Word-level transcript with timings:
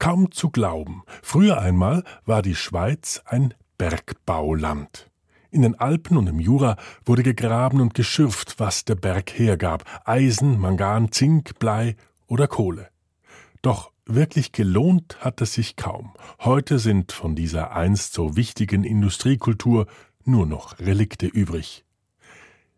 Kaum 0.00 0.32
zu 0.32 0.48
glauben, 0.48 1.02
früher 1.22 1.60
einmal 1.60 2.04
war 2.24 2.40
die 2.40 2.54
Schweiz 2.54 3.20
ein 3.26 3.52
Bergbauland. 3.76 5.10
In 5.50 5.60
den 5.60 5.74
Alpen 5.74 6.16
und 6.16 6.26
im 6.26 6.40
Jura 6.40 6.76
wurde 7.04 7.22
gegraben 7.22 7.82
und 7.82 7.92
geschürft, 7.92 8.58
was 8.58 8.86
der 8.86 8.94
Berg 8.94 9.30
hergab: 9.38 9.84
Eisen, 10.06 10.58
Mangan, 10.58 11.12
Zink, 11.12 11.58
Blei 11.58 11.96
oder 12.28 12.48
Kohle. 12.48 12.88
Doch 13.60 13.92
wirklich 14.06 14.52
gelohnt 14.52 15.18
hat 15.20 15.42
es 15.42 15.52
sich 15.52 15.76
kaum. 15.76 16.14
Heute 16.40 16.78
sind 16.78 17.12
von 17.12 17.36
dieser 17.36 17.72
einst 17.72 18.14
so 18.14 18.36
wichtigen 18.36 18.84
Industriekultur 18.84 19.86
nur 20.24 20.46
noch 20.46 20.78
Relikte 20.78 21.26
übrig. 21.26 21.84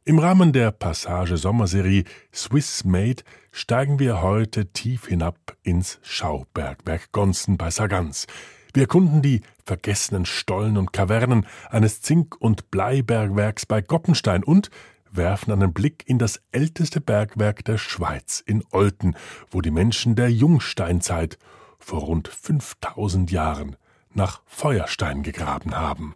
Im 0.04 0.18
Rahmen 0.18 0.52
der 0.52 0.72
Passage 0.72 1.36
Sommerserie 1.36 2.02
Swiss 2.34 2.82
Made 2.84 3.22
steigen 3.52 3.98
wir 3.98 4.22
heute 4.22 4.72
tief 4.72 5.06
hinab 5.06 5.36
ins 5.62 5.98
Schaubergwerk 6.02 7.12
Gonsten 7.12 7.58
bei 7.58 7.70
Sargans. 7.70 8.26
Wir 8.72 8.84
erkunden 8.84 9.20
die 9.20 9.42
vergessenen 9.64 10.24
Stollen 10.24 10.78
und 10.78 10.94
Kavernen 10.94 11.46
eines 11.68 12.00
Zink- 12.00 12.40
und 12.40 12.70
Bleibergwerks 12.70 13.66
bei 13.66 13.82
Goppenstein 13.82 14.42
und 14.42 14.70
werfen 15.10 15.52
einen 15.52 15.74
Blick 15.74 16.02
in 16.06 16.18
das 16.18 16.40
älteste 16.50 17.02
Bergwerk 17.02 17.62
der 17.66 17.76
Schweiz 17.76 18.42
in 18.44 18.64
Olten, 18.70 19.14
wo 19.50 19.60
die 19.60 19.70
Menschen 19.70 20.16
der 20.16 20.32
Jungsteinzeit 20.32 21.38
vor 21.78 22.00
rund 22.00 22.28
5000 22.28 23.30
Jahren 23.30 23.76
nach 24.14 24.40
Feuerstein 24.46 25.22
gegraben 25.22 25.76
haben. 25.76 26.14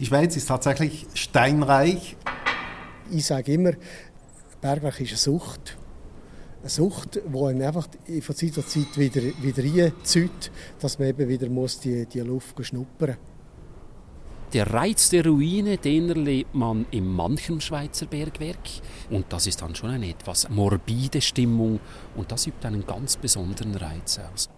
Die 0.00 0.06
Schweiz 0.06 0.34
ist 0.34 0.46
tatsächlich 0.46 1.06
steinreich. 1.14 2.16
Ich 3.10 3.26
sage 3.26 3.52
immer, 3.52 3.72
Bergwerk 4.64 4.98
ist 4.98 5.10
eine 5.10 5.18
Sucht. 5.18 5.76
Eine 6.62 6.70
Sucht, 6.70 7.16
die 7.16 7.38
einem 7.38 7.60
einfach 7.60 7.86
von 8.22 8.34
Zeit 8.34 8.54
zu 8.54 8.62
Zeit 8.62 8.96
wieder, 8.96 9.20
wieder 9.42 9.62
reinzieht, 9.62 10.50
dass 10.80 10.98
man 10.98 11.08
eben 11.08 11.28
wieder 11.28 11.50
muss 11.50 11.80
die, 11.80 12.06
die 12.06 12.20
Luft 12.20 12.64
schnuppern 12.64 13.10
muss. 13.10 14.54
Der 14.54 14.72
Reiz 14.72 15.10
der 15.10 15.26
Ruine, 15.26 15.76
den 15.76 16.08
erlebt 16.08 16.54
man 16.54 16.86
in 16.92 17.06
manchem 17.06 17.60
Schweizer 17.60 18.06
Bergwerk. 18.06 18.56
Und 19.10 19.26
das 19.28 19.46
ist 19.46 19.60
dann 19.60 19.74
schon 19.74 19.90
eine 19.90 20.08
etwas 20.08 20.48
morbide 20.48 21.20
Stimmung 21.20 21.78
und 22.16 22.32
das 22.32 22.46
übt 22.46 22.66
einen 22.66 22.86
ganz 22.86 23.18
besonderen 23.18 23.74
Reiz 23.74 24.18
aus. 24.18 24.48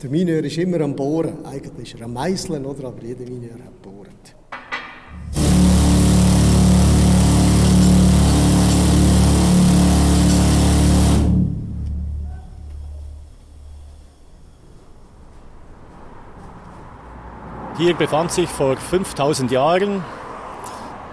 Der 0.00 0.10
Mineur 0.10 0.44
ist 0.44 0.58
immer 0.58 0.80
am 0.82 0.94
Bohren. 0.94 1.44
Eigentlich 1.44 1.92
ist 1.92 1.98
er 1.98 2.04
am 2.04 2.12
Meißeln, 2.12 2.64
oder? 2.64 2.86
aber 2.86 3.02
jeder 3.02 3.24
Mineur 3.24 3.54
hat 3.54 3.82
bohrt. 3.82 4.36
Hier 17.78 17.94
befand 17.94 18.30
sich 18.30 18.50
vor 18.50 18.76
5000 18.76 19.50
Jahren 19.50 20.04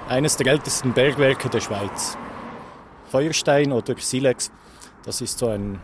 eines 0.10 0.36
der 0.36 0.48
ältesten 0.48 0.92
Bergwerke 0.92 1.50
der 1.50 1.62
Schweiz. 1.62 2.18
Feuerstein 3.08 3.72
oder 3.72 3.96
Silex, 3.98 4.52
das 5.06 5.22
ist 5.22 5.40
so 5.40 5.48
ein, 5.48 5.80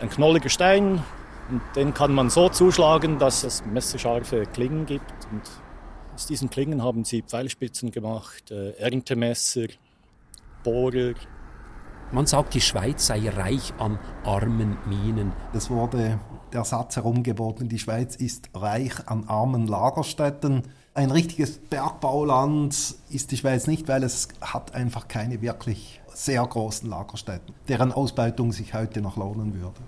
ein 0.00 0.08
knolliger 0.08 0.48
Stein, 0.48 1.02
und 1.50 1.60
den 1.76 1.92
kann 1.92 2.14
man 2.14 2.30
so 2.30 2.48
zuschlagen, 2.48 3.18
dass 3.18 3.44
es 3.44 3.62
messerscharfe 3.66 4.44
Klingen 4.46 4.86
gibt. 4.86 5.12
Und 5.30 5.42
aus 6.14 6.26
diesen 6.26 6.48
Klingen 6.48 6.82
haben 6.82 7.04
sie 7.04 7.20
Pfeilspitzen 7.20 7.90
gemacht, 7.90 8.50
äh, 8.50 8.70
Erntemesser, 8.78 9.66
Bohrer. 10.62 11.12
Man 12.10 12.24
sagt, 12.24 12.54
die 12.54 12.62
Schweiz 12.62 13.06
sei 13.06 13.28
reich 13.28 13.74
an 13.78 13.98
armen 14.24 14.78
Minen. 14.86 15.32
Es 15.52 15.68
wurde 15.68 16.18
der 16.54 16.64
Satz 16.64 16.96
herumgeboten, 16.96 17.68
die 17.68 17.78
Schweiz 17.78 18.16
ist 18.16 18.48
reich 18.54 19.06
an 19.06 19.24
armen 19.28 19.66
Lagerstätten. 19.66 20.62
Ein 20.94 21.10
richtiges 21.10 21.58
Bergbauland 21.58 22.94
ist 23.10 23.32
die 23.32 23.36
Schweiz 23.36 23.66
nicht, 23.66 23.88
weil 23.88 24.04
es 24.04 24.28
hat 24.40 24.74
einfach 24.74 25.08
keine 25.08 25.42
wirklich 25.42 26.00
sehr 26.14 26.46
großen 26.46 26.88
Lagerstätten, 26.88 27.54
deren 27.68 27.92
Ausbeutung 27.92 28.52
sich 28.52 28.72
heute 28.72 29.00
noch 29.00 29.16
lohnen 29.16 29.60
würde. 29.60 29.80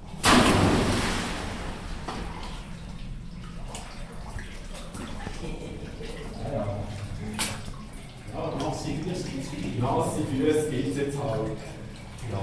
nasse 9.81 10.27
Füße 10.27 10.71
gibt 10.71 10.89
es 10.89 10.97
jetzt 10.97 11.19
halt. 11.19 11.53
Ja. 12.33 12.39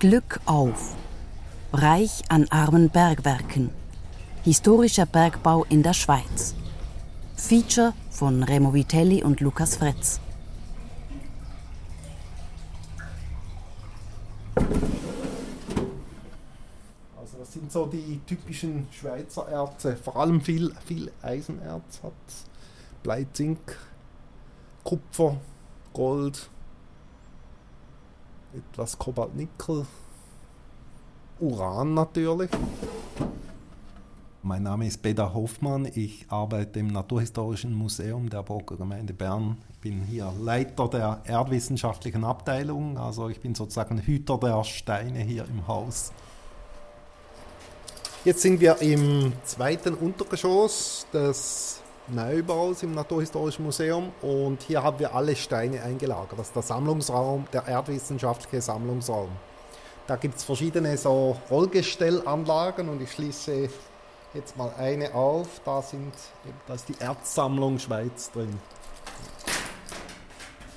Glück 0.00 0.40
auf. 0.46 0.96
Reich 1.74 2.22
an 2.30 2.46
armen 2.48 2.88
Bergwerken. 2.88 3.68
Historischer 4.44 5.04
Bergbau 5.04 5.66
in 5.68 5.82
der 5.82 5.92
Schweiz. 5.92 6.54
Feature 7.36 7.92
von 8.10 8.42
Remo 8.42 8.72
Vitelli 8.72 9.22
und 9.22 9.42
Lukas 9.42 9.76
Fretz. 9.76 10.18
Also 17.18 17.36
das 17.38 17.52
sind 17.52 17.70
so 17.70 17.84
die 17.84 18.22
typischen 18.26 18.88
Schweizer 18.90 19.48
Erze. 19.48 19.96
Vor 19.96 20.16
allem 20.16 20.40
viel, 20.40 20.74
viel 20.86 21.12
Eisenerz 21.20 22.02
hat 22.02 22.12
Blei, 23.02 23.26
Zink, 23.34 23.76
Kupfer, 24.82 25.36
Gold, 25.92 26.48
etwas 28.54 28.98
Kobalt, 28.98 29.34
Nickel, 29.34 29.86
Uran 31.38 31.94
natürlich. 31.94 32.50
Mein 34.42 34.62
Name 34.62 34.86
ist 34.86 35.02
Beda 35.02 35.32
Hoffmann. 35.34 35.86
Ich 35.94 36.26
arbeite 36.28 36.80
im 36.80 36.88
Naturhistorischen 36.88 37.74
Museum 37.74 38.28
der 38.30 38.42
Burgergemeinde 38.42 39.12
Bern. 39.12 39.58
Ich 39.70 39.78
bin 39.78 40.02
hier 40.02 40.32
Leiter 40.40 40.88
der 40.88 41.20
erdwissenschaftlichen 41.24 42.24
Abteilung, 42.24 42.96
also 42.98 43.28
ich 43.28 43.40
bin 43.40 43.54
sozusagen 43.54 43.98
Hüter 43.98 44.38
der 44.38 44.64
Steine 44.64 45.20
hier 45.20 45.44
im 45.44 45.66
Haus. 45.66 46.12
Jetzt 48.24 48.42
sind 48.42 48.60
wir 48.60 48.80
im 48.82 49.32
zweiten 49.44 49.94
Untergeschoss 49.94 51.06
des 51.12 51.80
Neubaus 52.14 52.82
im 52.82 52.94
Naturhistorischen 52.94 53.64
Museum 53.64 54.12
und 54.22 54.62
hier 54.62 54.82
haben 54.82 54.98
wir 54.98 55.14
alle 55.14 55.36
Steine 55.36 55.82
eingelagert. 55.82 56.38
Das 56.38 56.48
ist 56.48 56.56
der 56.56 56.62
Sammlungsraum, 56.62 57.46
der 57.52 57.66
erdwissenschaftliche 57.66 58.60
Sammlungsraum. 58.60 59.30
Da 60.06 60.16
gibt 60.16 60.36
es 60.36 60.44
verschiedene 60.44 60.96
so 60.96 61.36
Rollgestellanlagen 61.50 62.88
und 62.88 63.00
ich 63.00 63.12
schließe 63.12 63.68
jetzt 64.34 64.56
mal 64.56 64.72
eine 64.76 65.14
auf. 65.14 65.60
Da, 65.64 65.82
sind, 65.82 66.12
da 66.66 66.74
ist 66.74 66.88
die 66.88 67.00
Erzsammlung 67.00 67.78
Schweiz 67.78 68.30
drin. 68.32 68.58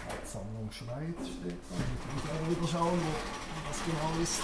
Erzsammlung 0.09 0.71
Schweiz 0.71 1.27
steht 1.27 1.57
da. 1.69 1.75
Ich 1.79 2.13
muss 2.13 2.23
auch 2.29 2.49
wieder 2.49 2.67
schauen, 2.67 2.99
wo 2.99 3.69
das 3.69 3.79
genau 3.85 4.21
ist. 4.21 4.41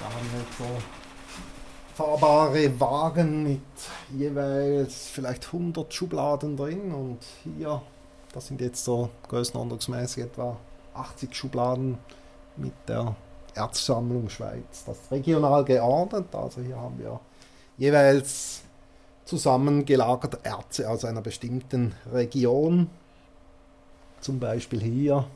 Da 0.00 0.06
haben 0.06 0.32
wir 0.32 0.40
jetzt 0.40 0.58
so 0.58 1.01
fahrbare 1.94 2.80
Wagen 2.80 3.42
mit 3.42 3.60
jeweils 4.16 5.08
vielleicht 5.08 5.46
100 5.46 5.92
Schubladen 5.92 6.56
drin 6.56 6.92
und 6.92 7.18
hier, 7.44 7.82
das 8.32 8.46
sind 8.46 8.60
jetzt 8.60 8.84
so 8.84 9.10
größenordnungsmäßig 9.28 10.24
etwa 10.24 10.56
80 10.94 11.34
Schubladen 11.34 11.98
mit 12.56 12.72
der 12.88 13.14
Erzsammlung 13.54 14.28
Schweiz. 14.28 14.84
Das 14.86 14.96
ist 14.98 15.10
regional 15.10 15.64
geordnet, 15.64 16.34
also 16.34 16.60
hier 16.62 16.76
haben 16.76 16.98
wir 16.98 17.20
jeweils 17.76 18.62
zusammengelagerte 19.24 20.38
Erze 20.42 20.88
aus 20.88 21.04
einer 21.04 21.20
bestimmten 21.20 21.94
Region. 22.12 22.90
Zum 24.20 24.38
Beispiel 24.38 24.80
hier 24.80 25.26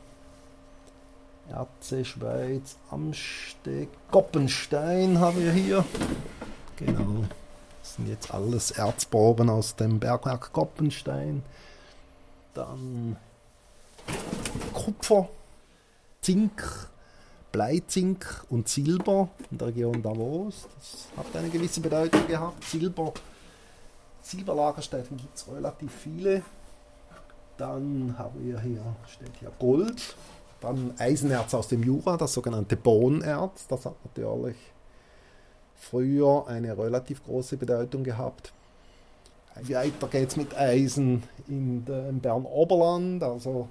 Erze 1.49 2.03
Schweiz, 2.03 2.75
Amsteeg, 2.89 3.87
Koppenstein 4.11 5.19
haben 5.19 5.39
wir 5.39 5.51
hier. 5.53 5.85
Genau. 6.77 7.25
Das 7.81 7.95
sind 7.95 8.07
jetzt 8.07 8.33
alles 8.33 8.71
Erzproben 8.71 9.49
aus 9.49 9.75
dem 9.75 9.99
Bergwerk 9.99 10.51
Koppenstein. 10.51 11.43
Dann 12.53 13.17
Kupfer, 14.73 15.29
Zink, 16.21 16.89
Bleizink 17.51 18.45
und 18.49 18.67
Silber 18.67 19.29
in 19.49 19.57
der 19.57 19.67
Region 19.69 20.01
Davos. 20.01 20.67
Das 20.75 21.07
hat 21.17 21.35
eine 21.35 21.49
gewisse 21.49 21.81
Bedeutung 21.81 22.27
gehabt. 22.27 22.63
Silber, 22.63 23.13
Silberlagerstätten 24.21 25.17
gibt 25.17 25.37
es 25.37 25.47
relativ 25.47 25.91
viele. 25.91 26.43
Dann 27.57 28.15
haben 28.17 28.45
wir 28.45 28.59
hier, 28.59 28.83
steht 29.07 29.35
hier 29.39 29.51
Gold. 29.57 30.15
Dann 30.61 30.93
Eisenerz 30.97 31.53
aus 31.53 31.67
dem 31.67 31.83
Jura, 31.83 32.17
das 32.17 32.33
sogenannte 32.33 32.75
Bohnerz. 32.75 33.67
Das 33.67 33.85
hat 33.85 33.95
natürlich 34.03 34.57
früher 35.77 36.45
eine 36.47 36.77
relativ 36.77 37.23
große 37.23 37.57
Bedeutung 37.57 38.03
gehabt. 38.03 38.51
Weiter 39.55 40.07
geht 40.07 40.29
es 40.29 40.35
mit 40.35 40.55
Eisen 40.55 41.23
in 41.47 41.83
dem 41.85 42.19
Bern-Oberland, 42.19 43.23
also 43.23 43.67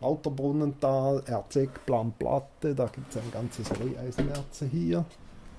Lauterbrunnental, 0.00 1.22
Erzeg, 1.26 1.84
Planplatte, 1.86 2.74
da 2.74 2.86
gibt 2.86 3.10
es 3.10 3.16
ein 3.16 3.30
ganzes 3.32 3.68
Eisenerze 3.70 4.66
hier. 4.66 5.04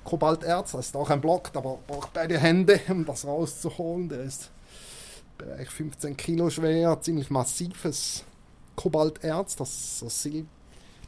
Kobalterz, 0.04 0.72
das 0.72 0.88
ist 0.88 0.96
auch 0.96 1.10
ein 1.10 1.22
Block, 1.22 1.52
aber 1.54 1.78
braucht 1.86 2.14
beide 2.14 2.40
Hände, 2.40 2.80
um 2.90 3.06
das 3.06 3.26
rauszuholen. 3.26 4.10
Der 4.10 4.22
ist 4.22 4.50
Bereich 5.38 5.70
15 5.70 6.18
Kilo 6.18 6.50
schwer, 6.50 7.00
ziemlich 7.02 7.30
massives 7.30 8.24
Kobalterz, 8.76 9.56
das 9.56 10.00
so 10.00 10.08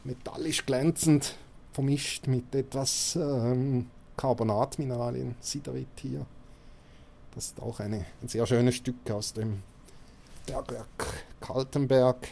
metallisch 0.04 0.64
glänzend 0.66 1.36
vermischt 1.72 2.26
mit 2.26 2.54
etwas 2.54 3.16
ähm, 3.16 3.86
Carbonatmineralien, 4.16 5.34
Siderit 5.40 5.88
hier. 5.96 6.26
Das 7.34 7.46
ist 7.46 7.60
auch 7.60 7.80
eine, 7.80 8.04
ein 8.20 8.28
sehr 8.28 8.46
schönes 8.46 8.74
Stück 8.74 9.10
aus 9.10 9.32
dem 9.32 9.62
Bergwerk 10.46 11.24
Kaltenberg 11.40 12.28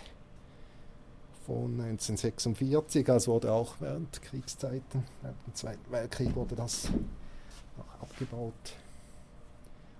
von 1.46 1.80
1946. 1.80 3.08
Also 3.10 3.32
wurde 3.32 3.52
auch 3.52 3.74
während 3.80 4.20
Kriegszeiten, 4.22 5.04
während 5.22 5.46
dem 5.46 5.54
Zweiten 5.54 5.90
Weltkrieg 5.90 6.34
wurde 6.34 6.54
das 6.54 6.88
auch 7.78 8.02
abgebaut. 8.02 8.52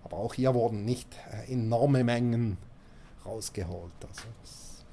Aber 0.05 0.17
auch 0.17 0.35
hier 0.35 0.55
wurden 0.55 0.85
nicht 0.85 1.09
enorme 1.49 2.05
Mengen 2.05 2.59
rausgeholt. 3.25 3.93
Also 4.03 4.23
das 4.43 4.51
ist 4.51 4.85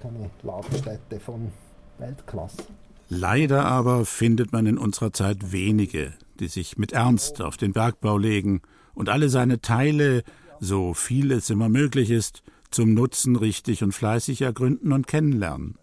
keine 0.00 0.30
Lagerstätte 0.42 1.20
von 1.20 1.52
Weltklasse. 1.98 2.64
Leider 3.14 3.66
aber 3.66 4.06
findet 4.06 4.52
man 4.52 4.64
in 4.64 4.78
unserer 4.78 5.12
Zeit 5.12 5.52
wenige, 5.52 6.14
die 6.40 6.48
sich 6.48 6.78
mit 6.78 6.92
Ernst 6.92 7.42
auf 7.42 7.58
den 7.58 7.74
Bergbau 7.74 8.16
legen 8.16 8.62
und 8.94 9.10
alle 9.10 9.28
seine 9.28 9.60
Teile, 9.60 10.22
so 10.60 10.94
viel 10.94 11.30
es 11.30 11.50
immer 11.50 11.68
möglich 11.68 12.08
ist, 12.08 12.42
zum 12.70 12.94
Nutzen 12.94 13.36
richtig 13.36 13.82
und 13.82 13.92
fleißig 13.92 14.40
ergründen 14.40 14.92
und 14.92 15.06
kennenlernen. 15.06 15.76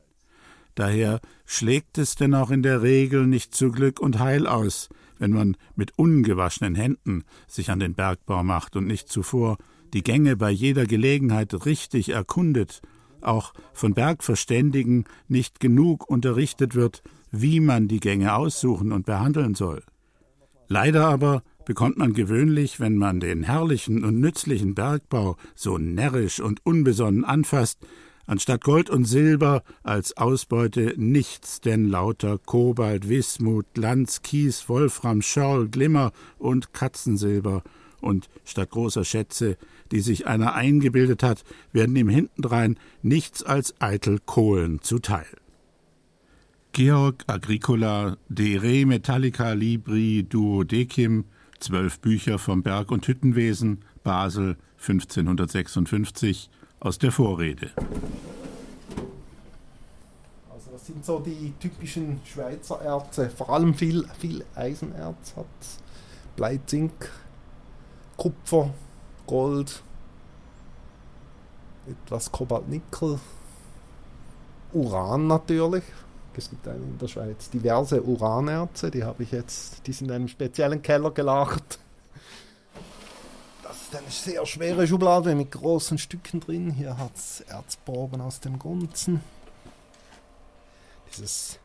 Daher 0.74 1.22
schlägt 1.46 2.00
es 2.00 2.16
denn 2.16 2.34
auch 2.34 2.50
in 2.50 2.64
der 2.64 2.82
Regel 2.82 3.28
nicht 3.28 3.54
zu 3.54 3.72
Glück 3.72 4.00
und 4.00 4.18
Heil 4.18 4.48
aus, 4.48 4.90
wenn 5.20 5.30
man 5.30 5.56
mit 5.76 6.00
ungewaschenen 6.00 6.74
Händen 6.74 7.26
sich 7.48 7.70
an 7.70 7.80
den 7.80 7.94
Bergbau 7.94 8.44
macht 8.44 8.76
und 8.76 8.88
nicht 8.88 9.08
zuvor 9.08 9.60
die 9.94 10.02
Gänge 10.02 10.36
bei 10.36 10.50
jeder 10.50 10.88
Gelegenheit 10.88 11.68
richtig 11.68 12.10
erkundet, 12.10 12.82
auch 13.22 13.54
von 13.74 13.94
Bergverständigen 13.94 15.06
nicht 15.28 15.60
genug 15.60 16.10
unterrichtet 16.10 16.76
wird, 16.76 17.02
wie 17.32 17.60
man 17.60 17.88
die 17.88 18.00
Gänge 18.00 18.36
aussuchen 18.36 18.92
und 18.92 19.06
behandeln 19.06 19.56
soll. 19.56 19.84
Leider 20.68 21.08
aber 21.08 21.44
bekommt 21.66 21.98
man 21.98 22.14
gewöhnlich, 22.14 22.80
wenn 22.80 22.96
man 22.96 23.20
den 23.20 23.44
herrlichen 23.44 24.04
und 24.04 24.20
nützlichen 24.20 24.76
Bergbau 24.76 25.36
so 25.56 25.78
närrisch 25.78 26.40
und 26.40 26.66
unbesonnen 26.66 27.26
anfasst, 27.26 27.80
anstatt 28.26 28.64
Gold 28.64 28.90
und 28.90 29.06
Silber 29.06 29.64
als 29.84 30.16
Ausbeute 30.18 30.94
nichts 30.98 31.62
denn 31.62 31.86
lauter 31.86 32.38
Kobalt, 32.38 33.10
Wismut, 33.10 33.66
Glanz, 33.74 34.22
Kies, 34.22 34.70
Wolfram, 34.70 35.22
Schorl, 35.22 35.68
Glimmer 35.68 36.12
und 36.38 36.74
Katzensilber, 36.74 37.64
und 38.02 38.30
statt 38.46 38.70
großer 38.70 39.04
Schätze, 39.04 39.58
die 39.92 40.02
sich 40.02 40.28
einer 40.28 40.54
eingebildet 40.54 41.24
hat, 41.24 41.44
werden 41.72 41.96
ihm 41.96 42.10
hintendrein 42.10 42.78
nichts 43.02 43.44
als 43.44 43.80
eitel 43.82 44.20
Kohlen 44.26 44.82
zuteil. 44.82 45.28
Georg 46.72 47.24
Agricola 47.28 48.18
De 48.30 48.58
Re 48.58 48.86
Metallica 48.86 49.54
Libri 49.54 50.26
Duodecim, 50.30 51.26
zwölf 51.60 52.00
Bücher 52.00 52.38
vom 52.38 52.62
Berg- 52.62 52.92
und 52.92 53.08
Hüttenwesen, 53.08 53.84
Basel 54.04 54.56
1556, 54.78 56.50
aus 56.80 56.98
der 57.00 57.12
Vorrede. 57.12 57.72
Also 60.50 60.72
das 60.72 60.86
sind 60.86 61.04
so 61.04 61.20
die 61.20 61.54
typischen 61.60 62.22
Schweizer 62.24 62.82
Erze, 62.82 63.30
vor 63.30 63.50
allem 63.50 63.74
viel, 63.74 64.06
viel 64.20 64.46
Eisenerz 64.56 65.36
hat 65.36 65.46
Blei, 66.36 66.60
Zink, 66.66 67.12
Kupfer, 68.20 68.70
Gold, 69.26 69.82
etwas 71.88 72.32
Kobalt, 72.32 72.70
Nickel, 72.70 73.20
Uran 74.74 75.26
natürlich. 75.26 75.84
Es 76.36 76.50
gibt 76.50 76.68
in 76.68 76.98
der 76.98 77.08
Schweiz 77.08 77.50
diverse 77.50 78.02
Uranerze, 78.02 78.90
die 78.92 79.04
habe 79.04 79.24
ich 79.24 79.32
jetzt, 79.32 79.86
die 79.88 79.92
sind 79.92 80.08
in 80.08 80.14
einem 80.14 80.28
speziellen 80.30 80.82
Keller 80.82 81.12
gelagert 81.12 81.80
ist 83.92 83.96
eine 83.96 84.12
sehr 84.12 84.46
schwere 84.46 84.88
Schublade 84.88 85.34
mit 85.34 85.52
großen 85.52 85.98
Stücken 85.98 86.40
drin. 86.40 86.70
Hier 86.70 86.96
hat 86.98 87.16
es 87.16 87.42
Erzproben 87.42 88.22
aus 88.22 88.40
dem 88.40 88.60
Gunzen. 88.60 89.22
Dieses 91.12 91.58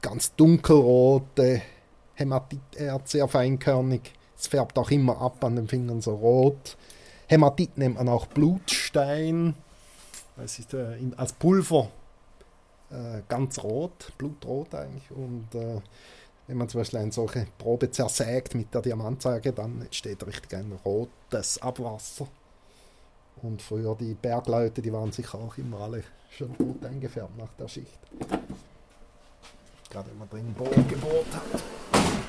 ganz 0.00 0.34
dunkelrote 0.34 1.62
Hämatiterz, 2.14 3.12
sehr 3.12 3.28
feinkörnig. 3.28 4.12
Es 4.36 4.48
färbt 4.48 4.78
auch 4.78 4.90
immer 4.90 5.20
ab 5.20 5.42
an 5.44 5.56
den 5.56 5.68
Fingern 5.68 6.00
so 6.00 6.14
rot. 6.14 6.76
Hämatit 7.26 7.78
nennt 7.78 7.96
man 7.96 8.08
auch 8.08 8.26
Blutstein. 8.26 9.54
Es 10.42 10.58
ist 10.58 10.74
äh, 10.74 10.96
in, 10.96 11.14
als 11.14 11.32
Pulver 11.32 11.88
äh, 12.90 13.22
ganz 13.28 13.62
rot, 13.62 14.12
blutrot 14.18 14.74
eigentlich. 14.74 15.10
Und 15.10 15.54
äh, 15.54 15.80
wenn 16.46 16.56
man 16.56 16.68
zum 16.68 16.80
Beispiel 16.80 17.00
eine 17.00 17.12
solche 17.12 17.46
Probe 17.58 17.90
zersägt 17.90 18.54
mit 18.54 18.74
der 18.74 18.82
Diamantsäge, 18.82 19.52
dann 19.52 19.80
entsteht 19.82 20.26
richtig 20.26 20.54
ein 20.54 20.72
rotes 20.84 21.60
Abwasser. 21.62 22.26
Und 23.42 23.62
früher 23.62 23.96
die 23.96 24.14
Bergleute, 24.14 24.82
die 24.82 24.92
waren 24.92 25.12
sicher 25.12 25.38
auch 25.38 25.56
immer 25.58 25.80
alle 25.80 26.04
schon 26.30 26.50
rot 26.52 26.84
eingefärbt 26.84 27.36
nach 27.38 27.52
der 27.58 27.68
Schicht. 27.68 27.98
Gerade 29.90 30.10
wenn 30.10 30.18
man 30.18 30.28
drin 30.28 30.54
Bohren 30.54 30.88
gebohrt 30.88 31.26
hat. 31.32 32.23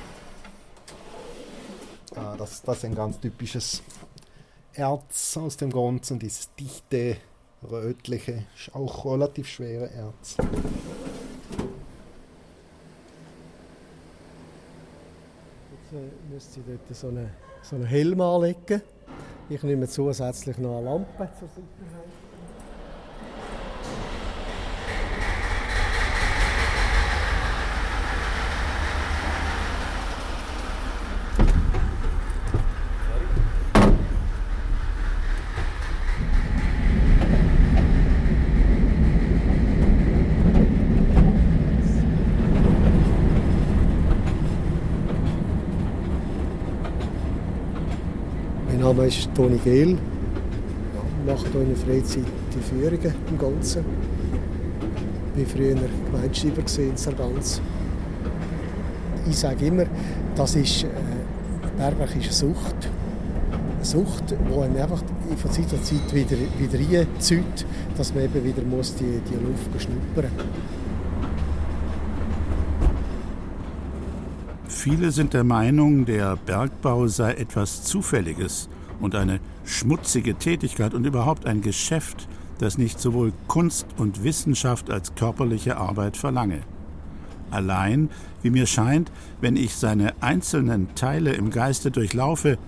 Ah, 2.16 2.34
das, 2.38 2.62
das 2.62 2.78
ist 2.78 2.84
ein 2.86 2.94
ganz 2.94 3.20
typisches 3.20 3.82
Erz 4.72 5.36
aus 5.36 5.58
dem 5.58 5.70
Gonzen, 5.70 6.18
dieses 6.18 6.48
dichte, 6.54 7.18
rötliche, 7.70 8.44
auch 8.72 9.04
relativ 9.04 9.46
schwere 9.48 9.90
Erz. 9.90 10.36
Jetzt 15.82 16.02
müsste 16.30 16.60
ich 16.60 16.66
dort 16.66 16.96
so 16.96 17.08
einen, 17.08 17.30
so 17.60 17.76
einen 17.76 17.84
Helm 17.84 18.20
anlegen. 18.22 18.80
Ich 19.50 19.62
nehme 19.62 19.86
zusätzlich 19.86 20.56
noch 20.56 20.78
eine 20.78 20.86
Lampe 20.86 21.28
zur 21.38 21.48
Sicherheit. 21.48 22.25
Name 48.96 49.08
ist 49.08 49.28
Toni 49.34 49.58
Gehl. 49.58 49.90
Ich 49.90 51.26
mache 51.26 51.46
hier 51.52 51.60
in 51.60 51.68
der 51.68 51.76
Freizeit 51.76 52.24
die 52.54 52.60
Führungen 52.60 53.14
im 53.28 53.38
Ganzen. 53.38 53.84
Ich 55.36 55.42
war 55.42 55.50
früher 55.50 55.74
Gemeinschreiber 56.06 56.62
in 56.78 56.96
Sargans. 56.96 57.60
Ich 59.28 59.36
sage 59.36 59.66
immer, 59.66 59.84
das 60.34 60.54
ist, 60.54 60.84
äh, 60.84 60.88
Bergwerk 61.76 62.16
ist 62.16 62.24
eine 62.24 62.32
Sucht. 62.32 62.88
Eine 63.74 63.84
Sucht, 63.84 64.30
die 64.30 64.34
einem 64.60 64.76
einfach 64.76 65.02
von 65.36 65.50
Zeit 65.50 65.68
zu 65.68 65.82
Zeit 65.82 66.14
wieder, 66.14 66.36
wieder 66.58 66.98
reinzieht, 66.98 67.66
dass 67.98 68.14
man 68.14 68.24
eben 68.24 68.44
wieder 68.44 68.62
muss 68.62 68.94
die, 68.94 69.20
die 69.28 69.34
Luft 69.34 69.82
schnuppern 69.82 70.30
muss. 70.34 70.46
Viele 74.68 75.10
sind 75.10 75.34
der 75.34 75.44
Meinung, 75.44 76.06
der 76.06 76.36
Bergbau 76.36 77.08
sei 77.08 77.32
etwas 77.32 77.82
Zufälliges 77.82 78.70
und 79.00 79.14
eine 79.14 79.40
schmutzige 79.64 80.34
Tätigkeit 80.34 80.94
und 80.94 81.06
überhaupt 81.06 81.46
ein 81.46 81.60
Geschäft, 81.60 82.28
das 82.58 82.78
nicht 82.78 83.00
sowohl 83.00 83.32
Kunst 83.48 83.86
und 83.98 84.24
Wissenschaft 84.24 84.90
als 84.90 85.14
körperliche 85.14 85.76
Arbeit 85.76 86.16
verlange. 86.16 86.60
Allein, 87.50 88.10
wie 88.42 88.50
mir 88.50 88.66
scheint, 88.66 89.12
wenn 89.40 89.56
ich 89.56 89.76
seine 89.76 90.14
einzelnen 90.20 90.94
Teile 90.94 91.32
im 91.32 91.50
Geiste 91.50 91.90
durchlaufe, 91.90 92.58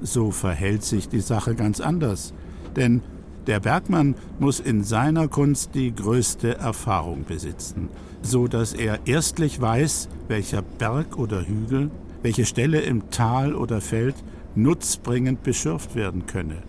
so 0.00 0.30
verhält 0.30 0.82
sich 0.82 1.08
die 1.08 1.20
Sache 1.20 1.54
ganz 1.54 1.80
anders. 1.80 2.34
Denn 2.76 3.02
der 3.46 3.60
Bergmann 3.60 4.14
muss 4.38 4.58
in 4.58 4.82
seiner 4.82 5.28
Kunst 5.28 5.74
die 5.74 5.94
größte 5.94 6.56
Erfahrung 6.56 7.24
besitzen, 7.24 7.88
so 8.22 8.48
dass 8.48 8.72
er 8.72 9.00
erstlich 9.06 9.60
weiß, 9.60 10.08
welcher 10.28 10.62
Berg 10.62 11.18
oder 11.18 11.46
Hügel, 11.46 11.90
welche 12.22 12.46
Stelle 12.46 12.80
im 12.80 13.10
Tal 13.10 13.54
oder 13.54 13.80
Feld 13.80 14.16
nutzbringend 14.54 15.42
beschürft 15.42 15.94
werden 15.94 16.26
könne. 16.26 16.62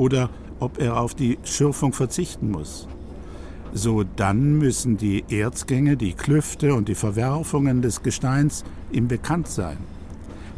oder 0.00 0.30
ob 0.60 0.78
er 0.78 1.00
auf 1.00 1.14
die 1.14 1.38
Schürfung 1.44 1.92
verzichten 1.92 2.50
muss. 2.50 2.86
So 3.72 4.04
dann 4.16 4.58
müssen 4.58 4.96
die 4.96 5.24
Erzgänge, 5.28 5.96
die 5.96 6.12
Klüfte 6.12 6.74
und 6.74 6.88
die 6.88 6.94
Verwerfungen 6.94 7.82
des 7.82 8.02
Gesteins 8.02 8.64
ihm 8.90 9.08
bekannt 9.08 9.48
sein. 9.48 9.78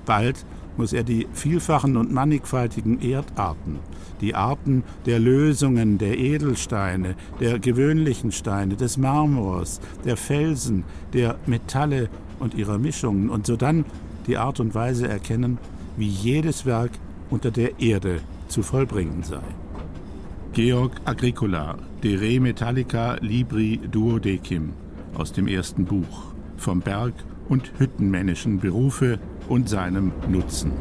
Bald 0.06 0.44
muss 0.76 0.92
er 0.92 1.02
die 1.02 1.28
vielfachen 1.34 1.96
und 1.96 2.12
mannigfaltigen 2.12 3.02
Erdarten, 3.02 3.78
die 4.20 4.34
Arten 4.34 4.82
der 5.04 5.18
Lösungen 5.18 5.98
der 5.98 6.18
Edelsteine, 6.18 7.14
der 7.38 7.58
gewöhnlichen 7.58 8.32
Steine, 8.32 8.76
des 8.76 8.96
Marmors, 8.96 9.80
der 10.04 10.16
Felsen, 10.16 10.84
der 11.12 11.36
Metalle 11.46 12.08
und 12.40 12.54
ihrer 12.54 12.78
Mischungen 12.78 13.28
und 13.28 13.46
sodann 13.46 13.84
die 14.26 14.38
Art 14.38 14.60
und 14.60 14.74
Weise 14.74 15.06
erkennen, 15.06 15.58
wie 15.96 16.08
jedes 16.08 16.66
Werk 16.66 16.92
unter 17.30 17.50
der 17.50 17.80
Erde 17.80 18.20
zu 18.48 18.62
vollbringen 18.62 19.22
sei. 19.22 19.42
Georg 20.52 20.92
Agricola, 21.04 21.76
De 22.02 22.16
Re 22.16 22.40
Metallica 22.40 23.16
Libri 23.20 23.80
Duodecim 23.90 24.74
aus 25.14 25.32
dem 25.32 25.48
ersten 25.48 25.84
Buch 25.84 26.32
vom 26.56 26.80
Berg 26.80 27.14
und 27.48 27.72
hüttenmännischen 27.78 28.60
Berufe 28.60 29.18
und 29.48 29.68
seinem 29.68 30.12
Nutzen. 30.28 30.72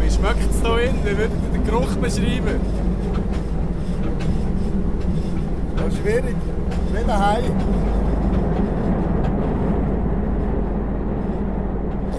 Wie 0.00 0.10
schmeckt 0.10 0.50
es 0.50 0.60
hier 0.60 0.82
innen? 0.82 1.04
Wie 1.04 1.18
würdet 1.18 1.32
ihr 1.52 1.58
den 1.58 1.66
Geruch 1.66 1.96
beschreiben? 1.96 2.60
Das 5.76 5.86
ist 5.92 6.00
schwierig. 6.00 6.36
Wie 6.92 7.06
daheim. 7.06 8.01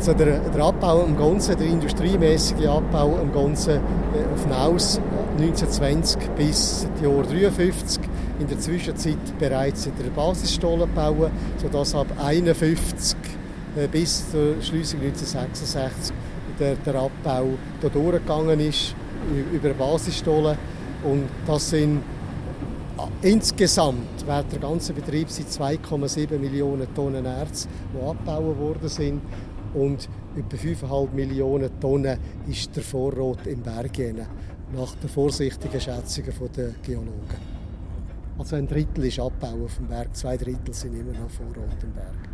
Also 0.06 0.16
der, 0.16 0.38
der 0.38 0.62
Abbau 0.62 1.06
im 1.06 1.18
Ganzen, 1.18 1.58
der 1.58 1.66
industriemäßige 1.66 2.68
Abbau 2.68 3.18
im 3.22 3.32
Ganzen 3.32 3.76
äh, 3.76 4.34
auf 4.34 4.46
Naus 4.50 5.00
1920 5.38 6.20
bis 6.36 6.86
Jahr 7.02 7.20
1953 7.20 8.02
in 8.38 8.48
der 8.48 8.60
Zwischenzeit 8.60 9.40
bereits 9.40 9.86
in 9.86 9.94
der 9.96 10.10
Basisstollen 10.10 10.94
bauen, 10.94 11.32
sodass 11.56 11.96
ab 11.96 12.08
1951 12.18 13.18
äh, 13.78 13.88
bis 13.88 14.30
zur 14.30 14.62
Schliessung 14.62 15.00
1966 15.00 16.14
der, 16.60 16.76
der 16.76 16.96
Abbau 16.96 17.52
da 17.80 17.88
durchgegangen 17.88 18.60
ist 18.60 18.96
über 19.54 19.70
Basisstollen 19.70 20.58
und 21.06 21.30
das 21.48 21.70
sind 21.70 22.00
äh, 22.98 23.30
Insgesamt 23.30 24.26
während 24.26 24.52
der 24.52 24.60
ganzen 24.60 24.96
Betrieb 24.96 25.30
sind 25.30 25.48
2,7 25.48 26.38
Millionen 26.40 26.94
Tonnen 26.94 27.26
Erz, 27.26 27.70
die 27.94 28.06
abgebaut 28.06 28.60
worden 28.60 28.90
sind. 28.90 29.22
Und 29.74 30.08
etwa 30.38 30.58
5,5 30.58 31.12
Millionen 31.14 31.80
Tonnen 31.80 32.18
ist 32.48 32.76
der 32.76 32.84
Vorrat 32.84 33.48
im 33.48 33.62
Berg 33.62 33.98
nach 34.74 34.96
den 34.96 35.10
vorsichtigen 35.10 35.80
Schätzungen 35.80 36.34
der 36.56 36.72
Geologen. 36.84 37.54
Also 38.38 38.56
ein 38.56 38.68
Drittel 38.68 39.06
ist 39.06 39.20
abgebaut 39.20 39.72
vom 39.72 39.88
Berg, 39.88 40.16
zwei 40.16 40.38
Drittel 40.38 40.74
sind 40.74 40.96
immer 40.96 41.14
noch 41.14 41.30
Vorrat 41.30 41.84
im 41.84 41.92
Berg. 41.94 42.30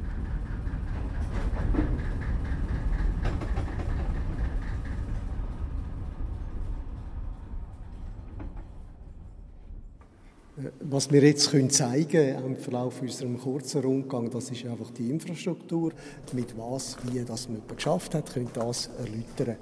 Was 10.81 11.09
wir 11.09 11.21
jetzt 11.21 11.51
können 11.51 11.69
zeigen 11.69 12.35
im 12.43 12.57
Verlauf 12.57 13.01
unserem 13.01 13.37
kurzen 13.37 13.81
Rundgang, 13.81 14.29
das 14.29 14.51
ist 14.51 14.65
einfach 14.65 14.91
die 14.91 15.09
Infrastruktur. 15.09 15.93
Mit 16.33 16.57
was, 16.57 16.97
wie 17.05 17.23
das 17.23 17.47
man 17.47 17.61
geschafft 17.65 18.13
hat, 18.13 18.33
können 18.33 18.49
das 18.53 18.89
erläutern. 18.97 19.57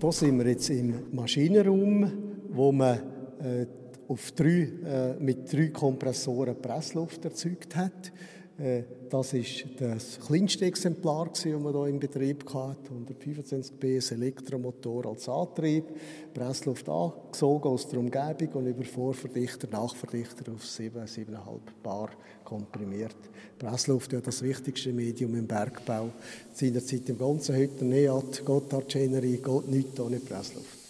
Hier 0.00 0.12
sind 0.12 0.38
wir 0.38 0.46
jetzt 0.46 0.70
im 0.70 0.94
Maschinenraum, 1.12 2.12
wo 2.50 2.70
man 2.70 3.00
äh, 3.40 3.66
auf 4.06 4.30
drei, 4.32 4.68
äh, 4.84 5.14
mit 5.18 5.52
drei 5.52 5.68
Kompressoren 5.68 6.60
Pressluft 6.60 7.24
erzeugt 7.24 7.74
hat. 7.74 8.12
Äh, 8.58 8.84
das 9.10 9.32
ist 9.32 9.64
das 9.78 10.20
kleinste 10.20 10.64
Exemplar, 10.64 11.28
das 11.28 11.44
wir 11.44 11.58
hier 11.58 11.86
im 11.86 11.98
Betrieb 11.98 12.44
hatten. 12.54 13.06
125 13.06 13.78
PS 13.78 14.12
Elektromotor 14.12 15.06
als 15.06 15.28
Antrieb, 15.28 15.84
Pressluft 16.32 16.88
angesogen 16.88 17.68
aus 17.68 17.88
der 17.88 17.98
Umgebung 17.98 18.48
und 18.54 18.66
über 18.66 18.84
Vorverdichter, 18.84 19.68
Nachverdichter 19.70 20.52
auf 20.52 20.64
7, 20.64 21.02
7,5 21.02 21.60
Bar 21.82 22.10
komprimiert. 22.44 23.16
Pressluft 23.58 24.12
ist 24.12 24.18
ja 24.18 24.20
das 24.20 24.42
wichtigste 24.42 24.92
Medium 24.92 25.34
im 25.34 25.46
Bergbau. 25.46 26.10
Seinerzeit 26.52 27.08
im 27.08 27.18
ganzen 27.18 27.56
Hütter, 27.56 27.84
Neat, 27.84 28.44
Gotthard, 28.44 28.88
Generie, 28.88 29.38
geht 29.38 29.68
nichts 29.68 29.98
ohne 29.98 30.20
Pressluft. 30.20 30.84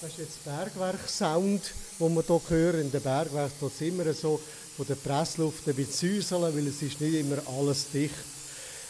Das 0.00 0.10
ist 0.10 0.18
jetzt 0.18 0.44
Bergwerk-Sound, 0.44 1.72
den 1.98 2.14
wir 2.14 2.22
hier 2.22 2.40
hören. 2.48 2.80
In 2.80 2.90
den 2.90 3.02
Bergwerken 3.02 3.66
es 3.66 3.80
immer 3.80 4.12
so, 4.12 4.40
von 4.76 4.86
der 4.86 4.96
Pressluft 4.96 5.66
ein 5.68 5.74
bisschen 5.74 6.20
säuseln, 6.20 6.54
weil 6.54 6.66
es 6.66 6.82
ist 6.82 7.00
nicht 7.00 7.14
immer 7.14 7.38
alles 7.58 7.86
dicht. 7.92 8.14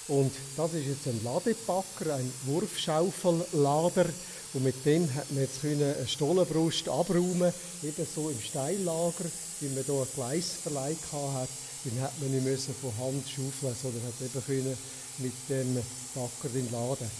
Und 0.09 0.33
das 0.57 0.73
ist 0.75 0.87
jetzt 0.87 1.07
ein 1.07 1.21
Ladepacker, 1.23 2.14
ein 2.14 2.33
Wurfschaufellader. 2.47 4.07
Und 4.55 4.64
mit 4.64 4.85
dem 4.85 5.12
hat 5.14 5.31
man 5.31 5.43
jetzt 5.43 5.64
eine 5.64 5.95
Stollenbrust 6.07 6.88
abräumen, 6.88 7.52
eben 7.83 8.07
so 8.14 8.31
im 8.31 8.40
Steillager, 8.40 9.25
wie 9.61 9.69
man 9.69 9.85
hier 9.85 9.95
ein 9.95 10.07
Gleisverleih 10.14 10.97
hat. 11.12 11.49
Dann 11.85 12.02
hat 12.02 12.12
man 12.21 12.33
nicht 12.33 12.62
von 12.81 12.97
Hand 12.99 13.25
schaufeln, 13.28 13.76
sondern 13.81 14.02
hat 14.02 14.21
eben 14.21 14.45
können 14.45 14.78
mit 15.19 15.35
dem 15.49 15.83
Packer 16.14 16.49
den 16.52 16.71
laden. 16.73 17.11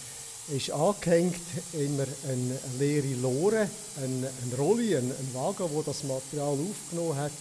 Ist 0.49 0.70
angehängt 0.70 1.40
immer 1.73 2.06
eine 2.28 2.58
leere 2.78 3.14
Lore, 3.20 3.68
eine 4.02 4.56
Rolle, 4.56 4.99
ein, 4.99 5.11
ein 5.11 5.35
Wagen, 5.35 5.68
wo 5.73 5.82
das 5.82 6.04
Material 6.04 6.56
aufgenommen 6.56 7.16
hat. 7.16 7.32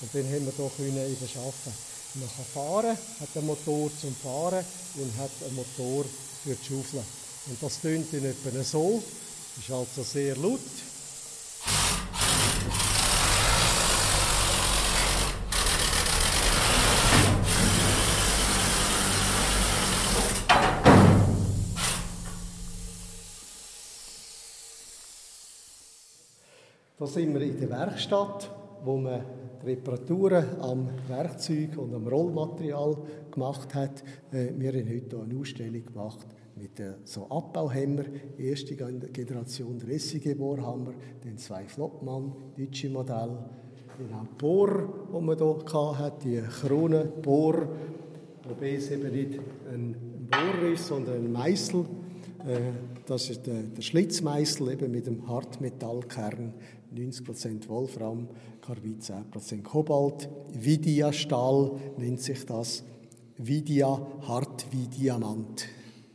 Und 0.00 0.14
dann 0.14 0.24
haben 0.24 0.46
wir 0.46 0.52
hier 0.56 0.70
können 0.76 0.96
eben 0.96 1.28
arbeiten. 1.36 1.74
Man 2.14 2.28
kann 2.28 2.44
fahren, 2.54 2.98
hat 3.20 3.28
einen 3.36 3.46
Motor 3.46 3.90
zum 4.00 4.14
Fahren 4.16 4.64
und 4.96 5.16
hat 5.18 5.30
einen 5.44 5.56
Motor 5.56 6.04
für 6.42 6.54
die 6.54 6.64
Schaufel. 6.64 7.04
Und 7.46 7.62
das 7.62 7.80
tönt 7.80 8.12
in 8.14 8.24
etwa 8.24 8.62
so, 8.62 9.02
ist 9.58 9.70
also 9.70 10.02
sehr 10.02 10.36
laut. 10.36 10.60
Da 26.98 27.06
sind 27.06 27.32
wir 27.32 27.40
in 27.42 27.60
der 27.60 27.70
Werkstatt, 27.70 28.50
wo 28.84 28.96
man 28.96 29.39
Reparaturen 29.64 30.44
am 30.60 30.88
Werkzeug 31.08 31.76
und 31.76 31.94
am 31.94 32.06
Rollmaterial 32.06 32.96
gemacht 33.30 33.74
hat. 33.74 34.02
Äh, 34.32 34.52
wir 34.56 34.72
haben 34.72 34.88
heute 34.88 35.20
eine 35.20 35.38
Ausstellung 35.38 35.84
gemacht 35.84 36.26
mit 36.56 36.82
so 37.04 37.26
Abbauhämmer, 37.30 38.04
erste 38.36 38.74
Generation 38.76 39.78
der 39.78 39.98
SIG-Bohrhammer, 39.98 40.92
dann 41.24 41.38
zwei 41.38 41.64
Flottmann, 41.64 42.32
deutsche 42.56 42.90
Modell, 42.90 43.38
dann 43.98 44.18
auch 44.18 44.26
Bohr, 44.38 45.08
die 45.12 45.20
man 45.20 45.38
hier 45.38 45.98
hatte, 45.98 46.28
die 46.28 46.42
Kronenbohr, 46.42 47.68
wobei 48.48 48.74
es 48.74 48.90
eben 48.90 49.12
nicht 49.12 49.38
ein 49.72 49.94
Bohr 50.30 50.68
ist, 50.70 50.86
sondern 50.86 51.16
ein 51.16 51.32
Meißel. 51.32 51.84
Äh, 53.00 53.02
das 53.06 53.30
ist 53.30 53.46
der, 53.46 53.62
der 53.62 53.82
Schlitzmeißel 53.82 54.72
eben 54.72 54.90
mit 54.90 55.06
dem 55.06 55.26
Hartmetallkern, 55.28 56.54
90% 56.94 57.68
Wolfram, 57.68 58.28
Carbid 58.60 59.02
10% 59.02 59.62
Kobalt. 59.62 60.28
Vidia 60.52 61.12
Stahl 61.12 61.72
nennt 61.96 62.20
sich 62.20 62.44
das. 62.46 62.84
Vidia 63.36 64.06
hart 64.26 64.66
wie 64.70 64.86
Diamant. 64.86 65.66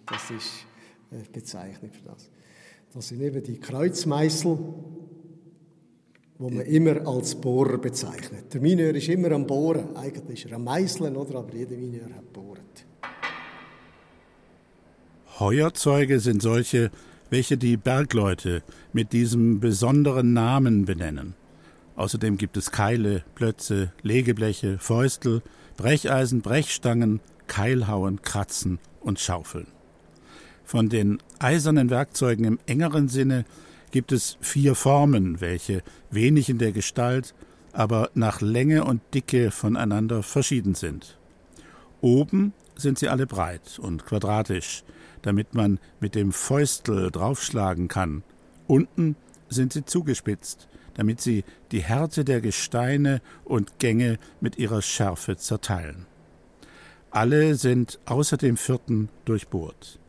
Das 0.06 0.30
ist 0.30 0.52
eine 1.12 1.24
Bezeichnung 1.32 1.92
für 1.92 2.10
das. 2.10 2.30
Das 2.94 3.08
sind 3.08 3.22
eben 3.22 3.44
die 3.44 3.60
Kreuzmeißel, 3.60 4.58
wo 6.38 6.50
man 6.50 6.66
immer 6.66 7.08
als 7.08 7.36
Bohrer 7.36 7.78
bezeichnet. 7.78 8.54
Der 8.54 8.62
Mineur 8.62 8.94
ist 8.94 9.08
immer 9.10 9.32
am 9.32 9.48
Bohren. 9.48 9.96
Eigentlich 9.96 10.46
ist 10.46 10.52
er 10.52 10.58
am 10.58 10.66
Meißeln, 10.66 11.16
oder? 11.16 11.40
aber 11.40 11.54
jeder 11.54 11.78
Mineur 11.78 12.14
hat 12.14 12.32
bohrt. 12.32 12.55
Heuerzeuge 15.38 16.22
sind 16.22 16.42
solche, 16.42 16.92
welche 17.30 17.58
die 17.58 17.76
Bergleute 17.76 18.64
mit 18.94 19.12
diesem 19.12 19.60
besonderen 19.60 20.32
Namen 20.32 20.86
benennen. 20.86 21.34
Außerdem 21.98 22.38
gibt 22.38 22.56
es 22.56 22.72
Keile, 22.72 23.26
Plötze, 23.36 23.92
Legebleche, 24.02 24.78
Fäustel, 24.80 25.42
Brecheisen, 25.76 26.42
Brechstangen, 26.42 27.20
Keilhauen, 27.48 28.22
Kratzen 28.22 28.80
und 29.02 29.20
Schaufeln. 29.20 29.68
Von 30.64 30.88
den 30.88 31.20
eisernen 31.40 31.90
Werkzeugen 31.90 32.46
im 32.46 32.60
engeren 32.66 33.10
Sinne 33.10 33.44
gibt 33.92 34.14
es 34.14 34.38
vier 34.40 34.74
Formen, 34.74 35.42
welche 35.42 35.84
wenig 36.12 36.50
in 36.50 36.60
der 36.60 36.72
Gestalt, 36.72 37.36
aber 37.74 38.10
nach 38.14 38.40
Länge 38.40 38.86
und 38.86 39.02
Dicke 39.14 39.52
voneinander 39.52 40.24
verschieden 40.24 40.76
sind. 40.76 41.20
Oben 42.00 42.54
sind 42.78 43.00
sie 43.00 43.10
alle 43.10 43.28
breit 43.28 43.80
und 43.80 44.06
quadratisch, 44.06 44.84
damit 45.26 45.56
man 45.56 45.80
mit 46.00 46.14
dem 46.14 46.32
Fäustel 46.32 47.10
draufschlagen 47.10 47.88
kann. 47.88 48.24
Unten 48.68 49.16
sind 49.50 49.74
sie 49.74 49.86
zugespitzt, 49.86 50.68
damit 50.94 51.20
sie 51.20 51.44
die 51.72 51.82
Härte 51.82 52.24
der 52.24 52.42
Gesteine 52.42 53.22
und 53.44 53.80
Gänge 53.80 54.20
mit 54.40 54.58
ihrer 54.58 54.82
Schärfe 54.82 55.36
zerteilen. 55.36 56.06
Alle 57.10 57.56
sind 57.56 58.00
außer 58.06 58.38
dem 58.38 58.58
vierten 58.58 59.10
durchbohrt. 59.26 60.00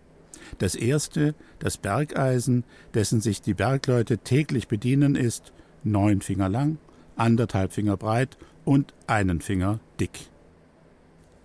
Das 0.59 0.75
erste, 0.75 1.35
das 1.61 1.77
Bergeisen, 1.77 2.65
dessen 2.95 3.21
sich 3.21 3.41
die 3.41 3.55
Bergleute 3.55 4.19
täglich 4.19 4.69
bedienen, 4.69 5.17
ist 5.17 5.53
neun 5.83 6.21
Finger 6.21 6.49
lang, 6.49 6.79
anderthalb 7.17 7.73
Finger 7.73 7.97
breit 7.97 8.37
und 8.65 8.93
einen 9.07 9.41
Finger 9.41 9.81
dick. 9.99 10.29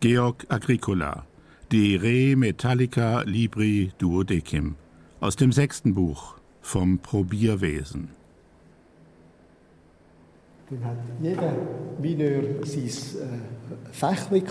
Georg 0.02 0.46
Agricola, 0.50 1.26
De 1.72 1.96
Re 1.96 2.36
Metallica 2.36 3.22
Libri 3.22 3.94
Duodecim, 3.98 4.76
aus 5.22 5.38
dem 5.38 5.54
sechsten 5.54 5.94
Buch 5.94 6.36
vom 6.60 7.00
Probierwesen. 7.00 8.10
Dann 10.70 10.84
hat 10.84 10.98
jeder 11.22 11.54
Mineur 12.02 12.44
sein 12.66 12.84
äh, 12.84 13.94
Fächli 13.94 14.44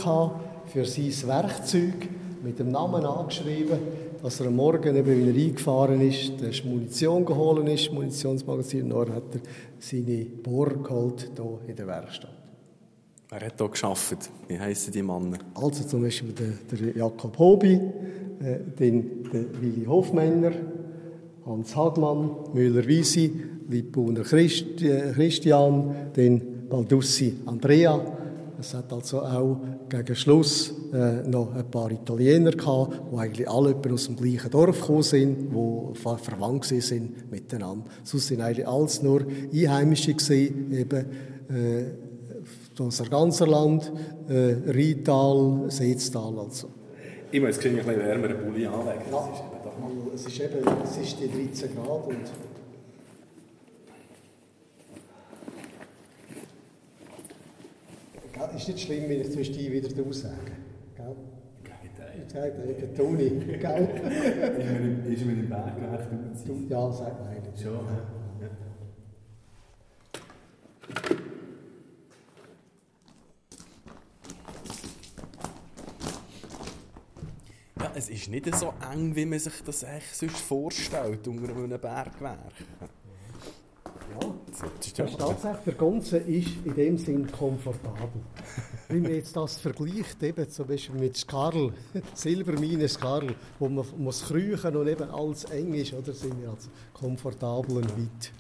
für 0.65 0.87
sein 0.87 1.29
Werkzeug 1.29 2.09
mit 2.43 2.59
dem 2.59 2.71
Namen 2.71 3.05
angeschrieben, 3.05 3.79
dass 4.23 4.41
er 4.41 4.47
am 4.47 4.57
Morgen 4.57 4.97
eben 4.97 5.29
wieder 5.29 5.47
eingefahren 5.47 6.00
ist, 6.00 6.41
der 6.41 6.53
Munition 6.65 7.27
geholt 7.27 7.69
ist, 7.69 7.93
Munitionsmagazin, 7.93 8.91
und 8.91 9.09
dann 9.09 9.17
hat 9.17 9.35
er 9.35 9.41
seine 9.79 10.25
Bohr 10.25 10.71
geholt 10.83 11.31
hier 11.37 11.59
in 11.69 11.77
der 11.77 11.87
Werkstatt. 11.87 12.40
Wer 13.33 13.43
hat 13.43 13.59
hier 13.59 13.69
gearbeitet? 13.69 14.29
Wie 14.49 14.59
heissen 14.59 14.91
die 14.93 15.03
Männer? 15.03 15.39
Also 15.55 15.85
zum 15.85 16.03
Beispiel 16.03 16.33
der, 16.33 16.49
der 16.77 16.97
Jakob 16.97 17.39
Hobi, 17.39 17.75
äh, 17.75 18.59
der 18.77 18.93
Willi 19.61 19.85
Hofmänner, 19.87 20.51
Hans 21.47 21.77
Hagmann, 21.77 22.31
Müller-Wiesi, 22.53 23.33
Liebbrunner 23.69 24.23
Christ, 24.23 24.83
äh, 24.83 25.13
Christian, 25.13 25.95
den 26.17 26.69
Baldussi 26.69 27.37
Andrea. 27.47 28.01
Es 28.59 28.75
hat 28.75 28.93
also 28.93 29.23
auch 29.23 29.61
gegen 29.89 30.17
Schluss 30.17 30.75
äh, 30.93 31.23
noch 31.23 31.55
ein 31.55 31.71
paar 31.71 31.93
Italiener 31.93 32.51
gehabt, 32.51 33.01
die 33.13 33.17
eigentlich 33.17 33.49
alle 33.49 33.77
aus 33.93 34.07
dem 34.07 34.17
gleichen 34.17 34.51
Dorf 34.51 34.81
gekommen 34.81 35.05
sind, 35.05 35.53
die 35.53 35.95
verwandt 35.95 36.65
sind 36.65 37.31
miteinander. 37.31 37.85
Sonst 38.03 38.27
sind 38.27 38.41
eigentlich 38.41 38.67
alles 38.67 39.01
nur 39.05 39.25
Einheimische 39.53 40.15
gewesen, 40.15 40.73
eben 40.73 41.07
äh, 41.49 42.10
unser 42.81 43.05
ganzer 43.05 43.47
Land, 43.47 43.93
äh, 44.29 44.57
Rheintal, 44.67 45.71
Seetztal 45.71 46.39
also. 46.39 46.69
Ich 47.33 47.41
muss 47.41 47.57
jetzt 47.57 47.67
ein 47.67 47.77
bisschen 47.77 47.99
wärmeren 47.99 48.39
Pulli 48.39 48.67
anlegen. 48.67 49.03
Ja, 49.11 49.29
es 50.15 50.27
ist 50.27 50.41
eben 50.41 50.59
es 50.83 50.97
ist 50.97 51.17
die 51.21 51.49
13 51.49 51.75
Grad 51.77 52.07
und 52.07 52.17
ist 58.61 58.69
nicht 58.69 58.81
schlimm, 58.81 59.09
wenn 59.09 59.21
ich 59.21 59.33
zwischendurch 59.33 59.73
wieder 59.73 59.89
du 59.89 60.13
sage. 60.13 60.35
Gell? 60.97 61.17
Gegenteil. 61.63 62.77
Der 62.81 62.95
Toni, 62.95 63.31
gell? 63.31 63.89
ist 65.09 65.25
mir 65.25 65.33
im 65.33 65.49
Bergwerk 65.49 66.09
du? 66.47 66.67
Ja, 66.69 66.93
sag 66.93 67.21
mal. 67.21 67.37
Schon, 67.57 67.73
ja. 67.73 68.11
Ja, 77.91 77.97
es 77.97 78.09
ist 78.09 78.29
nicht 78.29 78.55
so 78.55 78.73
eng, 78.93 79.17
wie 79.17 79.26
man 79.26 79.39
sich 79.39 79.63
das 79.65 79.83
echt 79.83 80.15
sonst 80.15 80.39
vorstellt 80.39 81.26
unter 81.26 81.55
einem 81.55 81.71
Bergwerk. 81.71 82.53
Ja, 84.21 84.35
das 84.47 84.63
ist 84.87 84.97
tatsächlich, 84.97 85.65
der 85.65 85.75
Ganze 85.75 86.19
ist 86.19 86.50
in 86.65 86.75
dem 86.75 86.99
Sinn 86.99 87.31
komfortabel. 87.31 88.23
Wenn 88.89 89.03
man 89.03 89.15
jetzt 89.15 89.37
das 89.37 89.59
vergleicht, 89.59 90.23
eben 90.23 90.49
zum 90.49 90.67
Beispiel 90.67 91.00
mit 91.00 91.17
Skarl, 91.17 91.73
Silbermine 92.15 92.89
Skarl, 92.89 93.35
wo 93.59 93.69
man 93.69 93.85
muss 93.99 94.25
kriechen 94.25 94.76
und 94.76 94.89
eben 94.89 95.11
alles 95.11 95.45
eng 95.45 95.75
ist, 95.75 95.93
oder, 95.93 96.13
sind 96.13 96.41
wir 96.41 96.50
also 96.50 96.71
komfortabel 96.93 97.79
und 97.79 97.97
weit. 97.97 98.33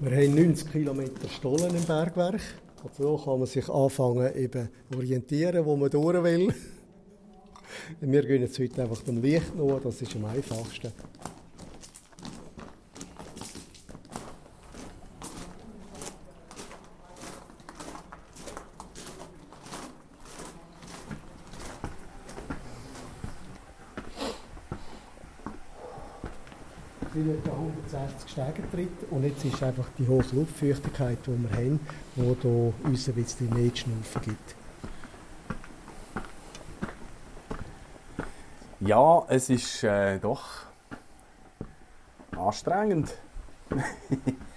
Wir 0.00 0.12
haben 0.12 0.34
90 0.36 0.70
Kilometer 0.70 1.28
Stollen 1.28 1.74
im 1.74 1.84
Bergwerk. 1.84 2.40
Also 2.84 3.18
so 3.18 3.24
kann 3.24 3.40
man 3.40 3.48
sich 3.48 3.68
anfangen 3.68 4.32
eben 4.36 4.68
orientieren, 4.94 5.64
wo 5.64 5.74
man 5.74 5.90
durch 5.90 6.22
will. 6.22 6.54
Wir 8.00 8.22
gehen 8.22 8.42
jetzt 8.42 8.60
heute 8.60 8.82
einfach 8.82 9.02
dem 9.02 9.20
Licht 9.20 9.56
nach, 9.56 9.80
das 9.82 10.00
ist 10.00 10.14
am 10.14 10.26
einfachsten. 10.26 10.92
sind 27.18 27.30
etwa 27.30 27.50
160 28.38 28.54
Stege 28.54 28.70
tritt 28.70 29.10
und 29.10 29.24
jetzt 29.24 29.44
ist 29.44 29.62
einfach 29.62 29.86
die 29.98 30.06
hohe 30.06 30.24
Luftfeuchtigkeit, 30.32 31.18
die 31.26 31.30
wir 31.30 31.56
haben, 31.56 31.80
die 32.16 32.86
uns 32.86 33.08
ein 33.08 33.14
bisschen 33.14 33.50
mehr 33.50 33.74
Schnaufen 33.74 34.22
gibt. 34.22 34.54
Ja, 38.80 39.24
es 39.28 39.50
ist 39.50 39.82
äh, 39.82 40.18
doch 40.20 40.44
anstrengend. 42.36 43.12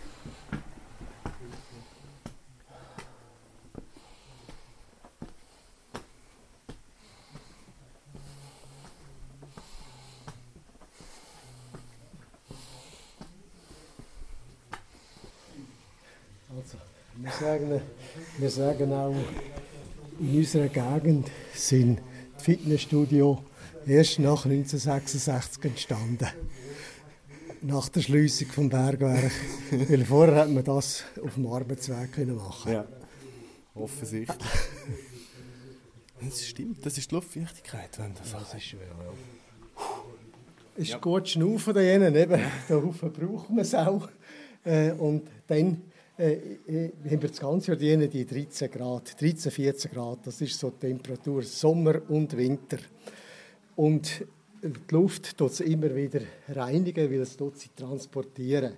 Also, 16.58 16.78
wir 17.16 17.31
sagen, 17.42 17.82
wir 18.38 18.50
sagen 18.52 18.94
auch, 18.94 19.16
in 20.20 20.38
unserer 20.38 20.68
Gegend 20.68 21.32
sind 21.56 22.00
die 22.40 22.44
Fitnessstudios 22.44 23.40
erst 23.88 24.20
nach 24.20 24.46
1966 24.46 25.66
entstanden. 25.66 26.28
Nach 27.64 27.90
der 27.90 28.02
Schliessung 28.02 28.48
des 28.48 28.70
Bergwerk. 28.70 29.32
Weil 29.72 30.06
vorher 30.06 30.36
hat 30.36 30.50
man 30.50 30.64
das 30.64 31.04
auf 31.24 31.34
dem 31.34 31.48
Arbeitsweg 31.48 32.28
machen 32.28 32.74
Ja, 32.74 32.86
offensichtlich. 33.74 34.50
Das 36.22 36.46
stimmt, 36.46 36.86
das 36.86 37.00
ist 37.00 37.10
die 37.10 37.16
Luftwichtigkeit. 37.16 37.98
Wenn 37.98 38.14
das 38.14 38.32
das 38.32 38.54
ist 38.54 38.64
schwer, 38.64 38.82
ja. 38.82 39.84
Es 40.78 40.90
ist 40.90 41.02
gut 41.02 41.28
schnaufen 41.28 41.74
da 41.74 41.82
eben. 41.82 42.14
Da 42.70 42.78
braucht 42.78 43.50
man 43.50 43.60
es 43.60 43.74
auch. 43.74 44.08
Äh, 44.64 44.92
und 44.92 45.28
dann 45.48 45.82
äh, 46.22 46.34
äh, 46.68 46.92
haben 47.10 47.22
wir 47.24 47.30
das 47.30 47.40
ganze 47.40 47.74
Jahr 47.74 47.98
die, 47.98 48.08
die 48.08 48.26
13 48.28 48.70
Grad, 48.70 49.20
13, 49.20 49.52
14 49.52 49.92
Grad. 49.92 50.20
Das 50.28 50.40
ist 50.40 50.60
so 50.60 50.70
die 50.70 50.88
Temperatur 50.88 51.42
Sommer 51.42 52.00
und 52.10 52.38
Winter. 52.38 52.78
Und 53.76 54.24
die 54.62 54.94
Luft 54.94 55.36
tut 55.36 55.56
sie 55.56 55.64
immer 55.64 55.96
wieder 55.96 56.22
reinigen, 56.50 57.10
weil 57.10 57.22
es 57.22 57.36
tut 57.36 57.58
sie 57.58 57.70
transportieren. 57.76 58.74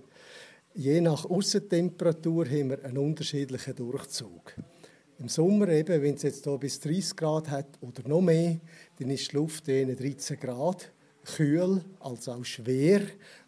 Je 0.73 1.01
nach 1.01 1.25
Aussentemperatur 1.25 2.45
haben 2.45 2.69
wir 2.69 2.86
einen 2.86 2.97
unterschiedlichen 2.97 3.75
Durchzug. 3.75 4.53
Im 5.19 5.27
Sommer 5.27 5.67
eben, 5.67 6.01
wenn 6.01 6.15
es 6.15 6.23
jetzt 6.23 6.45
hier 6.45 6.58
bis 6.58 6.79
30 6.79 7.13
Grad 7.17 7.49
hat 7.49 7.67
oder 7.82 8.08
noch 8.08 8.21
mehr, 8.21 8.62
dann 8.97 9.10
ist 9.10 9.29
die 9.29 9.36
Luft 9.36 9.67
13 9.67 10.39
Grad, 10.39 10.92
kühl, 11.25 11.83
also 11.99 12.33
auch 12.33 12.45
schwer. 12.45 13.01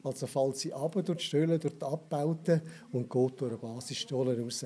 Also 0.03 0.27
fällt 0.27 0.57
sie 0.57 0.73
ab 0.73 0.93
durch 0.93 1.17
die 1.17 1.23
Stollen, 1.23 1.59
durch 1.59 1.77
die 1.77 1.85
Abbauten 1.85 2.61
und 2.91 3.09
geht 3.09 3.41
durch 3.41 3.51
den 3.51 3.59
Basisstollen 3.59 4.41
raus. 4.41 4.65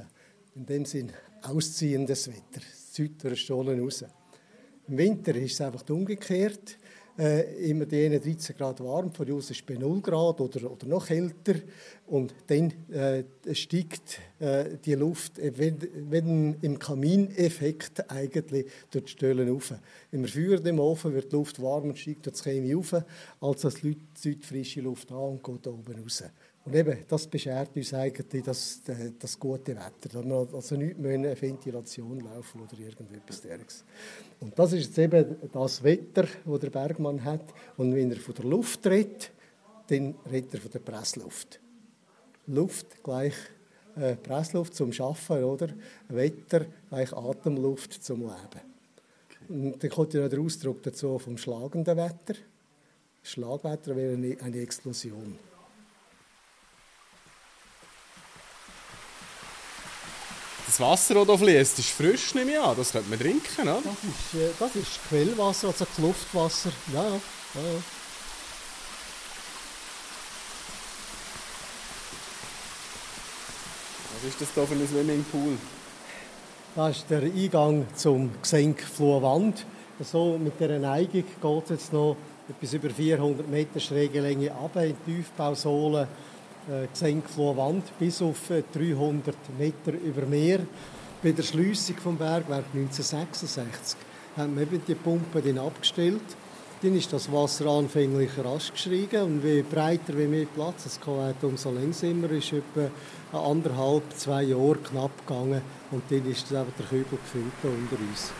In 0.56 0.66
dem 0.66 0.86
Sinn 0.86 1.12
ausziehendes 1.42 2.28
Wetter. 2.28 2.62
Es 2.72 2.92
zieht 2.94 3.24
durch 3.24 3.34
den 3.34 3.38
Stollen 3.38 3.80
raus. 3.80 4.04
Im 4.88 4.98
Winter 4.98 5.36
ist 5.36 5.54
es 5.54 5.62
einfach 5.62 5.88
umgekehrt. 5.90 6.78
Äh, 7.20 7.70
immer 7.70 7.86
die 7.86 8.08
13 8.08 8.56
Grad 8.56 8.80
warm, 8.80 9.12
von 9.12 9.30
uns 9.30 9.52
ist 9.52 9.66
bei 9.66 9.76
0 9.76 10.02
Grad 10.02 10.40
oder, 10.40 10.72
oder 10.72 10.88
noch 10.88 11.06
kälter. 11.06 11.56
Und 12.08 12.34
dann 12.48 12.74
äh, 12.92 13.24
steigt 13.54 14.20
äh, 14.40 14.78
die 14.84 14.96
Luft, 14.96 15.38
äh, 15.38 15.52
wenn, 15.58 15.78
wenn 16.10 16.56
im 16.62 16.80
Kamineffekt 16.80 18.10
eigentlich 18.10 18.68
durch 18.90 19.06
die 19.06 19.12
Stellen 19.12 19.54
auf. 19.54 19.74
Man 20.12 20.26
feuert 20.26 20.66
im 20.66 20.80
Ofen, 20.80 21.14
wird 21.14 21.32
die 21.32 21.36
Luft 21.36 21.62
warm 21.62 21.90
und 21.90 22.00
steigt 22.00 22.26
durch 22.26 22.36
das 22.36 22.44
Chemie 22.44 22.74
auf, 22.74 22.96
als 23.42 23.64
es 23.66 23.82
zieht 24.16 24.46
frische 24.46 24.82
Luft 24.82 25.12
an 25.12 25.18
und 25.18 25.44
geht 25.44 25.68
oben 25.68 26.02
raus. 26.02 26.24
Und 26.66 26.76
eben, 26.76 26.98
das 27.08 27.26
beschert 27.26 27.76
uns 27.76 27.94
eigentlich 27.94 28.44
das, 28.44 28.82
das 29.18 29.40
gute 29.40 29.76
Wetter. 29.76 30.10
Da 30.12 30.24
wir 30.24 30.48
also 30.54 30.76
nicht 30.76 30.98
mehr 31.00 31.14
eine 31.14 31.42
Ventilation 31.42 32.20
laufen 32.20 32.62
oder 32.62 32.78
irgendetwas 32.80 33.42
dergleichen. 33.42 33.84
Und 34.40 34.60
das 34.60 34.74
ist 34.74 34.88
jetzt 34.88 34.98
eben 35.00 35.36
das 35.52 35.84
Wetter, 35.84 36.28
das 36.46 36.60
der 36.60 36.70
Bergmann 36.70 37.24
hat. 37.24 37.46
Und 37.78 37.96
wenn 37.96 38.12
er 38.12 38.18
von 38.18 38.36
der 38.36 38.46
Luft 38.46 38.86
redet, 38.86 39.32
dann 39.88 40.16
redet 40.30 40.54
er 40.54 40.62
von 40.62 40.72
der 40.72 40.80
Pressluft. 40.80 41.60
Luft 42.48 43.04
gleich 43.04 43.34
äh, 43.96 44.16
Pressluft 44.16 44.76
zum 44.76 44.94
Schaffen, 44.94 45.44
oder? 45.44 45.70
Wetter 46.10 46.66
gleich 46.90 47.14
Atemluft 47.14 48.04
zum 48.04 48.22
Leben. 48.22 48.70
Und 49.48 49.84
dann 49.84 49.90
kommt 49.90 50.14
ja 50.14 50.22
noch 50.22 50.30
der 50.30 50.40
Ausdruck 50.40 50.84
dazu 50.84 51.18
vom 51.18 51.38
schlagenden 51.38 51.98
Wetter. 51.98 52.36
Schlagwetter 53.24 53.96
wäre 53.96 54.14
eine, 54.14 54.38
eine 54.42 54.60
Explosion. 54.60 55.49
Das 60.80 60.88
Wasser, 60.88 61.26
das 61.26 61.28
hier 61.28 61.38
fließt, 61.38 61.80
ist 61.80 61.90
frisch, 61.90 62.36
nehme 62.36 62.52
ich 62.52 62.60
an. 62.60 62.74
Das 62.78 62.94
könnte 62.94 63.10
man 63.10 63.20
trinken, 63.20 63.64
oder? 63.64 63.82
Das 63.84 63.94
ist, 63.94 64.42
äh, 64.42 64.50
das 64.58 64.76
ist 64.78 65.10
Quellwasser, 65.10 65.68
also 65.68 65.86
Luftwasser. 65.98 66.72
Ja, 66.94 67.04
ja. 67.04 67.10
ja. 67.10 67.20
Was 74.14 74.30
ist 74.30 74.40
das 74.40 74.48
hier 74.54 74.68
für 74.68 74.74
ein 74.74 74.88
Swimmingpool? 74.88 75.58
Das 76.78 76.96
ist 76.96 77.10
der 77.10 77.24
Eingang 77.24 77.86
zum 77.96 78.32
Gesenkflurwand. 78.42 79.66
So 80.02 80.38
mit 80.38 80.58
dieser 80.62 80.80
Neigung 80.80 81.26
geht 81.42 81.64
es 81.66 81.70
jetzt 81.72 81.92
noch 81.92 82.16
etwas 82.48 82.72
über 82.72 82.90
400 82.90 83.50
Meter 83.50 83.82
schräge 83.82 84.22
Länge 84.22 84.54
ab 84.54 84.78
in 84.78 84.96
die 85.06 85.16
Tiefbausohle 85.18 86.08
äh, 86.68 86.88
Gesenkflurwand 86.92 87.98
bis 88.00 88.22
auf 88.22 88.38
300 88.74 89.36
äh, 89.36 89.38
Meter 89.58 89.94
über 89.94 90.26
Meer. 90.26 90.60
Bei 91.22 91.32
der 91.32 91.44
Schliessung 91.44 91.98
vom 91.98 92.18
Bergwerk 92.18 92.66
1966 92.74 93.98
haben 94.38 94.58
wir 94.58 94.66
die 94.66 94.96
Pumpe 94.96 95.42
dann 95.42 95.60
abgestellt. 95.60 96.22
Dann 96.82 96.96
ist 96.96 97.12
das 97.12 97.32
Wasser 97.32 97.66
anfänglich 97.66 98.32
rasch 98.42 98.72
gestiegen 98.72 99.22
und 99.24 99.44
je 99.44 99.64
breiter, 99.64 100.18
wie 100.18 100.28
mehr 100.28 100.46
Platz 100.46 100.86
es 100.86 101.00
hatte, 101.00 101.48
umso 101.48 101.72
langsamer 101.72 102.32
ist 102.32 102.54
etwa 102.54 102.90
anderthalb, 103.38 104.04
zwei 104.16 104.44
Jahre 104.44 104.78
knapp 104.78 105.28
gegangen 105.28 105.62
und 105.92 106.04
dann 106.10 106.32
ist 106.32 106.50
der 106.52 106.66
Kübel 106.90 107.18
gefüllt 107.22 107.52
unter 107.64 108.02
uns. 108.02 108.32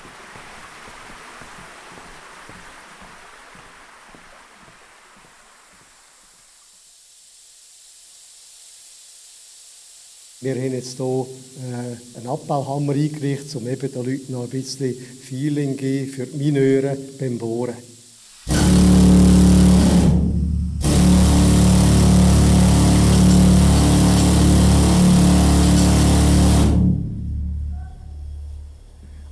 Wir 10.42 10.56
haben 10.56 10.72
jetzt 10.72 10.96
hier 10.96 11.06
äh, 11.06 12.18
einen 12.18 12.28
Abbauhammer 12.28 12.94
eingerichtet, 12.94 13.54
um 13.58 13.68
eben 13.68 13.92
den 13.92 14.06
Leuten 14.06 14.32
noch 14.32 14.44
ein 14.44 14.50
bisschen 14.50 14.96
Feeling 14.96 15.72
zu 15.72 15.78
geben 15.80 16.12
für 16.12 16.26
die 16.28 16.38
Mineure 16.38 16.96
beim 17.20 17.38
Bohren. 17.38 17.76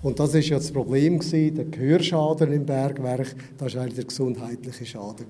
Und 0.02 0.20
das 0.20 0.36
ist 0.36 0.50
ja 0.50 0.58
das 0.58 0.72
Problem 0.74 1.22
der 1.22 1.66
Gehörschaden 1.66 2.52
im 2.52 2.66
Bergwerk, 2.66 3.34
das 3.58 3.76
war 3.76 3.84
eigentlich 3.84 3.96
der 3.96 4.04
gesundheitliche 4.04 4.86
Schaden 4.86 5.26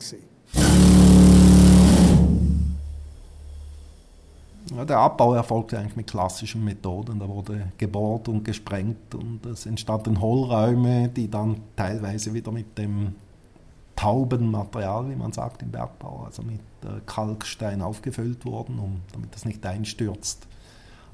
Ja, 4.75 4.83
der 4.83 4.97
Abbau 4.97 5.33
erfolgte 5.33 5.79
eigentlich 5.79 5.95
mit 5.95 6.07
klassischen 6.07 6.63
Methoden. 6.63 7.19
Da 7.19 7.27
wurde 7.27 7.71
gebohrt 7.77 8.27
und 8.27 8.43
gesprengt 8.43 9.15
und 9.15 9.45
es 9.45 9.65
entstanden 9.65 10.19
Hohlräume, 10.19 11.09
die 11.09 11.29
dann 11.29 11.61
teilweise 11.75 12.33
wieder 12.33 12.51
mit 12.51 12.77
dem 12.77 13.15
tauben 13.95 14.51
Material, 14.51 15.09
wie 15.09 15.15
man 15.15 15.31
sagt 15.31 15.63
im 15.63 15.71
Bergbau, 15.71 16.23
also 16.25 16.43
mit 16.43 16.59
äh, 16.83 17.01
Kalkstein 17.05 17.81
aufgefüllt 17.81 18.45
wurden, 18.45 18.77
um, 18.77 19.01
damit 19.11 19.33
das 19.33 19.45
nicht 19.45 19.65
einstürzt. 19.65 20.47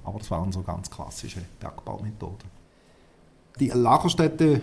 Aber 0.04 0.20
das 0.20 0.30
waren 0.32 0.52
so 0.52 0.62
ganz 0.62 0.90
klassische 0.90 1.42
Bergbaumethoden. 1.60 2.52
Die 3.60 3.70
Lagerstätte 3.70 4.62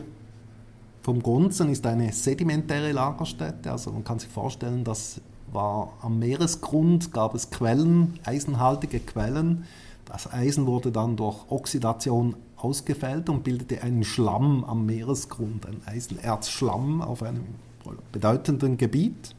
vom 1.03 1.23
Gunzen 1.23 1.71
ist 1.71 1.87
eine 1.87 2.13
sedimentäre 2.13 2.93
Lagerstätte. 2.93 3.73
Also 3.73 3.91
man 3.91 4.05
kann 4.05 4.19
sich 4.19 4.29
vorstellen, 4.29 4.85
dass 4.85 5.21
war 5.53 5.93
am 6.03 6.19
Meeresgrund, 6.19 7.13
gab 7.13 7.35
es 7.35 7.51
Quellen, 7.51 8.19
eisenhaltige 8.25 9.01
Quellen. 9.01 9.65
Das 10.05 10.33
Eisen 10.33 10.67
wurde 10.67 10.93
dann 10.93 11.17
durch 11.17 11.37
Oxidation 11.51 12.37
ausgefällt 12.57 13.29
und 13.29 13.45
bildete 13.45 13.83
einen 13.83 14.05
Schlamm 14.05 14.65
am 14.65 14.87
Meeresgrund, 14.87 15.67
ein 15.67 15.81
Eisenerzschlamm 15.87 17.03
auf 17.03 17.23
einem 17.23 17.45
bedeutenden 18.13 18.77
Gebiet. 18.77 19.35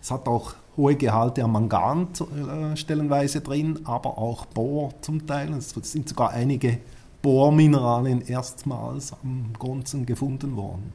Es 0.00 0.10
hat 0.10 0.28
auch 0.28 0.54
hohe 0.76 0.96
Gehalte 0.96 1.44
an 1.44 1.52
Mangan 1.52 2.08
äh, 2.12 2.76
stellenweise 2.76 3.40
drin, 3.40 3.80
aber 3.84 4.18
auch 4.18 4.46
Bohr 4.46 4.90
zum 5.00 5.26
Teil. 5.26 5.52
Es 5.52 5.70
sind 5.70 6.08
sogar 6.08 6.30
einige 6.30 6.78
Bohrmineralien 7.22 8.22
erstmals 8.22 9.12
am 9.22 9.52
Grunzen 9.58 10.06
gefunden 10.06 10.56
worden. 10.56 10.92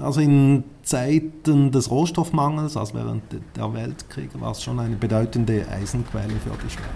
Also 0.00 0.20
in 0.20 0.62
Zeiten 0.84 1.72
des 1.72 1.90
Rohstoffmangels, 1.90 2.76
also 2.76 2.94
während 2.94 3.22
der 3.56 3.74
Weltkriege, 3.74 4.40
war 4.40 4.52
es 4.52 4.62
schon 4.62 4.78
eine 4.78 4.94
bedeutende 4.94 5.66
Eisenquelle 5.68 6.34
für 6.34 6.50
die 6.64 6.70
Schweiz. 6.70 6.86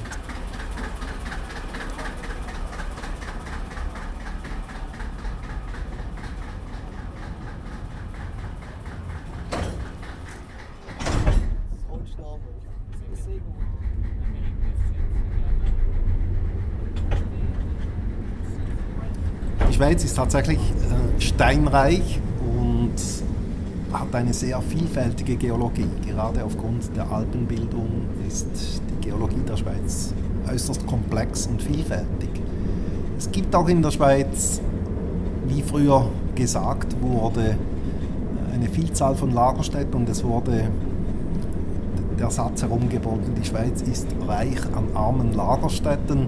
Die 19.69 19.75
Schweiz 19.75 20.05
ist 20.05 20.17
tatsächlich 20.17 20.59
äh, 20.59 21.21
steinreich 21.21 22.21
hat 23.93 24.15
eine 24.15 24.35
sehr 24.35 24.61
vielfältige 24.61 25.37
Geologie. 25.37 25.89
Gerade 26.07 26.45
aufgrund 26.45 26.95
der 26.97 27.11
Alpenbildung 27.11 27.89
ist 28.27 28.47
die 28.91 29.09
Geologie 29.09 29.43
der 29.49 29.57
Schweiz 29.57 30.13
äußerst 30.51 30.87
komplex 30.87 31.47
und 31.47 31.63
vielfältig. 31.63 32.31
Es 33.19 33.31
gibt 33.31 33.55
auch 33.55 33.69
in 33.69 33.83
der 33.83 33.91
Schweiz, 33.91 34.61
wie 35.49 35.63
früher 35.63 36.07
gesagt 36.35 37.01
wurde, 37.01 37.57
eine 38.53 38.69
Vielzahl 38.69 39.15
von 39.15 39.33
Lagerstätten 39.33 39.95
und 39.95 40.09
es 40.09 40.23
wurde 40.23 40.71
der 42.19 42.31
Satz 42.31 42.63
herumgeboten, 42.63 43.35
die 43.35 43.45
Schweiz 43.45 43.83
ist 43.83 44.07
reich 44.27 44.59
an 44.75 44.89
armen 44.95 45.35
Lagerstätten 45.35 46.27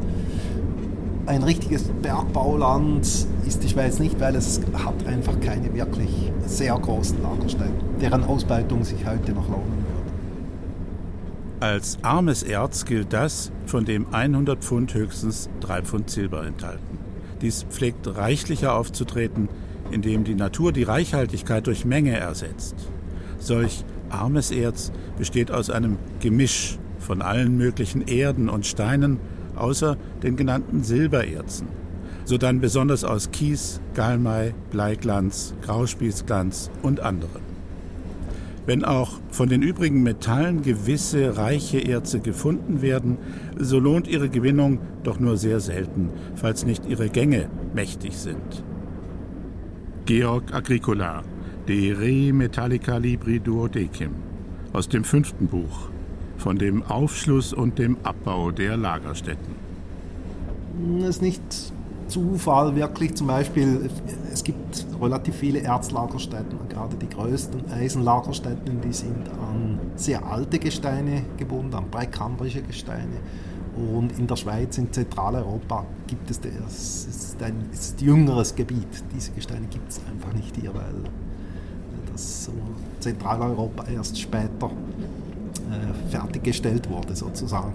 ein 1.29 1.43
richtiges 1.43 1.85
Bergbauland 1.85 3.07
ist 3.47 3.63
die 3.63 3.69
Schweiz 3.69 3.99
nicht, 3.99 4.19
weil 4.19 4.35
es 4.35 4.61
hat 4.73 5.07
einfach 5.07 5.39
keine 5.41 5.73
wirklich 5.75 6.33
sehr 6.47 6.75
großen 6.75 7.23
Lagerstätten, 7.23 8.01
deren 8.01 8.25
Ausbeutung 8.25 8.83
sich 8.83 9.07
heute 9.07 9.33
noch 9.33 9.47
lohnen 9.49 9.85
würde. 9.85 9.99
Als 11.61 11.99
armes 12.03 12.43
Erz 12.43 12.87
gilt 12.87 13.13
das, 13.13 13.53
von 13.67 13.85
dem 13.85 14.07
100 14.13 14.65
Pfund 14.65 14.95
höchstens 14.95 15.51
3 15.61 15.83
Pfund 15.83 16.09
Silber 16.09 16.47
enthalten. 16.47 16.99
Dies 17.43 17.65
pflegt 17.69 18.07
reichlicher 18.17 18.75
aufzutreten, 18.75 19.51
indem 19.91 20.25
die 20.25 20.35
Natur 20.35 20.73
die 20.73 20.85
Reichhaltigkeit 20.85 21.67
durch 21.67 21.85
Menge 21.85 22.17
ersetzt. 22.17 22.75
Solch 23.39 23.85
armes 24.09 24.51
Erz 24.51 24.93
besteht 25.19 25.51
aus 25.51 25.69
einem 25.69 25.99
Gemisch 26.21 26.79
von 26.99 27.21
allen 27.21 27.59
möglichen 27.59 28.09
Erden 28.09 28.49
und 28.49 28.67
Steinen, 28.67 29.19
außer 29.61 29.97
den 30.23 30.37
genannten 30.37 30.83
Silbererzen, 30.83 31.69
sodann 32.25 32.61
besonders 32.61 33.05
aus 33.05 33.31
Kies, 33.31 33.81
Galmai, 33.95 34.55
Bleiglanz, 34.71 35.55
Grauspießglanz 35.63 36.71
und 36.83 37.01
anderen. 37.01 37.43
Wenn 38.67 38.85
auch 38.85 39.19
von 39.31 39.49
den 39.49 39.63
übrigen 39.63 40.03
Metallen 40.03 40.61
gewisse 40.61 41.39
reiche 41.39 41.79
Erze 41.79 42.21
gefunden 42.21 42.83
werden, 42.83 43.17
so 43.59 43.79
lohnt 43.79 44.07
ihre 44.07 44.29
Gewinnung 44.29 44.79
doch 45.05 45.19
nur 45.19 45.39
sehr 45.39 45.61
selten, 45.61 46.11
falls 46.35 46.67
nicht 46.67 46.85
ihre 46.87 47.09
Gänge 47.09 47.49
mächtig 47.75 48.19
sind. 48.19 48.63
Georg 50.05 50.55
Agricola, 50.55 51.23
De 51.67 51.93
Re 51.93 52.33
Metallica 52.33 52.99
Libri 52.99 53.41
Duodecim 53.41 54.11
aus 54.73 54.89
dem 54.89 55.05
fünften 55.05 55.47
Buch 55.47 55.89
von 56.39 56.57
dem 56.57 56.83
Aufschluss 56.85 57.53
und 57.53 57.79
dem 57.79 57.99
Abbau 58.05 58.51
der 58.51 58.77
Lagerstätten. 58.77 59.55
Es 61.01 61.09
ist 61.17 61.23
nicht 61.23 61.43
Zufall 62.09 62.75
wirklich. 62.75 63.15
Zum 63.15 63.27
Beispiel, 63.27 63.91
es 64.33 64.43
gibt 64.43 64.87
relativ 65.01 65.35
viele 65.37 65.61
Erzlagerstätten, 65.61 66.59
gerade 66.69 66.97
die 66.97 67.09
größten 67.09 67.71
Eisenlagerstätten, 67.71 68.81
die 68.81 68.93
sind 68.93 69.29
an 69.29 69.79
sehr 69.97 70.25
alte 70.25 70.59
Gesteine 70.59 71.25
gebunden, 71.37 71.75
an 71.75 71.91
präkambrische 71.91 72.63
Gesteine. 72.63 73.19
Und 73.77 74.19
in 74.19 74.27
der 74.27 74.37
Schweiz, 74.37 74.77
in 74.79 74.93
Zentraleuropa, 74.93 75.85
gibt 76.07 76.31
es 76.31 76.41
das. 76.41 77.07
Ist 77.07 77.43
ein, 77.43 77.69
ist 77.73 78.01
jüngeres 78.01 78.55
Gebiet. 78.55 79.05
Diese 79.15 79.31
Gesteine 79.33 79.67
gibt 79.69 79.91
es 79.91 80.01
einfach 80.11 80.33
nicht 80.33 80.57
hier, 80.57 80.75
weil 80.75 81.05
das 82.11 82.51
Zentraleuropa 82.99 83.85
erst 83.85 84.19
später 84.19 84.71
fertiggestellt 86.11 86.89
wurde, 86.91 87.15
sozusagen. 87.17 87.73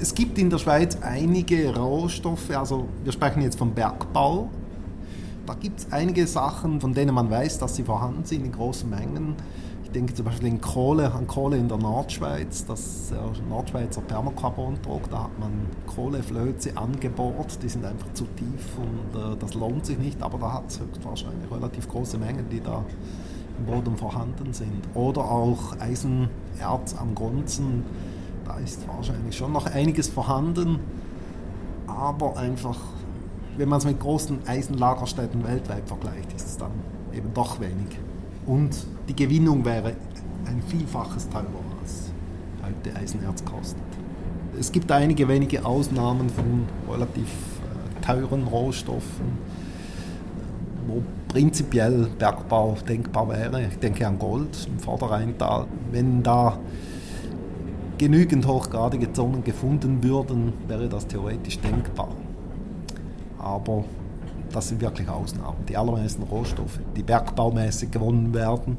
Es 0.00 0.14
gibt 0.14 0.38
in 0.38 0.48
der 0.48 0.58
Schweiz 0.58 0.96
einige 1.02 1.76
Rohstoffe, 1.76 2.50
also 2.50 2.88
wir 3.04 3.12
sprechen 3.12 3.42
jetzt 3.42 3.58
vom 3.58 3.72
Bergbau. 3.72 4.48
Da 5.46 5.54
gibt 5.54 5.80
es 5.80 5.92
einige 5.92 6.26
Sachen, 6.26 6.80
von 6.80 6.94
denen 6.94 7.14
man 7.14 7.30
weiß, 7.30 7.58
dass 7.58 7.76
sie 7.76 7.82
vorhanden 7.82 8.24
sind 8.24 8.44
in 8.44 8.52
großen 8.52 8.88
Mengen. 8.88 9.34
Ich 9.90 9.90
denke 9.90 10.14
zum 10.14 10.24
Beispiel 10.24 10.46
in 10.46 10.60
Kohle, 10.60 11.12
an 11.12 11.26
Kohle 11.26 11.56
in 11.56 11.66
der 11.66 11.76
Nordschweiz, 11.76 12.64
das 12.64 13.10
äh, 13.10 13.48
Nordschweizer 13.48 14.00
Permocarbon-Druck, 14.02 15.10
da 15.10 15.24
hat 15.24 15.38
man 15.40 15.50
Kohleflöze 15.92 16.76
angebohrt, 16.76 17.58
die 17.60 17.68
sind 17.68 17.84
einfach 17.84 18.12
zu 18.14 18.24
tief 18.36 18.78
und 18.78 19.20
äh, 19.20 19.36
das 19.36 19.54
lohnt 19.54 19.84
sich 19.84 19.98
nicht, 19.98 20.22
aber 20.22 20.38
da 20.38 20.52
hat 20.52 20.68
es 20.68 20.78
höchstwahrscheinlich 20.78 21.50
relativ 21.50 21.88
große 21.88 22.18
Mengen, 22.18 22.48
die 22.50 22.60
da 22.60 22.84
Boden 23.66 23.96
vorhanden 23.96 24.52
sind. 24.52 24.82
Oder 24.94 25.22
auch 25.22 25.78
Eisenerz 25.78 26.94
am 26.98 27.14
Grunzen, 27.14 27.84
da 28.44 28.56
ist 28.58 28.86
wahrscheinlich 28.88 29.36
schon 29.36 29.52
noch 29.52 29.66
einiges 29.66 30.08
vorhanden, 30.08 30.80
aber 31.86 32.36
einfach, 32.36 32.78
wenn 33.56 33.68
man 33.68 33.78
es 33.78 33.84
mit 33.84 34.00
großen 34.00 34.40
Eisenlagerstätten 34.46 35.44
weltweit 35.44 35.86
vergleicht, 35.86 36.32
ist 36.34 36.46
es 36.46 36.56
dann 36.56 36.72
eben 37.12 37.32
doch 37.34 37.60
wenig. 37.60 37.98
Und 38.46 38.86
die 39.08 39.16
Gewinnung 39.16 39.64
wäre 39.64 39.94
ein 40.46 40.62
Vielfaches 40.66 41.28
teurer 41.28 41.44
als 41.80 42.10
heute 42.62 42.96
Eisenerz 42.96 43.44
kostet. 43.44 43.82
Es 44.58 44.72
gibt 44.72 44.90
einige 44.90 45.28
wenige 45.28 45.64
Ausnahmen 45.64 46.28
von 46.28 46.66
relativ 46.90 47.28
äh, 47.28 48.04
teuren 48.04 48.44
Rohstoffen, 48.44 49.38
wo 50.86 51.02
prinzipiell 51.30 52.08
Bergbau 52.18 52.76
denkbar 52.86 53.28
wäre. 53.28 53.62
Ich 53.62 53.78
denke 53.78 54.06
an 54.06 54.18
Gold 54.18 54.66
im 54.66 54.78
Vorderrheintal. 54.78 55.66
Wenn 55.92 56.22
da 56.22 56.58
genügend 57.98 58.46
hochgradige 58.46 59.12
Zonen 59.12 59.44
gefunden 59.44 60.02
würden, 60.02 60.52
wäre 60.66 60.88
das 60.88 61.06
theoretisch 61.06 61.58
denkbar. 61.60 62.08
Aber 63.38 63.84
das 64.52 64.68
sind 64.68 64.80
wirklich 64.80 65.08
Ausnahmen. 65.08 65.64
Die 65.68 65.76
allermeisten 65.76 66.24
Rohstoffe, 66.24 66.80
die 66.96 67.02
bergbaumäßig 67.02 67.92
gewonnen 67.92 68.34
werden, 68.34 68.76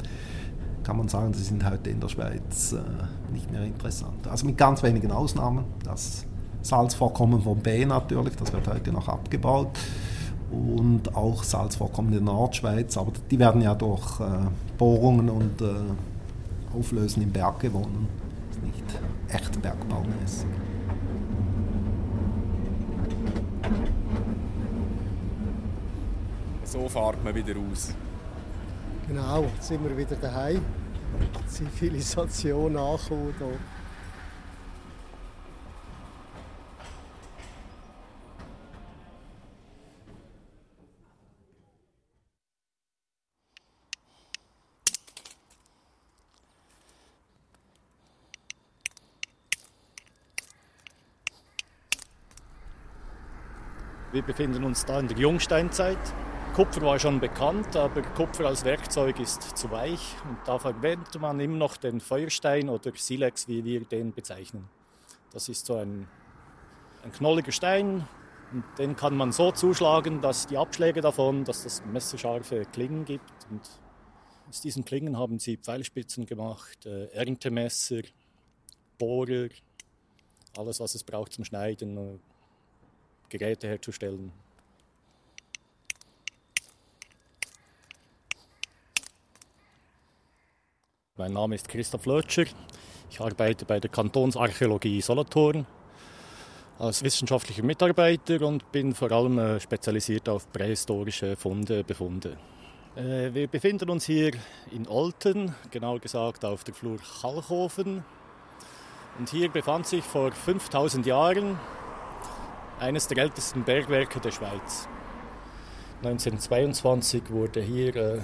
kann 0.84 0.98
man 0.98 1.08
sagen, 1.08 1.34
sie 1.34 1.44
sind 1.44 1.64
heute 1.64 1.90
in 1.90 2.02
der 2.02 2.10
Schweiz 2.10 2.74
äh, 2.74 3.32
nicht 3.32 3.50
mehr 3.50 3.64
interessant. 3.64 4.28
Also 4.28 4.46
mit 4.46 4.58
ganz 4.58 4.84
wenigen 4.84 5.12
Ausnahmen. 5.12 5.64
Das 5.86 6.26
Salzvorkommen 6.64 7.42
von 7.42 7.60
B 7.60 7.86
natürlich, 7.86 8.36
das 8.36 8.52
wird 8.52 8.68
heute 8.68 8.92
noch 8.92 9.08
abgebaut. 9.08 9.70
Und 10.52 11.16
auch 11.16 11.44
Salzvorkommen 11.44 12.12
in 12.14 12.26
der 12.26 12.34
Nordschweiz, 12.34 12.98
aber 12.98 13.14
die 13.30 13.40
werden 13.40 13.62
ja 13.62 13.74
durch 13.74 14.20
äh, 14.20 14.48
Bohrungen 14.78 15.30
und 15.30 15.62
äh, 15.62 16.78
Auflösen 16.78 17.24
im 17.24 17.32
Berg 17.32 17.60
gewonnen. 17.60 18.08
Das 18.50 18.58
ist 18.58 18.64
nicht 18.64 19.00
echt 19.30 19.62
bergbaumäßig. 19.62 20.48
So 26.64 26.88
fährt 26.88 27.24
man 27.24 27.36
wieder 27.36 27.54
aus. 27.60 27.94
Genau, 29.08 29.44
jetzt 29.56 29.68
sind 29.68 29.84
wir 29.84 29.98
wieder 29.98 30.16
daheim. 30.16 30.62
Zivilisation 31.48 32.78
angekommen 32.78 33.34
hier. 33.38 33.81
Wir 54.12 54.24
befinden 54.24 54.66
uns 54.66 54.84
da 54.84 55.00
in 55.00 55.08
der 55.08 55.18
Jungsteinzeit. 55.18 55.98
Kupfer 56.54 56.82
war 56.82 57.00
schon 57.00 57.22
bekannt, 57.22 57.78
aber 57.78 58.02
Kupfer 58.02 58.46
als 58.46 58.66
Werkzeug 58.66 59.22
ist 59.22 59.58
zu 59.58 59.72
weich 59.72 60.18
und 60.28 60.38
da 60.46 60.60
verwendet 60.60 61.18
man 61.22 61.40
immer 61.40 61.56
noch 61.56 61.78
den 61.78 62.02
Feuerstein 62.02 62.68
oder 62.68 62.92
Silex, 62.94 63.48
wie 63.48 63.64
wir 63.64 63.86
den 63.86 64.12
bezeichnen. 64.12 64.68
Das 65.32 65.48
ist 65.48 65.66
so 65.66 65.76
ein, 65.76 66.10
ein 67.06 67.14
knolliger 67.14 67.54
Stein 67.54 68.06
und 68.52 68.66
den 68.78 68.98
kann 68.98 69.16
man 69.16 69.32
so 69.32 69.54
zuschlagen, 69.54 70.20
dass 70.20 70.46
die 70.46 70.58
Abschläge 70.58 71.00
davon, 71.00 71.46
dass 71.46 71.64
das 71.64 71.82
messerscharfe 71.86 72.66
Klingen 72.66 73.06
gibt 73.06 73.32
und 73.50 73.62
aus 74.50 74.60
diesen 74.60 74.84
Klingen 74.84 75.18
haben 75.18 75.40
sie 75.40 75.56
Pfeilspitzen 75.56 76.26
gemacht, 76.26 76.86
äh, 76.86 77.06
Erntemesser, 77.14 78.02
Bohrer, 78.98 79.48
alles 80.58 80.82
was 80.82 80.96
es 80.96 81.06
braucht 81.06 81.32
zum 81.32 81.46
Schneiden, 81.46 81.96
äh, 81.96 82.20
Geräte 83.32 83.68
herzustellen. 83.68 84.32
Mein 91.18 91.34
Name 91.34 91.56
ist 91.56 91.70
Christoph 91.70 92.06
Lötscher. 92.06 92.46
Ich 93.10 93.22
arbeite 93.22 93.66
bei 93.66 93.80
der 93.80 93.90
Kantonsarchäologie 93.90 95.02
Solothurn 95.02 95.66
als 96.80 97.04
wissenschaftlicher 97.04 97.64
Mitarbeiter 97.64 98.42
und 98.42 98.72
bin 98.72 98.96
vor 98.96 99.12
allem 99.12 99.38
äh, 99.38 99.60
spezialisiert 99.60 100.28
auf 100.28 100.52
prähistorische 100.52 101.36
Funde, 101.36 101.84
Befunde. 101.84 102.38
Äh, 102.96 103.34
wir 103.34 103.48
befinden 103.48 103.90
uns 103.90 104.06
hier 104.06 104.32
in 104.72 104.88
Olten, 104.88 105.56
genauer 105.70 106.00
gesagt 106.00 106.44
auf 106.44 106.64
der 106.64 106.74
Flur 106.74 106.98
Chalchofen. 106.98 108.04
Und 109.20 109.30
hier 109.30 109.50
befand 109.50 109.86
sich 109.86 110.04
vor 110.04 110.32
5000 110.32 111.06
Jahren 111.06 111.60
eines 112.82 113.08
der 113.08 113.20
ältesten 113.20 113.64
Bergwerke 113.64 114.20
der 114.20 114.32
Schweiz. 114.32 114.88
1922 116.04 117.30
wurde 117.30 117.62
hier, 117.62 117.96
äh, 117.96 118.20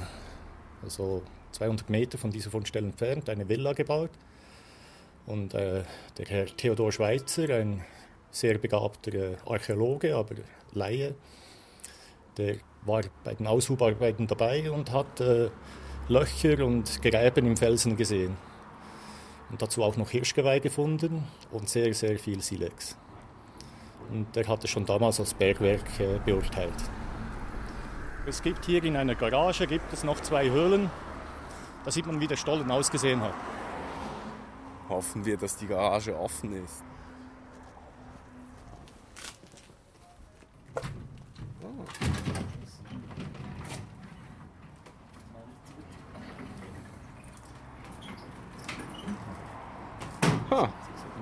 also 0.81 1.21
200 1.51 1.89
Meter 1.91 2.17
von 2.17 2.31
dieser 2.31 2.49
Fundstelle 2.49 2.87
entfernt, 2.87 3.29
eine 3.29 3.47
Villa 3.47 3.73
gebaut. 3.73 4.09
Und 5.27 5.53
äh, 5.53 5.83
der 6.17 6.25
Herr 6.25 6.45
Theodor 6.47 6.91
Schweitzer, 6.91 7.49
ein 7.53 7.85
sehr 8.31 8.57
begabter 8.57 9.13
äh, 9.13 9.35
Archäologe, 9.45 10.15
aber 10.15 10.35
Laie, 10.73 11.13
der 12.37 12.57
war 12.83 13.03
bei 13.23 13.35
den 13.35 13.45
Aushubarbeiten 13.45 14.25
dabei 14.25 14.71
und 14.71 14.91
hat 14.91 15.21
äh, 15.21 15.49
Löcher 16.07 16.65
und 16.65 17.01
Gräben 17.03 17.45
im 17.45 17.57
Felsen 17.57 17.95
gesehen. 17.95 18.35
Und 19.51 19.61
dazu 19.61 19.83
auch 19.83 19.97
noch 19.97 20.09
Hirschgeweih 20.09 20.59
gefunden 20.59 21.25
und 21.51 21.69
sehr, 21.69 21.93
sehr 21.93 22.17
viel 22.17 22.41
Silex. 22.41 22.97
Und 24.09 24.35
er 24.37 24.47
hat 24.47 24.63
es 24.63 24.69
schon 24.69 24.85
damals 24.85 25.19
als 25.19 25.33
Bergwerk 25.33 25.99
äh, 25.99 26.19
beurteilt. 26.25 26.73
Es 28.25 28.41
gibt 28.41 28.65
hier 28.65 28.83
in 28.83 28.95
einer 28.95 29.15
Garage 29.15 29.67
gibt 29.67 29.91
es 29.93 30.03
noch 30.03 30.19
zwei 30.21 30.49
Höhlen. 30.49 30.89
Da 31.85 31.91
sieht 31.91 32.05
man, 32.05 32.19
wie 32.19 32.27
der 32.27 32.35
Stollen 32.35 32.69
ausgesehen 32.69 33.21
hat. 33.21 33.33
Hoffen 34.89 35.25
wir, 35.25 35.37
dass 35.37 35.55
die 35.55 35.67
Garage 35.67 36.17
offen 36.17 36.53
ist. 36.63 36.83
Ha. 50.51 50.69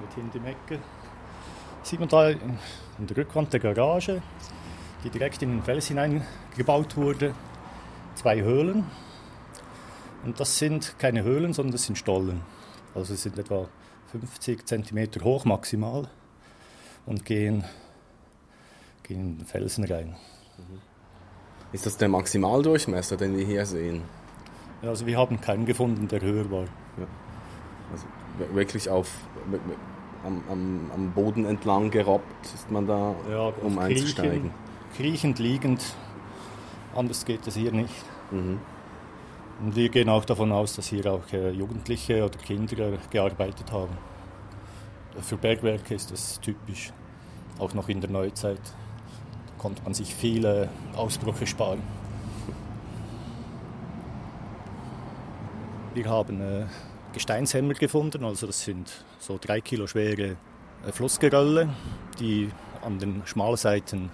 Mit 0.02 0.14
hinten 0.14 0.38
im 0.38 0.46
Ecke. 0.46 0.80
Sieht 1.86 2.00
man 2.00 2.10
da 2.10 2.30
in 2.30 2.58
der 2.98 3.16
Rückwand 3.16 3.54
der 3.54 3.60
Garage, 3.60 4.24
die 5.04 5.12
direkt 5.12 5.44
in 5.44 5.52
den 5.52 5.62
Fels 5.62 5.86
hineingebaut 5.88 6.98
wurde, 6.98 7.36
zwei 8.16 8.42
Höhlen. 8.42 8.86
Und 10.24 10.40
das 10.40 10.58
sind 10.58 10.98
keine 10.98 11.22
Höhlen, 11.22 11.54
sondern 11.54 11.74
das 11.74 11.84
sind 11.84 11.96
Stollen. 11.96 12.42
Also 12.96 13.14
sie 13.14 13.22
sind 13.22 13.38
etwa 13.38 13.68
50 14.08 14.66
cm 14.66 15.24
hoch 15.24 15.46
maximal 15.46 16.10
und 17.06 17.24
gehen, 17.24 17.64
gehen 19.04 19.20
in 19.20 19.38
den 19.38 19.46
Felsen 19.46 19.84
rein. 19.84 20.16
Ist 21.72 21.86
das 21.86 21.98
der 21.98 22.10
Maximaldurchmesser, 22.10 23.16
den 23.16 23.38
wir 23.38 23.46
hier 23.46 23.64
sehen? 23.68 24.02
Ja, 24.82 24.90
also 24.90 25.06
wir 25.06 25.20
haben 25.20 25.40
keinen 25.40 25.68
gefunden, 25.68 26.08
der 26.08 26.22
höher 26.22 26.50
war. 26.50 26.64
Ja. 26.98 27.06
Also 27.92 28.08
wirklich 28.56 28.90
auf 28.90 29.12
am, 30.26 30.44
am, 30.50 30.92
am 30.94 31.12
Boden 31.12 31.46
entlang 31.46 31.92
gerobbt 31.92 32.46
ist 32.54 32.70
man 32.72 32.88
da, 32.88 33.16
ja, 33.30 33.54
um 33.62 33.78
einzusteigen. 33.80 34.52
Kriechend, 34.96 35.40
liegend, 35.40 35.84
anders 36.96 37.26
geht 37.26 37.46
es 37.48 37.56
hier 37.56 37.72
nicht. 37.72 37.94
Mhm. 38.32 38.60
Und 39.62 39.76
wir 39.76 39.90
gehen 39.90 40.10
auch 40.10 40.26
davon 40.26 40.52
aus, 40.52 40.76
dass 40.76 40.88
hier 40.88 41.06
auch 41.12 41.32
äh, 41.32 41.52
Jugendliche 41.52 42.26
oder 42.26 42.38
Kinder 42.38 42.94
äh, 42.94 42.98
gearbeitet 43.10 43.72
haben. 43.72 43.98
Für 45.22 45.38
Bergwerke 45.38 45.96
ist 45.96 46.12
das 46.12 46.42
typisch, 46.42 46.92
auch 47.58 47.74
noch 47.74 47.88
in 47.88 48.02
der 48.02 48.10
Neuzeit. 48.10 48.60
Da 48.60 49.54
konnte 49.58 49.82
man 49.84 49.94
sich 49.94 50.14
viele 50.14 50.70
Ausbrüche 50.96 51.48
sparen. 51.48 51.82
Wir 55.94 56.10
haben 56.10 56.42
äh, 56.42 56.66
Gesteinshämmer 57.16 57.76
gefunden, 57.76 58.26
also 58.26 58.46
das 58.46 58.62
sind 58.62 59.06
so 59.20 59.40
drei 59.42 59.62
Kilo 59.62 59.88
schwere 59.88 60.36
äh, 60.86 60.92
Flussgerölle, 60.92 61.74
die 62.20 62.52
an 62.84 63.00
den 63.00 63.26
Schmalseiten 63.26 64.12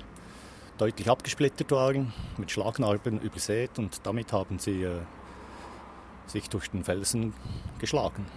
deutlich 0.78 1.10
abgesplittert 1.10 1.72
waren, 1.72 2.14
mit 2.38 2.52
Schlagnarben 2.52 3.20
übersät 3.20 3.80
und 3.80 4.06
damit 4.06 4.32
haben 4.32 4.60
sie 4.60 4.84
äh, 4.84 5.00
sich 6.28 6.48
durch 6.48 6.70
den 6.70 6.84
Felsen 6.84 7.34
geschlagen. 7.80 8.28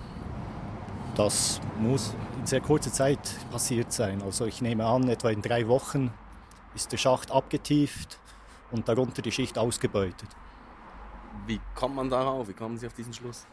Das 1.15 1.61
muss 1.79 2.15
in 2.39 2.47
sehr 2.47 2.63
kurzer 2.63 2.91
Zeit 2.91 3.21
passiert 3.53 3.93
sein. 3.93 4.23
Also 4.23 4.47
ich 4.47 4.63
nehme 4.63 4.87
an, 4.87 5.11
etwa 5.11 5.29
in 5.29 5.43
drei 5.43 5.69
Wochen 5.69 6.11
ist 6.75 6.91
der 6.91 6.97
Schacht 6.97 7.31
abgetieft 7.31 8.19
und 8.71 8.89
darunter 8.89 9.21
die 9.21 9.31
Schicht 9.31 9.59
ausgebeutet. 9.59 10.29
Wie 11.47 11.61
kommt 11.75 11.97
man 11.97 12.09
darauf? 12.09 12.49
Wie 12.49 12.55
kommen 12.55 12.79
Sie 12.79 12.87
auf 12.87 12.95
diesen 12.95 13.13
Schluss? 13.13 13.47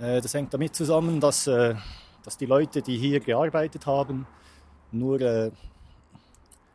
Äh, 0.00 0.20
das 0.20 0.34
hängt 0.34 0.52
damit 0.52 0.74
zusammen, 0.74 1.20
dass, 1.20 1.46
äh, 1.46 1.74
dass 2.24 2.36
die 2.36 2.46
Leute, 2.46 2.82
die 2.82 2.98
hier 2.98 3.20
gearbeitet 3.20 3.86
haben, 3.86 4.26
nur 4.90 5.20
äh, 5.20 5.50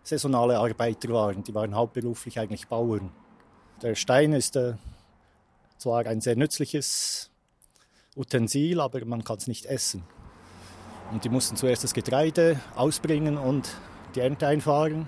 saisonale 0.04 0.58
Arbeiter 0.58 1.10
waren. 1.10 1.44
Die 1.44 1.54
waren 1.54 1.76
hauptberuflich 1.76 2.40
eigentlich 2.40 2.68
Bauern. 2.68 3.12
Der 3.82 3.96
Stein 3.96 4.34
ist 4.34 4.58
zwar 5.78 6.06
ein 6.08 6.22
sehr 6.22 6.36
nützliches 6.36 7.30
Utensil, 8.16 8.80
aber 8.80 9.06
man 9.06 9.24
kann 9.24 9.38
es 9.38 9.48
nicht 9.48 9.66
essen. 9.68 10.04
Und 11.12 11.24
die 11.24 11.30
mussten 11.30 11.56
zuerst 11.56 11.84
das 11.84 11.94
Getreide 11.94 12.60
ausbringen 12.76 13.38
und 13.38 13.70
die 14.16 14.22
Ernte 14.22 14.48
einfahren. 14.48 15.08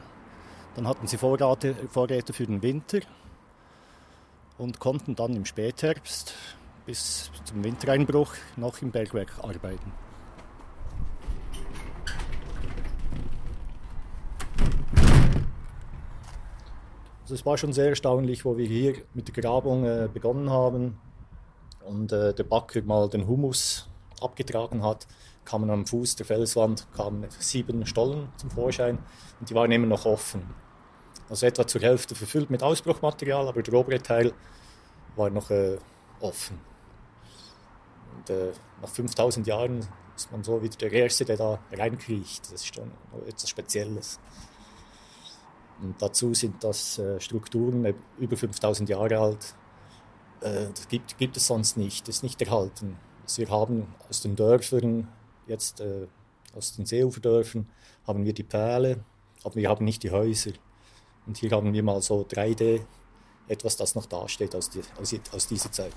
Dann 0.75 0.87
hatten 0.87 1.07
sie 1.07 1.17
Vorräte, 1.17 1.75
Vorräte 1.89 2.33
für 2.33 2.45
den 2.45 2.61
Winter 2.61 2.99
und 4.57 4.79
konnten 4.79 5.15
dann 5.15 5.35
im 5.35 5.45
Spätherbst 5.45 6.35
bis 6.89 7.30
zum 7.45 7.63
Wintereinbruch 7.63 8.34
noch 8.58 8.82
im 8.82 8.89
Bergwerk 8.89 9.32
arbeiten. 9.43 9.91
Also 17.21 17.36
es 17.36 17.45
war 17.45 17.60
schon 17.60 17.73
sehr 17.73 17.89
erstaunlich, 17.89 18.43
wo 18.43 18.58
wir 18.58 18.65
hier 18.65 18.95
mit 19.13 19.28
der 19.28 19.39
Grabung 19.39 19.86
äh, 19.86 20.10
begonnen 20.12 20.49
haben 20.49 20.99
und 21.86 22.12
äh, 22.12 22.34
der 22.34 22.43
Backer 22.43 22.82
mal 22.82 23.08
den 23.08 23.28
Humus 23.28 23.88
abgetragen 24.19 24.82
hat, 24.82 25.06
kamen 25.45 25.69
am 25.69 25.86
Fuß 25.86 26.15
der 26.15 26.25
Felswand 26.25 26.88
kamen 26.91 27.28
sieben 27.38 27.86
Stollen 27.86 28.30
zum 28.38 28.49
Vorschein 28.49 28.97
und 29.39 29.47
die 29.47 29.54
waren 29.54 29.71
immer 29.71 29.86
noch 29.86 30.08
offen. 30.08 30.41
Also 31.30 31.45
etwa 31.45 31.67
zur 31.67 31.82
Hälfte 31.82 32.15
verfüllt 32.15 32.49
mit 32.49 32.63
Ausbruchmaterial, 32.63 33.47
aber 33.47 33.62
der 33.62 33.75
obere 33.75 34.02
Teil 34.02 34.34
war 35.15 35.30
noch 35.30 35.52
äh, 35.52 35.78
offen. 36.19 36.68
Äh, 38.29 38.51
nach 38.81 38.89
5000 38.89 39.47
Jahren 39.47 39.85
ist 40.15 40.31
man 40.31 40.43
so 40.43 40.61
wieder 40.61 40.77
der 40.77 40.91
Erste, 40.91 41.25
der 41.25 41.37
da 41.37 41.59
reinkriecht. 41.71 42.51
Das 42.51 42.61
ist 42.61 42.75
schon 42.75 42.91
etwas 43.27 43.49
Spezielles. 43.49 44.19
Und 45.81 46.01
dazu 46.01 46.33
sind 46.33 46.63
das 46.63 46.99
äh, 46.99 47.19
Strukturen 47.19 47.85
äh, 47.85 47.93
über 48.17 48.37
5000 48.37 48.89
Jahre 48.89 49.19
alt. 49.19 49.55
Das 50.41 50.87
gibt, 50.87 51.17
gibt 51.17 51.35
es 51.35 51.47
sonst 51.47 51.75
nicht, 51.75 52.07
das 52.07 52.15
ist 52.15 52.23
nicht 52.23 52.41
erhalten. 52.41 52.97
Also 53.23 53.41
wir 53.41 53.49
haben 53.49 53.93
aus 54.07 54.21
den 54.21 54.37
Dörfern, 54.37 55.09
jetzt 55.47 55.83
aus 56.55 56.77
den 56.77 56.85
Seeuferdörfern, 56.85 57.67
haben 58.07 58.23
wir 58.23 58.31
die 58.31 58.45
Pfähle, 58.45 59.03
aber 59.43 59.55
wir 59.55 59.67
haben 59.67 59.83
nicht 59.83 60.01
die 60.01 60.11
Häuser. 60.11 60.51
Und 61.27 61.35
hier 61.39 61.51
haben 61.51 61.73
wir 61.73 61.83
mal 61.83 62.01
so 62.01 62.21
3D, 62.21 62.85
etwas, 63.49 63.75
das 63.75 63.95
noch 63.95 64.05
dasteht 64.05 64.55
aus, 64.55 64.69
die, 64.69 64.79
aus, 64.97 65.13
aus 65.33 65.47
dieser 65.47 65.73
Zeit. 65.73 65.91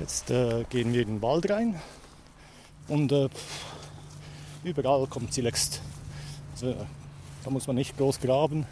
Jetzt 0.00 0.30
äh, 0.30 0.64
gehen 0.70 0.92
wir 0.92 1.02
in 1.02 1.08
den 1.08 1.22
Wald 1.22 1.48
rein 1.50 1.80
und 2.88 3.12
äh, 3.12 3.28
überall 4.64 5.06
kommt 5.06 5.32
Silex. 5.32 5.80
Also, 6.52 6.86
da 7.44 7.50
muss 7.50 7.66
man 7.66 7.76
nicht 7.76 7.96
groß 7.96 8.20
graben. 8.20 8.66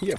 Hier. 0.00 0.18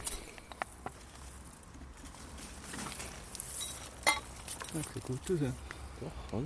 Okay, 4.75 4.99
gut, 5.05 5.19
das 5.25 5.35
ist 5.35 5.41
ja. 5.41 5.53
Doch, 6.01 6.41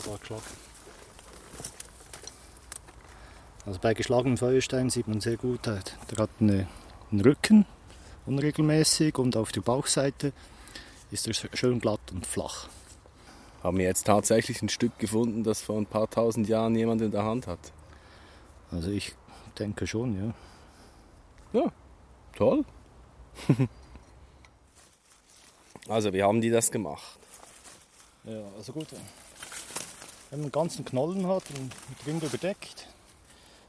sogar 0.00 0.18
geschlagen. 0.18 0.42
Also 3.66 3.80
bei 3.80 3.92
geschlagenen 3.92 4.38
Feuersteinen 4.38 4.90
sieht 4.90 5.08
man 5.08 5.20
sehr 5.20 5.36
gut, 5.36 5.66
der 5.66 5.82
hat 6.16 6.30
eine, 6.40 6.66
einen 7.10 7.20
Rücken, 7.20 7.66
unregelmäßig 8.24 9.18
und 9.18 9.36
auf 9.36 9.52
der 9.52 9.60
Bauchseite 9.60 10.32
ist 11.10 11.26
er 11.26 11.34
schön 11.34 11.78
glatt 11.78 12.00
und 12.12 12.26
flach. 12.26 12.68
Haben 13.62 13.78
wir 13.78 13.84
jetzt 13.84 14.06
tatsächlich 14.06 14.62
ein 14.62 14.68
Stück 14.68 14.98
gefunden, 14.98 15.42
das 15.42 15.62
vor 15.62 15.76
ein 15.76 15.86
paar 15.86 16.08
tausend 16.08 16.48
Jahren 16.48 16.76
jemand 16.76 17.02
in 17.02 17.10
der 17.10 17.24
Hand 17.24 17.46
hat? 17.46 17.58
Also 18.70 18.90
ich 18.90 19.14
denke 19.58 19.86
schon, 19.86 20.34
ja. 21.52 21.60
Ja, 21.60 21.72
toll. 22.36 22.64
also 25.88 26.12
wie 26.12 26.22
haben 26.22 26.40
die 26.40 26.50
das 26.50 26.70
gemacht? 26.70 27.18
Ja, 28.24 28.42
also 28.56 28.72
gut. 28.72 28.88
Wenn 30.30 30.40
man 30.40 30.46
einen 30.46 30.52
ganzen 30.52 30.84
Knollen 30.84 31.26
hat 31.26 31.44
und 31.50 31.72
mit 31.88 32.06
Ring 32.06 32.20
überdeckt, 32.20 32.86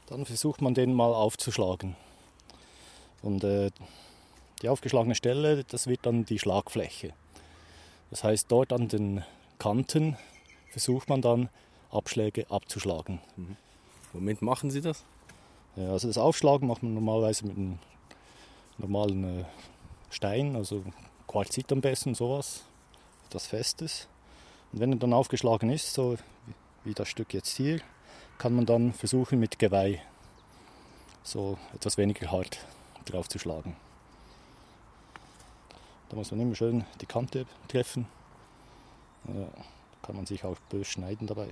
dann 0.08 0.26
versucht 0.26 0.60
man 0.60 0.74
den 0.74 0.92
mal 0.92 1.14
aufzuschlagen. 1.14 1.96
Und 3.22 3.44
äh, 3.44 3.70
die 4.60 4.68
aufgeschlagene 4.68 5.14
Stelle, 5.14 5.64
das 5.64 5.86
wird 5.86 6.04
dann 6.04 6.24
die 6.26 6.38
Schlagfläche. 6.38 7.14
Das 8.10 8.24
heißt, 8.24 8.46
dort 8.50 8.72
an 8.72 8.88
den 8.88 9.24
Kanten 9.58 10.16
versucht 10.70 11.08
man 11.08 11.22
dann 11.22 11.48
Abschläge 11.90 12.50
abzuschlagen. 12.50 13.20
Mhm. 13.36 13.56
Womit 14.12 14.42
machen 14.42 14.70
Sie 14.70 14.80
das? 14.80 15.04
Ja, 15.76 15.92
also 15.92 16.08
das 16.08 16.18
Aufschlagen 16.18 16.68
macht 16.68 16.82
man 16.82 16.94
normalerweise 16.94 17.46
mit 17.46 17.56
einem 17.56 17.78
normalen 18.78 19.40
äh, 19.40 19.44
Stein, 20.10 20.56
also 20.56 20.84
Quarzit 21.26 21.70
am 21.72 21.80
besten, 21.80 22.14
sowas, 22.14 22.64
das 23.30 23.46
Festes. 23.46 24.08
Und 24.72 24.80
wenn 24.80 24.92
er 24.92 24.98
dann 24.98 25.12
aufgeschlagen 25.12 25.70
ist, 25.70 25.92
so 25.92 26.16
wie 26.84 26.94
das 26.94 27.08
Stück 27.08 27.34
jetzt 27.34 27.56
hier, 27.56 27.80
kann 28.38 28.54
man 28.54 28.66
dann 28.66 28.92
versuchen 28.92 29.38
mit 29.38 29.58
Geweih 29.58 30.00
so 31.22 31.58
etwas 31.74 31.98
weniger 31.98 32.30
hart 32.30 32.64
drauf 33.04 33.28
zu 33.28 33.38
schlagen. 33.38 33.76
Da 36.08 36.16
muss 36.16 36.30
man 36.30 36.40
immer 36.40 36.54
schön 36.54 36.84
die 37.00 37.06
Kante 37.06 37.46
treffen. 37.68 38.06
Da 39.24 39.48
kann 40.02 40.16
man 40.16 40.26
sich 40.26 40.44
auch 40.44 40.56
bös 40.70 40.88
schneiden 40.88 41.26
dabei. 41.26 41.48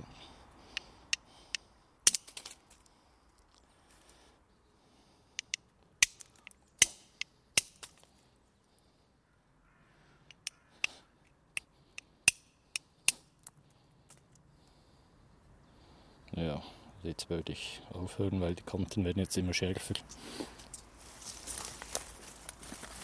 Ja, 16.33 16.61
jetzt 17.03 17.29
würde 17.29 17.53
ich 17.53 17.81
aufhören, 17.93 18.41
weil 18.41 18.55
die 18.55 18.63
Kanten 18.63 19.03
werden 19.03 19.19
jetzt 19.19 19.37
immer 19.37 19.53
schärfer. 19.53 19.95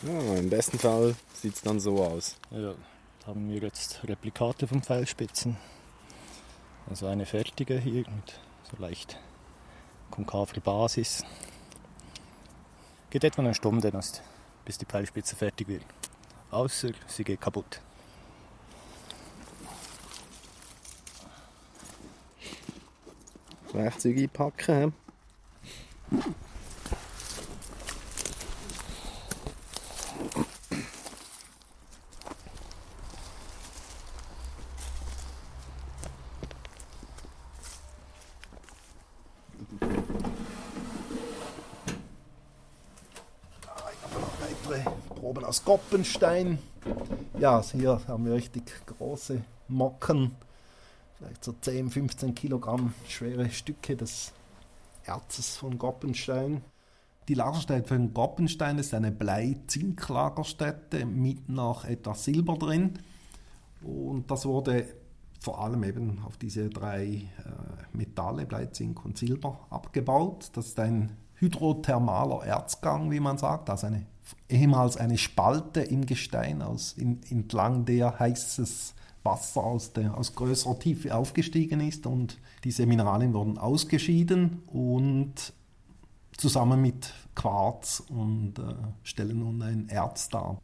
Ja, 0.04 0.36
Im 0.36 0.50
besten 0.50 0.78
Fall 0.78 1.16
sieht 1.34 1.56
es 1.56 1.62
dann 1.62 1.80
so 1.80 2.04
aus. 2.04 2.38
Ja, 2.52 2.76
haben 3.26 3.50
wir 3.50 3.62
jetzt 3.62 4.02
Replikate 4.08 4.68
von 4.68 4.84
Pfeilspitzen. 4.84 5.58
Also 6.88 7.08
eine 7.08 7.26
fertige 7.26 7.80
hier 7.80 8.08
mit 8.10 8.40
so 8.70 8.78
leicht 8.78 9.18
konkaver 10.12 10.60
Basis. 10.62 11.24
Geht 13.10 13.24
etwa 13.24 13.42
eine 13.42 13.56
Stunde, 13.56 13.92
bis 14.66 14.78
die 14.78 14.86
Pfeilspitze 14.86 15.36
fertig 15.36 15.68
wird. 15.68 15.86
Außer 16.52 16.92
sie 17.08 17.24
geht 17.24 17.42
kaputt. 17.42 17.82
Werkzeuge 23.76 24.22
einpacken. 24.22 24.94
Proben 45.10 45.46
aus 45.46 45.64
Goppenstein. 45.64 46.60
Ja, 47.40 47.62
hier 47.72 48.00
haben 48.08 48.26
wir 48.26 48.34
richtig 48.34 48.64
große 48.86 49.42
Mocken, 49.68 50.36
so 51.46 51.54
10, 51.54 51.91
15 51.91 52.36
Kilogramm 52.36 52.93
schwere 53.08 53.50
Stücke 53.52 53.96
des 53.96 54.34
Erzes 55.04 55.56
von 55.56 55.78
Goppenstein. 55.78 56.62
Die 57.28 57.36
Lagerstätte 57.36 57.88
von 57.88 58.14
Goppenstein 58.14 58.80
ist 58.80 58.93
eine 58.93 59.12
Blei-Zink-Lagerstätte 59.12 61.06
mit 61.06 61.48
noch 61.48 61.86
etwas 61.86 62.24
Silber 62.24 62.58
drin. 62.58 63.00
Und 63.84 64.30
das 64.32 64.46
wurde 64.46 64.88
vor 65.39 65.64
allem 65.64 65.84
eben 65.84 66.20
auf 66.26 66.38
diese 66.38 66.70
drei 66.70 67.06
äh, 67.06 67.28
Metalle, 67.93 68.48
Blei, 68.48 68.66
Zink 68.66 69.06
und 69.06 69.18
Silber, 69.18 69.60
abgebaut. 69.70 70.50
Das 70.54 70.68
ist 70.68 70.80
ein 70.80 71.16
hydrothermaler 71.36 72.43
Erzgang, 72.46 73.12
wie 73.12 73.20
man 73.20 73.38
sagt, 73.38 73.70
also 73.70 73.86
eine, 73.86 74.08
ehemals 74.50 74.98
eine 74.98 75.20
Spalte 75.20 75.82
im 75.82 76.08
Gestein, 76.08 76.64
aus, 76.64 76.93
in, 76.93 77.22
entlang 77.30 77.86
der 77.86 78.18
heißes 78.18 78.96
Wasser 79.26 79.64
aus, 79.64 79.92
der, 79.92 80.18
aus 80.18 80.36
größerer 80.36 80.80
Tiefe 80.80 81.16
aufgestiegen 81.16 81.82
ist 81.82 82.06
und 82.06 82.38
diese 82.64 82.86
Mineralien 82.86 83.34
wurden 83.34 83.58
ausgeschieden 83.58 84.62
und 84.68 85.54
zusammen 86.38 86.82
mit 86.82 87.14
Quarz 87.34 88.04
und 88.10 88.60
äh, 88.60 88.74
stellen 89.04 89.40
nun 89.40 89.62
ein 89.62 89.90
Erz 89.90 90.30
dar. 90.30 90.58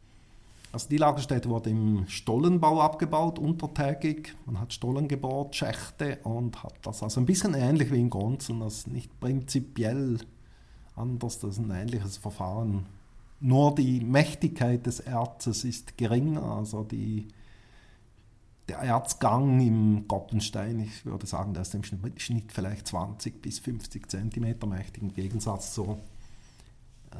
Also 0.72 0.88
die 0.88 0.96
Lagerstätte 0.96 1.50
wurde 1.50 1.68
im 1.68 2.06
Stollenbau 2.08 2.80
abgebaut, 2.80 3.38
untertägig. 3.38 4.34
Man 4.46 4.58
hat 4.58 4.72
Stollen 4.72 5.06
gebohrt, 5.06 5.54
Schächte 5.54 6.18
und 6.24 6.62
hat 6.62 6.74
das 6.82 7.02
also 7.02 7.20
ein 7.20 7.26
bisschen 7.26 7.52
ähnlich 7.52 7.92
wie 7.92 8.00
in 8.00 8.08
Gonzen, 8.08 8.60
das 8.60 8.86
nicht 8.86 9.20
prinzipiell 9.20 10.18
anders, 10.96 11.40
das 11.40 11.58
ist 11.58 11.58
ein 11.58 11.70
ähnliches 11.70 12.16
Verfahren. 12.16 12.86
Nur 13.40 13.74
die 13.74 14.00
Mächtigkeit 14.00 14.86
des 14.86 15.00
Erzes 15.00 15.64
ist 15.64 15.98
geringer, 15.98 16.42
also 16.42 16.84
die, 16.84 17.28
der 18.68 18.78
Erzgang 18.78 19.60
im 19.60 20.06
Goppenstein, 20.08 20.80
ich 20.80 21.04
würde 21.04 21.26
sagen, 21.26 21.52
der 21.52 21.62
ist 21.62 21.74
im 21.74 21.82
Schnitt 21.82 22.52
vielleicht 22.52 22.86
20 22.88 23.42
bis 23.42 23.58
50 23.58 24.08
Zentimeter 24.08 24.66
mächtig, 24.66 25.02
im 25.02 25.12
Gegensatz 25.12 25.74
zur, 25.74 25.98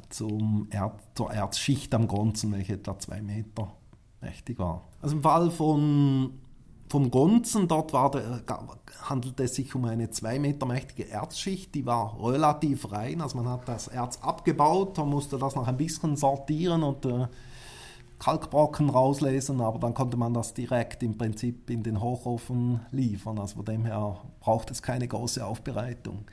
zum 0.09 0.69
Erd, 0.71 1.01
zur 1.15 1.33
Erzschicht 1.33 1.95
am 1.95 2.07
Gonzen, 2.07 2.53
welche 2.53 2.75
etwa 2.75 2.99
zwei 2.99 3.21
Meter 3.21 3.73
mächtig 4.21 4.59
war. 4.59 4.89
Also 5.01 5.17
im 5.17 5.23
Fall 5.23 5.51
von 5.51 6.39
vom 6.93 7.11
Gonzen, 7.11 7.69
dort 7.69 7.95
war 7.95 8.11
der, 8.11 8.43
handelte 9.05 9.45
es 9.45 9.55
sich 9.55 9.75
um 9.75 9.87
eine 9.87 10.11
zwei 10.11 10.39
Meter 10.39 10.67
mächtige 10.67 11.09
Erzschicht, 11.09 11.75
die 11.75 11.87
war 11.87 12.23
relativ 12.23 12.93
rein, 12.93 13.23
also 13.23 13.39
man 13.39 13.49
hat 13.49 13.67
das 13.67 13.89
Erz 13.89 14.19
abgebaut, 14.19 14.99
man 14.99 15.09
musste 15.09 15.39
das 15.39 15.55
noch 15.55 15.67
ein 15.67 15.79
bisschen 15.79 16.17
sortieren 16.17 16.83
und 16.83 17.07
äh, 17.07 17.29
Kalkbrocken 18.23 18.89
rauslesen, 18.89 19.61
aber 19.61 19.81
dann 19.81 19.95
konnte 19.95 20.17
man 20.17 20.33
das 20.33 20.55
direkt 20.55 21.03
im 21.03 21.19
Prinzip 21.19 21.69
in 21.69 21.83
den 21.83 22.01
Hochofen 22.01 22.79
liefern, 22.93 23.37
also 23.37 23.57
von 23.57 23.65
dem 23.65 23.85
her 23.85 24.21
braucht 24.39 24.71
es 24.71 24.81
keine 24.81 25.09
große 25.09 25.45
Aufbereitung. 25.45 26.27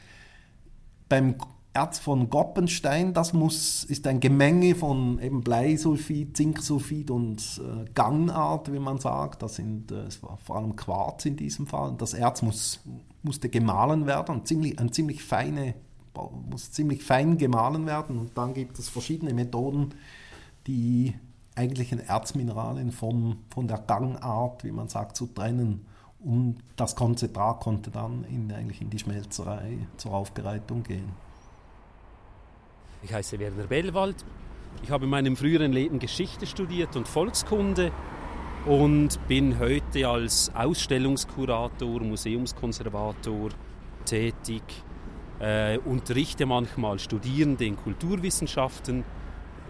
Beim 1.07 1.35
Erz 1.73 1.97
von 1.97 2.29
Goppenstein, 2.29 3.15
das 3.15 3.33
muss, 3.33 3.83
ist 3.85 4.05
ein 4.05 4.19
Gemenge 4.19 4.75
von 4.75 5.17
eben 5.19 5.41
Bleisulfid, 5.41 6.37
Zinksulfid 6.37 7.09
und 7.09 7.41
äh, 7.59 7.89
Gangart, 7.95 8.71
wie 8.71 8.79
man 8.79 8.99
sagt. 8.99 9.41
Das 9.41 9.55
sind 9.55 9.91
äh, 9.91 10.09
vor 10.11 10.57
allem 10.57 10.75
Quarz 10.75 11.25
in 11.25 11.37
diesem 11.37 11.65
Fall. 11.65 11.95
Das 11.97 12.13
Erz 12.13 12.43
muss, 12.43 12.81
musste 13.23 13.49
gemahlen 13.49 14.05
werden, 14.05 14.45
ziemlich, 14.45 14.77
ein 14.77 14.91
ziemlich 14.91 15.23
feine, 15.23 15.73
muss 16.51 16.71
ziemlich 16.71 17.03
fein 17.03 17.39
gemahlen 17.39 17.87
werden. 17.87 18.19
Und 18.19 18.37
dann 18.37 18.53
gibt 18.53 18.77
es 18.77 18.89
verschiedene 18.89 19.33
Methoden, 19.33 19.95
die 20.67 21.15
eigentlichen 21.59 21.99
Erzmineralien 21.99 22.91
vom, 22.91 23.39
von 23.49 23.67
der 23.67 23.79
Gangart, 23.79 24.63
wie 24.63 24.71
man 24.71 24.87
sagt, 24.87 25.17
zu 25.17 25.27
trennen. 25.27 25.85
Und 26.23 26.57
das 26.75 26.95
Konzentrat 26.95 27.59
konnte 27.59 27.91
dann 27.91 28.23
in, 28.25 28.51
eigentlich 28.51 28.81
in 28.81 28.89
die 28.89 28.99
Schmelzerei 28.99 29.77
zur 29.97 30.13
Aufbereitung 30.13 30.83
gehen. 30.83 31.11
Ich 33.03 33.13
heiße 33.13 33.39
Werner 33.39 33.67
Bellwald. 33.67 34.25
Ich 34.83 34.91
habe 34.91 35.05
in 35.05 35.09
meinem 35.09 35.35
früheren 35.35 35.73
Leben 35.73 35.99
Geschichte 35.99 36.45
studiert 36.45 36.95
und 36.95 37.07
Volkskunde 37.07 37.91
und 38.65 39.19
bin 39.27 39.59
heute 39.59 40.07
als 40.07 40.51
Ausstellungskurator, 40.53 42.01
Museumskonservator 42.01 43.49
tätig, 44.05 44.63
äh, 45.39 45.77
unterrichte 45.79 46.45
manchmal 46.45 46.99
Studierende 46.99 47.65
in 47.65 47.77
Kulturwissenschaften 47.77 49.03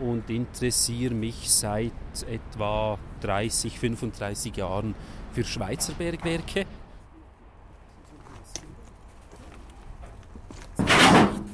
und 0.01 0.29
interessiere 0.29 1.13
mich 1.13 1.49
seit 1.49 1.91
etwa 2.27 2.97
30, 3.21 3.79
35 3.79 4.55
Jahren 4.55 4.95
für 5.33 5.43
Schweizer 5.43 5.93
Bergwerke. 5.93 6.65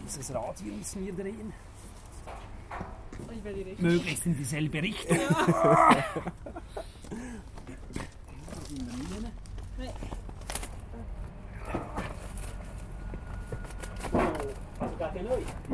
Dieses 0.06 0.34
Radio 0.34 0.74
müssen 0.74 1.06
wir 1.06 1.14
drehen. 1.14 1.54
Möglichst 3.80 4.26
in 4.26 4.38
dieselbe 4.38 4.82
Richtung. 4.82 5.18
Ja. 5.18 6.06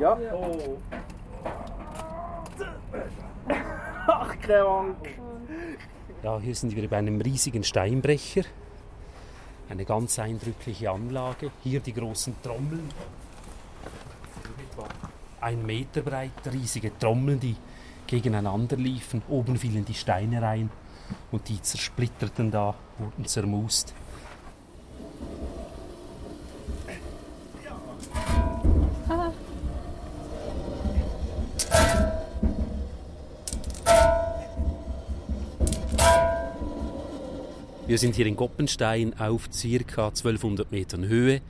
Ja. 0.02 0.18
Oh. 0.34 0.78
Krank. 4.52 5.10
Ja, 6.24 6.40
hier 6.40 6.56
sind 6.56 6.76
wir 6.76 6.88
bei 6.90 6.98
einem 6.98 7.22
riesigen 7.22 7.64
Steinbrecher. 7.64 8.44
Eine 9.70 9.86
ganz 9.86 10.20
eindrückliche 10.20 10.92
Anlage. 10.92 11.52
Hier 11.64 11.80
die 11.80 11.94
großen 11.94 12.36
Trommeln 12.44 12.90
ein 15.42 15.66
Meter 15.66 16.02
breit, 16.02 16.32
riesige 16.52 16.98
Trommeln, 16.98 17.40
die 17.40 17.56
gegeneinander 18.08 18.78
liefen. 18.78 19.24
Oben 19.28 19.58
fielen 19.58 19.84
die 19.86 19.94
Steine 19.94 20.42
rein 20.42 20.70
und 21.32 21.50
die 21.50 21.62
zersplitterten 21.62 22.52
da, 22.52 22.76
wurden 23.00 23.26
zermust. 23.26 23.94
Wir 37.92 37.98
sind 37.98 38.16
hier 38.16 38.26
in 38.26 38.38
Goppenstein 38.38 39.20
auf 39.20 39.50
ca. 39.50 40.08
1200 40.08 40.72
Metern 40.72 41.10
Höhe 41.10 41.42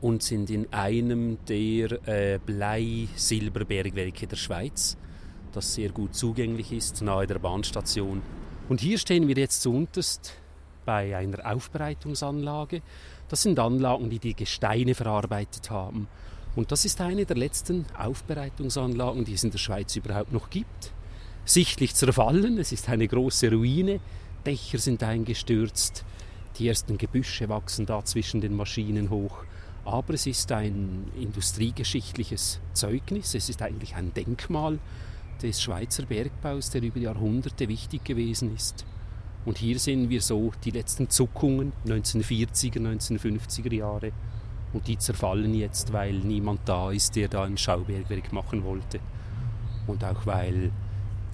und 0.00 0.22
sind 0.22 0.48
in 0.48 0.72
einem 0.72 1.36
der 1.44 2.08
äh, 2.08 2.38
Blei-Silberbergwerke 2.38 4.26
der 4.26 4.36
Schweiz, 4.36 4.96
das 5.52 5.74
sehr 5.74 5.90
gut 5.90 6.14
zugänglich 6.14 6.72
ist, 6.72 7.02
nahe 7.02 7.26
der 7.26 7.38
Bahnstation. 7.38 8.22
Und 8.70 8.80
hier 8.80 8.96
stehen 8.96 9.28
wir 9.28 9.36
jetzt 9.36 9.60
zuunterst 9.60 10.32
bei 10.86 11.14
einer 11.14 11.44
Aufbereitungsanlage. 11.44 12.80
Das 13.28 13.42
sind 13.42 13.58
Anlagen, 13.58 14.08
die 14.08 14.18
die 14.18 14.32
Gesteine 14.32 14.94
verarbeitet 14.94 15.70
haben. 15.70 16.08
Und 16.56 16.72
das 16.72 16.86
ist 16.86 17.02
eine 17.02 17.26
der 17.26 17.36
letzten 17.36 17.84
Aufbereitungsanlagen, 17.98 19.26
die 19.26 19.34
es 19.34 19.44
in 19.44 19.50
der 19.50 19.58
Schweiz 19.58 19.94
überhaupt 19.94 20.32
noch 20.32 20.48
gibt. 20.48 20.90
Sichtlich 21.44 21.94
zerfallen, 21.94 22.56
es 22.56 22.72
ist 22.72 22.88
eine 22.88 23.06
große 23.06 23.50
Ruine, 23.50 24.00
Dächer 24.42 24.78
sind 24.78 25.02
eingestürzt, 25.02 26.04
die 26.58 26.68
ersten 26.68 26.98
Gebüsche 26.98 27.48
wachsen 27.48 27.86
da 27.86 28.04
zwischen 28.04 28.40
den 28.40 28.54
Maschinen 28.54 29.10
hoch. 29.10 29.44
Aber 29.84 30.14
es 30.14 30.26
ist 30.26 30.52
ein 30.52 31.10
industriegeschichtliches 31.18 32.60
Zeugnis, 32.72 33.34
es 33.34 33.48
ist 33.48 33.62
eigentlich 33.62 33.96
ein 33.96 34.12
Denkmal 34.14 34.78
des 35.42 35.60
Schweizer 35.60 36.04
Bergbaus, 36.04 36.70
der 36.70 36.82
über 36.82 37.00
Jahrhunderte 37.00 37.68
wichtig 37.68 38.04
gewesen 38.04 38.54
ist. 38.54 38.84
Und 39.44 39.58
hier 39.58 39.78
sehen 39.78 40.08
wir 40.08 40.20
so 40.20 40.52
die 40.64 40.70
letzten 40.70 41.10
Zuckungen 41.10 41.72
1940er, 41.86 42.78
1950er 42.78 43.74
Jahre. 43.74 44.12
Und 44.72 44.86
die 44.86 44.98
zerfallen 44.98 45.54
jetzt, 45.54 45.92
weil 45.92 46.14
niemand 46.14 46.60
da 46.66 46.92
ist, 46.92 47.16
der 47.16 47.28
da 47.28 47.44
ein 47.44 47.58
Schaubergwerk 47.58 48.32
machen 48.32 48.62
wollte. 48.64 49.00
und 49.86 50.04
auch 50.04 50.26
weil 50.26 50.70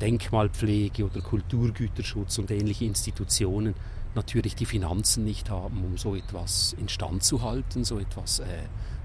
Denkmalpflege 0.00 1.04
oder 1.04 1.20
Kulturgüterschutz 1.20 2.38
und 2.38 2.50
ähnliche 2.50 2.84
Institutionen 2.84 3.74
natürlich 4.14 4.54
die 4.56 4.66
Finanzen 4.66 5.24
nicht 5.24 5.50
haben, 5.50 5.84
um 5.84 5.96
so 5.96 6.14
etwas 6.14 6.74
instand 6.78 7.22
zu 7.22 7.42
halten, 7.42 7.84
so 7.84 7.98
etwas 7.98 8.40
äh, 8.40 8.44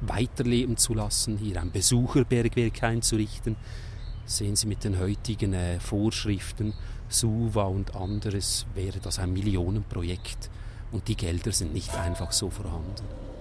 weiterleben 0.02 0.78
zu 0.78 0.94
lassen, 0.94 1.38
hier 1.38 1.62
ein 1.62 1.72
Besucherbergwerk 1.72 2.84
einzurichten. 2.84 3.56
Sehen 4.26 4.56
Sie 4.56 4.68
mit 4.68 4.84
den 4.84 5.00
heutigen 5.00 5.54
äh, 5.54 5.80
Vorschriften, 5.80 6.74
SUVA 7.10 7.64
und 7.66 7.96
anderes, 7.96 8.66
wäre 8.74 9.00
das 9.00 9.20
ein 9.20 9.34
Millionenprojekt 9.34 10.50
und 10.92 11.08
die 11.08 11.16
Gelder 11.16 11.52
sind 11.52 11.74
nicht 11.74 11.94
einfach 11.96 12.32
so 12.32 12.50
vorhanden. 12.50 13.33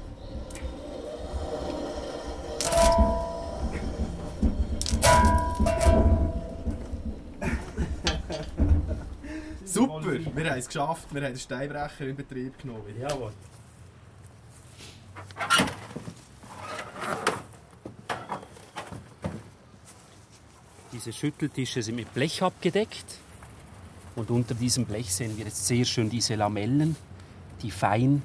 Super, 9.72 10.02
wir 10.04 10.50
haben 10.50 10.58
es 10.58 10.66
geschafft. 10.66 11.06
Wir 11.12 11.22
haben 11.22 11.32
den 11.32 11.38
Steinbrecher 11.38 12.06
in 12.06 12.14
Betrieb 12.14 12.58
genommen. 12.58 12.94
Jawohl. 13.00 13.32
Diese 20.92 21.10
Schütteltische 21.10 21.82
sind 21.82 21.96
mit 21.96 22.12
Blech 22.12 22.42
abgedeckt. 22.42 23.18
Und 24.14 24.30
unter 24.30 24.54
diesem 24.54 24.84
Blech 24.84 25.14
sehen 25.14 25.38
wir 25.38 25.46
jetzt 25.46 25.66
sehr 25.66 25.86
schön 25.86 26.10
diese 26.10 26.34
Lamellen, 26.34 26.94
die 27.62 27.70
fein 27.70 28.22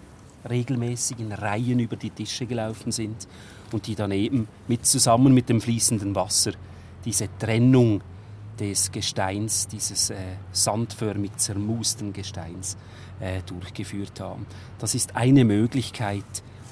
regelmäßig 0.49 1.19
in 1.19 1.31
Reihen 1.31 1.79
über 1.79 1.95
die 1.95 2.09
Tische 2.09 2.45
gelaufen 2.45 2.91
sind 2.91 3.25
und 3.71 3.87
die 3.87 3.95
dann 3.95 4.11
eben 4.11 4.49
mit 4.67 4.85
zusammen 4.85 5.33
mit 5.33 5.47
dem 5.47 5.61
fließenden 5.61 6.13
Wasser 6.13 6.51
diese 7.05 7.29
Trennung 7.39 8.01
des 8.59 8.91
Gesteins, 8.91 9.67
dieses 9.67 10.09
äh, 10.09 10.15
sandförmig 10.51 11.35
zermusten 11.37 12.13
Gesteins 12.13 12.77
äh, 13.19 13.41
durchgeführt 13.43 14.19
haben. 14.19 14.45
Das 14.79 14.95
ist 14.95 15.15
eine 15.15 15.45
Möglichkeit, 15.45 16.25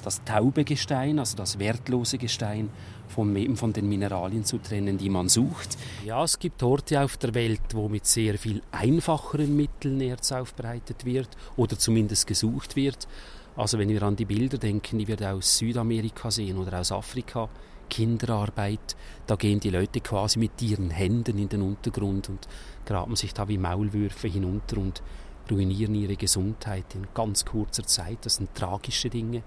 das 0.04 0.22
taube 0.24 0.64
Gestein, 0.64 1.18
also 1.18 1.36
das 1.36 1.58
wertlose 1.58 2.18
Gestein, 2.18 2.70
eben 3.18 3.56
von 3.56 3.72
den 3.72 3.88
Mineralien 3.88 4.44
zu 4.44 4.58
trennen, 4.58 4.98
die 4.98 5.08
man 5.08 5.28
sucht. 5.28 5.78
Ja, 6.04 6.22
es 6.22 6.38
gibt 6.38 6.62
Orte 6.62 7.00
auf 7.00 7.16
der 7.16 7.34
Welt, 7.34 7.60
wo 7.72 7.88
mit 7.88 8.06
sehr 8.06 8.36
viel 8.38 8.62
einfacheren 8.72 9.56
Mitteln 9.56 10.00
Erz 10.00 10.32
aufbereitet 10.32 11.04
wird 11.04 11.28
oder 11.56 11.78
zumindest 11.78 12.26
gesucht 12.26 12.76
wird. 12.76 13.08
Also 13.56 13.78
wenn 13.78 13.88
wir 13.88 14.02
an 14.02 14.16
die 14.16 14.26
Bilder 14.26 14.58
denken, 14.58 14.98
die 14.98 15.08
wir 15.08 15.32
aus 15.32 15.56
Südamerika 15.56 16.30
sehen 16.30 16.58
oder 16.58 16.78
aus 16.78 16.92
Afrika, 16.92 17.48
Kinderarbeit, 17.88 18.96
da 19.26 19.36
gehen 19.36 19.60
die 19.60 19.70
Leute 19.70 20.00
quasi 20.00 20.38
mit 20.38 20.60
ihren 20.62 20.90
Händen 20.90 21.38
in 21.38 21.48
den 21.48 21.62
Untergrund 21.62 22.28
und 22.28 22.46
graben 22.84 23.16
sich 23.16 23.34
da 23.34 23.48
wie 23.48 23.58
Maulwürfe 23.58 24.28
hinunter 24.28 24.78
und 24.78 25.02
ruinieren 25.50 25.94
ihre 25.94 26.16
Gesundheit 26.16 26.94
in 26.94 27.06
ganz 27.14 27.44
kurzer 27.44 27.84
Zeit. 27.84 28.18
Das 28.22 28.36
sind 28.36 28.54
tragische 28.54 29.10
Dinge. 29.10 29.42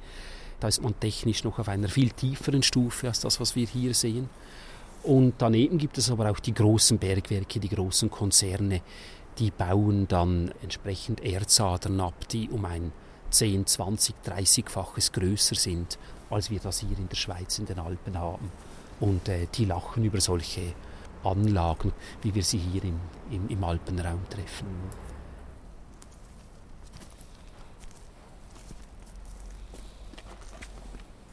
Da 0.59 0.67
ist 0.67 0.81
man 0.81 0.99
technisch 0.99 1.43
noch 1.43 1.59
auf 1.59 1.69
einer 1.69 1.87
viel 1.87 2.09
tieferen 2.11 2.63
Stufe 2.63 3.07
als 3.07 3.21
das, 3.21 3.39
was 3.39 3.55
wir 3.55 3.65
hier 3.65 3.93
sehen. 3.93 4.29
Und 5.03 5.35
daneben 5.37 5.77
gibt 5.77 5.97
es 5.97 6.11
aber 6.11 6.29
auch 6.29 6.39
die 6.39 6.53
großen 6.53 6.97
Bergwerke, 6.97 7.59
die 7.59 7.69
großen 7.69 8.11
Konzerne, 8.11 8.81
die 9.37 9.51
bauen 9.51 10.07
dann 10.09 10.51
entsprechend 10.61 11.23
Erzadern 11.23 12.01
ab, 12.01 12.27
die 12.29 12.49
um 12.49 12.65
ein 12.65 12.91
10, 13.29 13.65
20, 13.65 14.15
30-faches 14.25 15.13
größer 15.13 15.55
sind, 15.55 15.97
als 16.29 16.49
wir 16.49 16.59
das 16.59 16.79
hier 16.79 16.97
in 16.97 17.09
der 17.09 17.15
Schweiz 17.15 17.59
in 17.59 17.65
den 17.65 17.79
Alpen 17.79 18.17
haben. 18.17 18.51
Und 18.99 19.29
äh, 19.29 19.47
die 19.53 19.65
lachen 19.65 20.03
über 20.03 20.19
solche 20.19 20.73
Anlagen, 21.23 21.93
wie 22.21 22.33
wir 22.33 22.43
sie 22.43 22.57
hier 22.57 22.83
im, 22.83 22.99
im, 23.31 23.47
im 23.49 23.63
Alpenraum 23.63 24.21
treffen. 24.29 24.67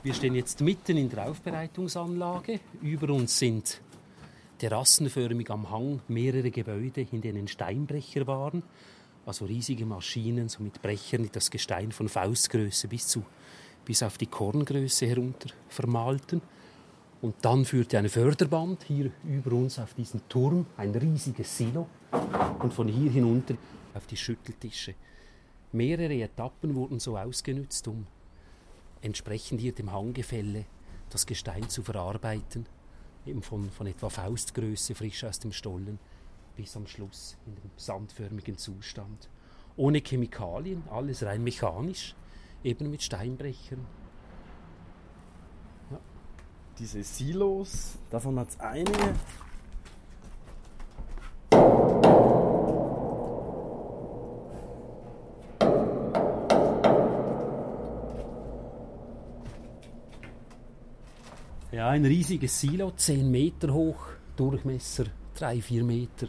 Wir 0.03 0.15
stehen 0.15 0.37
jetzt 0.37 0.61
mitten 0.61 0.97
in 0.97 1.09
der 1.11 1.29
Aufbereitungsanlage. 1.29 2.61
Über 2.81 3.13
uns 3.13 3.39
sind 3.39 3.81
terrassenförmig 4.59 5.51
am 5.51 5.69
Hang 5.71 6.01
mehrere 6.07 6.53
Gebäude, 6.53 7.07
in 7.11 7.21
denen 7.21 7.49
Steinbrecher 7.49 8.27
waren. 8.29 8.63
Also 9.27 9.47
riesige 9.47 9.85
Maschinen, 9.85 10.49
so 10.49 10.63
mit 10.63 10.81
Brechern, 10.81 11.25
die 11.25 11.31
das 11.31 11.51
Gestein 11.51 11.91
von 11.91 12.09
Faustgröße 12.09 12.87
bis, 12.87 13.09
zu, 13.09 13.25
bis 13.87 14.03
auf 14.03 14.19
die 14.19 14.27
Korngröße 14.27 15.07
herunter 15.07 15.49
vermalten. 15.69 16.43
Und 17.23 17.37
dann 17.41 17.65
führte 17.65 17.99
eine 17.99 18.11
Förderband 18.11 18.83
hier 18.83 19.11
über 19.25 19.53
uns 19.53 19.79
auf 19.79 19.95
diesen 19.95 20.29
Turm, 20.29 20.67
ein 20.77 20.95
riesiges 20.95 21.57
Silo. 21.57 21.87
Und 22.59 22.75
von 22.75 22.89
hier 22.89 23.11
hinunter 23.11 23.55
auf 23.95 24.07
die 24.07 24.17
Schütteltische. 24.17 24.95
Mehrere 25.73 26.21
Etappen 26.21 26.75
wurden 26.75 27.01
so 27.01 27.17
ausgenutzt, 27.17 27.89
um 27.89 28.07
entsprechend 29.01 29.61
hier 29.61 29.73
dem 29.73 29.93
Hanggefälle 29.93 30.67
das 31.11 31.27
Gestein 31.27 31.69
zu 31.69 31.83
verarbeiten, 31.83 32.67
eben 33.25 33.43
von, 33.43 33.71
von 33.71 33.87
etwa 33.87 34.11
Faustgröße 34.11 34.95
frisch 34.95 35.25
aus 35.25 35.39
dem 35.39 35.53
Stollen 35.53 35.99
bis 36.57 36.77
am 36.77 36.87
Schluss 36.87 37.37
in 37.47 37.55
dem 37.55 37.71
sandförmigen 37.77 38.59
Zustand. 38.59 39.29
Ohne 39.77 39.99
Chemikalien, 39.99 40.83
alles 40.91 41.23
rein 41.23 41.45
mechanisch, 41.45 42.15
eben 42.63 42.91
mit 42.91 43.03
Steinbrechern. 43.03 43.87
Ja. 45.91 45.99
Diese 46.79 47.03
Silos, 47.03 47.99
davon 48.11 48.39
hat 48.39 48.49
es 48.51 48.61
einige. 48.61 49.15
Ja, 61.73 61.89
ein 61.91 62.07
riesiges 62.07 62.59
Silo, 62.59 62.91
10 62.93 63.31
Meter 63.31 63.75
hoch, 63.75 63.99
Durchmesser 64.35 65.05
3, 65.35 65.61
4 65.61 65.85
Meter. 65.85 66.29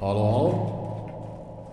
Hallo? 0.00 1.72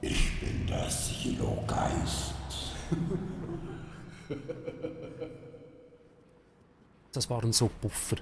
Ich 0.00 0.40
bin 0.40 0.66
der 0.66 0.90
Silo-Geist. 0.90 2.34
Das 7.12 7.30
waren 7.46 7.52
so 7.52 7.70
Puffer. 7.80 8.16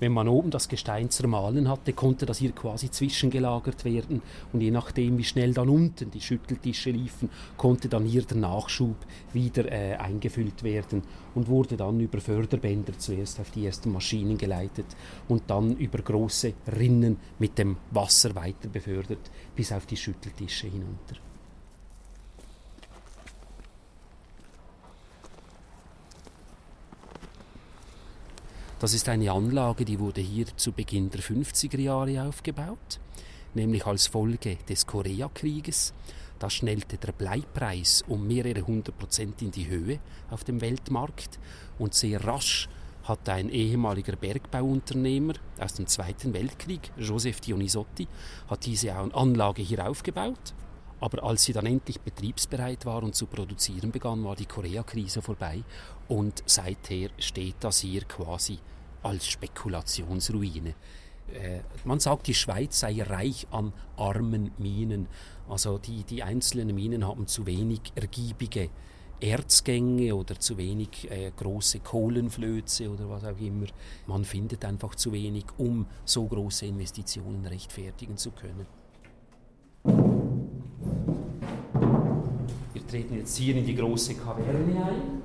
Wenn 0.00 0.12
man 0.12 0.28
oben 0.28 0.50
das 0.50 0.68
Gestein 0.68 1.10
zermahlen 1.10 1.68
hatte, 1.68 1.92
konnte 1.92 2.24
das 2.24 2.38
hier 2.38 2.52
quasi 2.52 2.88
zwischengelagert 2.88 3.84
werden. 3.84 4.22
Und 4.52 4.60
je 4.60 4.70
nachdem, 4.70 5.18
wie 5.18 5.24
schnell 5.24 5.52
dann 5.52 5.68
unten 5.68 6.10
die 6.12 6.20
Schütteltische 6.20 6.90
liefen, 6.90 7.30
konnte 7.56 7.88
dann 7.88 8.04
hier 8.04 8.22
der 8.22 8.36
Nachschub 8.36 8.94
wieder 9.32 9.72
äh, 9.72 9.96
eingefüllt 9.96 10.62
werden 10.62 11.02
und 11.34 11.48
wurde 11.48 11.76
dann 11.76 11.98
über 11.98 12.20
Förderbänder 12.20 12.96
zuerst 12.96 13.40
auf 13.40 13.50
die 13.50 13.66
ersten 13.66 13.90
Maschinen 13.90 14.38
geleitet 14.38 14.86
und 15.26 15.42
dann 15.48 15.76
über 15.76 15.98
große 15.98 16.52
Rinnen 16.78 17.16
mit 17.40 17.58
dem 17.58 17.78
Wasser 17.90 18.36
weiter 18.36 18.68
befördert 18.68 19.32
bis 19.56 19.72
auf 19.72 19.86
die 19.86 19.96
Schütteltische 19.96 20.68
hinunter. 20.68 21.27
Das 28.80 28.94
ist 28.94 29.08
eine 29.08 29.32
Anlage, 29.32 29.84
die 29.84 29.98
wurde 29.98 30.20
hier 30.20 30.46
zu 30.56 30.70
Beginn 30.70 31.10
der 31.10 31.20
50er 31.20 31.80
Jahre 31.80 32.22
aufgebaut, 32.22 33.00
nämlich 33.52 33.84
als 33.84 34.06
Folge 34.06 34.56
des 34.68 34.86
Koreakrieges. 34.86 35.92
Da 36.38 36.48
schnellte 36.48 36.96
der 36.96 37.10
Bleipreis 37.10 38.04
um 38.06 38.24
mehrere 38.28 38.64
hundert 38.64 38.96
Prozent 38.96 39.42
in 39.42 39.50
die 39.50 39.66
Höhe 39.66 39.98
auf 40.30 40.44
dem 40.44 40.60
Weltmarkt 40.60 41.40
und 41.80 41.94
sehr 41.94 42.24
rasch 42.24 42.68
hat 43.02 43.28
ein 43.28 43.48
ehemaliger 43.48 44.14
Bergbauunternehmer 44.14 45.34
aus 45.58 45.74
dem 45.74 45.88
Zweiten 45.88 46.32
Weltkrieg, 46.32 46.92
Joseph 46.96 47.40
Dionisotti, 47.40 48.06
hat 48.48 48.64
diese 48.64 48.94
Anlage 48.94 49.62
hier 49.62 49.88
aufgebaut. 49.88 50.54
Aber 51.00 51.22
als 51.22 51.44
sie 51.44 51.52
dann 51.52 51.66
endlich 51.66 52.00
betriebsbereit 52.00 52.84
war 52.86 53.02
und 53.02 53.14
zu 53.14 53.26
produzieren 53.26 53.92
begann, 53.92 54.24
war 54.24 54.36
die 54.36 54.46
Koreakrise 54.46 55.22
vorbei 55.22 55.62
und 56.08 56.42
seither 56.46 57.10
steht 57.18 57.56
das 57.60 57.80
hier 57.80 58.02
quasi 58.02 58.58
als 59.02 59.28
Spekulationsruine. 59.28 60.74
Äh, 61.32 61.60
man 61.84 62.00
sagt, 62.00 62.26
die 62.26 62.34
Schweiz 62.34 62.80
sei 62.80 63.02
reich 63.02 63.46
an 63.50 63.72
armen 63.96 64.50
Minen. 64.58 65.06
Also 65.48 65.78
die, 65.78 66.04
die 66.04 66.22
einzelnen 66.22 66.74
Minen 66.74 67.06
haben 67.06 67.26
zu 67.26 67.46
wenig 67.46 67.80
ergiebige 67.94 68.70
Erzgänge 69.20 70.14
oder 70.14 70.38
zu 70.38 70.56
wenig 70.58 71.10
äh, 71.10 71.32
große 71.36 71.80
Kohlenflöze 71.80 72.90
oder 72.90 73.08
was 73.10 73.24
auch 73.24 73.38
immer. 73.38 73.66
Man 74.06 74.24
findet 74.24 74.64
einfach 74.64 74.94
zu 74.94 75.12
wenig, 75.12 75.44
um 75.56 75.86
so 76.04 76.26
große 76.26 76.66
Investitionen 76.66 77.44
rechtfertigen 77.46 78.16
zu 78.16 78.30
können. 78.30 78.66
Wir 82.88 83.00
treten 83.00 83.16
jetzt 83.16 83.36
hier 83.36 83.54
in 83.54 83.66
die 83.66 83.74
große 83.74 84.14
Kaverne 84.14 84.82
ein. 84.82 85.20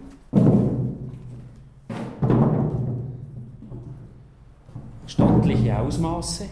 Stattliche 5.07 5.79
Ausmaße, 5.79 6.49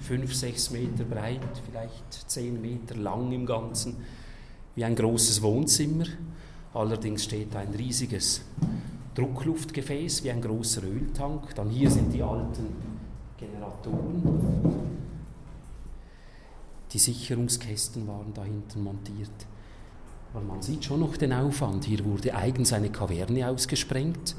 5, 0.00 0.34
6 0.34 0.70
Meter 0.72 1.04
breit, 1.04 1.40
vielleicht 1.64 2.30
10 2.30 2.60
Meter 2.60 2.94
lang 2.96 3.32
im 3.32 3.46
Ganzen, 3.46 3.96
wie 4.74 4.84
ein 4.84 4.94
großes 4.94 5.40
Wohnzimmer. 5.40 6.04
Allerdings 6.74 7.24
steht 7.24 7.56
ein 7.56 7.68
riesiges 7.68 8.42
Druckluftgefäß 9.14 10.24
wie 10.24 10.30
ein 10.30 10.42
großer 10.42 10.82
Öltank. 10.82 11.54
Dann 11.54 11.70
hier 11.70 11.90
sind 11.90 12.12
die 12.12 12.22
alten 12.22 12.66
Generatoren. 13.38 14.22
Die 16.92 16.98
Sicherungskästen 16.98 18.06
waren 18.06 18.34
da 18.34 18.44
hinten 18.44 18.82
montiert. 18.82 19.46
Aber 20.34 20.44
man 20.44 20.62
sieht 20.62 20.84
schon 20.84 21.00
noch 21.00 21.16
den 21.16 21.32
Aufwand. 21.32 21.84
Hier 21.84 22.04
wurde 22.04 22.34
eigens 22.34 22.72
eine 22.72 22.90
Kaverne 22.90 23.48
ausgesprengt, 23.48 24.34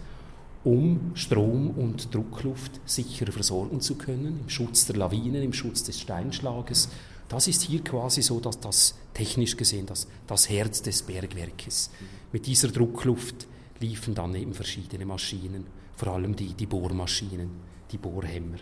um 0.65 1.11
Strom 1.13 1.71
und 1.71 2.13
Druckluft 2.13 2.81
sicher 2.85 3.31
versorgen 3.31 3.79
zu 3.79 3.95
können, 3.95 4.41
im 4.41 4.49
Schutz 4.49 4.85
der 4.85 4.97
Lawinen, 4.97 5.41
im 5.41 5.53
Schutz 5.53 5.83
des 5.83 6.01
Steinschlages. 6.01 6.89
Das 7.29 7.47
ist 7.47 7.61
hier 7.61 7.81
quasi 7.81 8.21
so, 8.21 8.41
dass 8.41 8.59
das 8.59 8.95
technisch 9.13 9.55
gesehen 9.55 9.85
das, 9.85 10.07
das 10.27 10.49
Herz 10.49 10.81
des 10.81 11.01
Bergwerkes. 11.01 11.89
Mit 12.33 12.45
dieser 12.45 12.67
Druckluft 12.67 13.47
liefen 13.79 14.13
dann 14.15 14.35
eben 14.35 14.53
verschiedene 14.53 15.05
Maschinen, 15.05 15.65
vor 15.95 16.09
allem 16.09 16.35
die, 16.35 16.53
die 16.53 16.65
Bohrmaschinen, 16.65 17.49
die 17.91 17.97
Bohrhämmer 17.97 18.57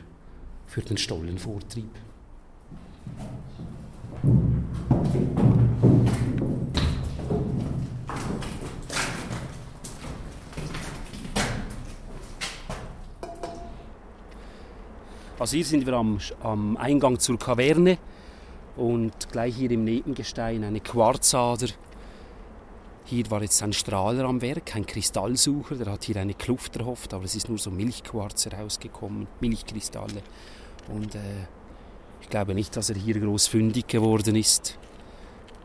für 0.67 0.81
den 0.81 0.97
Stollenvortrieb. 0.97 1.89
Also 15.43 15.57
hier 15.57 15.65
sind 15.65 15.85
wir 15.85 15.91
am, 15.95 16.19
am 16.41 16.77
Eingang 16.77 17.19
zur 17.19 17.37
Kaverne 17.37 17.97
und 18.77 19.29
gleich 19.29 19.57
hier 19.57 19.71
im 19.71 19.83
Nebengestein 19.83 20.63
eine 20.63 20.79
Quarzader. 20.79 21.67
Hier 23.03 23.29
war 23.29 23.41
jetzt 23.41 23.61
ein 23.61 23.73
Strahler 23.73 24.23
am 24.23 24.41
Werk, 24.41 24.73
ein 24.73 24.85
Kristallsucher, 24.85 25.75
der 25.75 25.91
hat 25.91 26.05
hier 26.05 26.15
eine 26.15 26.33
Kluft 26.33 26.77
erhofft, 26.77 27.13
aber 27.13 27.25
es 27.25 27.35
ist 27.35 27.49
nur 27.49 27.57
so 27.57 27.71
Milchquarz 27.71 28.45
herausgekommen, 28.45 29.27
Milchkristalle. 29.41 30.23
Und 30.87 31.13
äh, 31.15 31.19
ich 32.21 32.29
glaube 32.29 32.53
nicht, 32.53 32.77
dass 32.77 32.89
er 32.89 32.95
hier 32.95 33.19
groß 33.19 33.47
fündig 33.47 33.89
geworden 33.89 34.37
ist. 34.37 34.79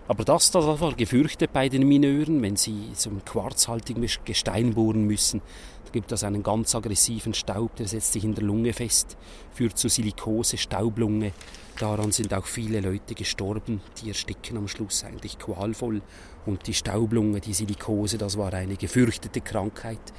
Aber 0.09 0.25
das, 0.25 0.51
das 0.51 0.81
war 0.81 0.95
gefürchtet 0.95 1.53
bei 1.53 1.69
den 1.69 1.87
Mineuren, 1.87 2.43
wenn 2.43 2.57
sie 2.57 2.95
zum 2.95 3.25
quarzhaltigen 3.25 4.05
Gestein 4.25 4.75
bohren 4.75 5.05
müssen. 5.05 5.41
Da 5.89 5.93
gibt 5.93 6.13
es 6.13 6.23
einen 6.23 6.43
ganz 6.43 6.75
aggressiven 6.75 7.33
Staub, 7.33 7.77
der 7.77 7.89
setzt 7.89 8.13
sich 8.13 8.23
in 8.23 8.35
der 8.35 8.45
Lunge 8.45 8.75
fest, 8.75 9.17
führt 9.55 9.79
zu 9.79 9.89
Silikose, 9.89 10.59
Staublunge. 10.59 11.33
Daran 11.79 12.13
sind 12.13 12.35
auch 12.35 12.45
viele 12.45 12.81
Leute 12.81 13.15
gestorben, 13.15 13.81
die 13.97 14.09
ersticken 14.09 14.59
am 14.59 14.69
Schluss 14.69 15.03
eigentlich 15.05 15.39
qualvoll. 15.39 16.03
Und 16.45 16.67
die 16.67 16.75
Staublunge, 16.75 17.41
die 17.41 17.55
Silikose, 17.55 18.19
das 18.19 18.37
war 18.37 18.53
eine 18.53 18.77
gefürchtete 18.77 19.41
Krankheit. 19.41 20.13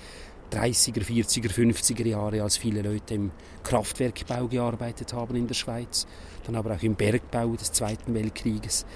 30er, 0.52 1.04
40er, 1.04 1.52
50er 1.52 2.08
Jahre, 2.08 2.42
als 2.42 2.58
viele 2.58 2.82
Leute 2.82 3.14
im 3.14 3.30
Kraftwerkbau 3.64 4.48
gearbeitet 4.48 5.14
haben 5.14 5.36
in 5.36 5.46
der 5.46 5.54
Schweiz, 5.54 6.08
dann 6.48 6.56
aber 6.56 6.74
auch 6.74 6.82
im 6.82 6.96
Bergbau 6.96 7.56
des 7.56 7.74
Zweiten 7.74 8.16
Weltkrieges. 8.16 8.88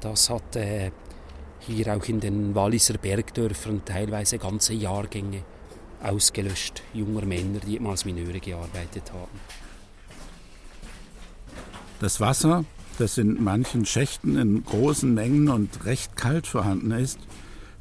Das 0.00 0.28
hat 0.28 0.56
äh, 0.56 0.90
hier 1.60 1.96
auch 1.96 2.04
in 2.06 2.20
den 2.20 2.54
Walliser 2.54 2.98
Bergdörfern 2.98 3.80
teilweise 3.86 4.36
ganze 4.36 4.74
Jahrgänge 4.74 5.42
ausgelöscht, 6.02 6.82
junger 6.92 7.24
Männer, 7.24 7.60
die 7.60 7.80
als 7.80 8.04
Mineure 8.04 8.40
gearbeitet 8.40 9.12
haben. 9.12 9.40
Das 12.00 12.20
Wasser, 12.20 12.64
das 12.98 13.18
in 13.18 13.42
manchen 13.42 13.86
Schächten 13.86 14.36
in 14.36 14.64
großen 14.64 15.12
Mengen 15.12 15.48
und 15.48 15.84
recht 15.84 16.16
kalt 16.16 16.46
vorhanden 16.46 16.90
ist, 16.90 17.18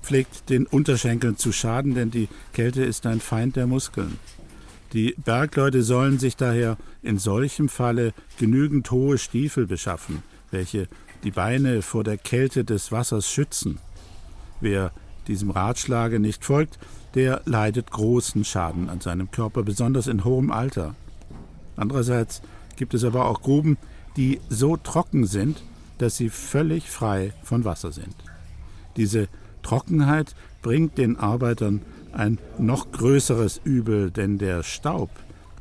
pflegt 0.01 0.49
den 0.49 0.65
Unterschenkeln 0.65 1.37
zu 1.37 1.51
schaden, 1.51 1.95
denn 1.95 2.11
die 2.11 2.27
Kälte 2.53 2.83
ist 2.83 3.05
ein 3.05 3.19
Feind 3.19 3.55
der 3.55 3.67
Muskeln. 3.67 4.19
Die 4.93 5.15
Bergleute 5.17 5.83
sollen 5.83 6.19
sich 6.19 6.35
daher 6.35 6.77
in 7.01 7.17
solchem 7.17 7.69
Falle 7.69 8.13
genügend 8.37 8.91
hohe 8.91 9.17
Stiefel 9.17 9.65
beschaffen, 9.65 10.21
welche 10.51 10.87
die 11.23 11.31
Beine 11.31 11.81
vor 11.81 12.03
der 12.03 12.17
Kälte 12.17 12.65
des 12.65 12.91
Wassers 12.91 13.29
schützen. 13.29 13.79
Wer 14.59 14.91
diesem 15.27 15.51
Ratschlage 15.51 16.19
nicht 16.19 16.43
folgt, 16.43 16.77
der 17.15 17.41
leidet 17.45 17.91
großen 17.91 18.45
Schaden 18.45 18.89
an 18.89 19.01
seinem 19.01 19.31
Körper, 19.31 19.63
besonders 19.63 20.07
in 20.07 20.23
hohem 20.23 20.51
Alter. 20.51 20.95
Andererseits 21.75 22.41
gibt 22.75 22.93
es 22.93 23.03
aber 23.03 23.25
auch 23.25 23.41
Gruben, 23.41 23.77
die 24.17 24.39
so 24.49 24.77
trocken 24.77 25.25
sind, 25.25 25.63
dass 25.97 26.17
sie 26.17 26.29
völlig 26.29 26.89
frei 26.89 27.33
von 27.43 27.65
Wasser 27.65 27.91
sind. 27.91 28.15
Diese 28.97 29.27
Trockenheit 29.61 30.35
bringt 30.61 30.97
den 30.97 31.17
Arbeitern 31.17 31.81
ein 32.11 32.39
noch 32.57 32.91
größeres 32.91 33.61
Übel, 33.63 34.11
denn 34.11 34.37
der 34.37 34.63
Staub, 34.63 35.09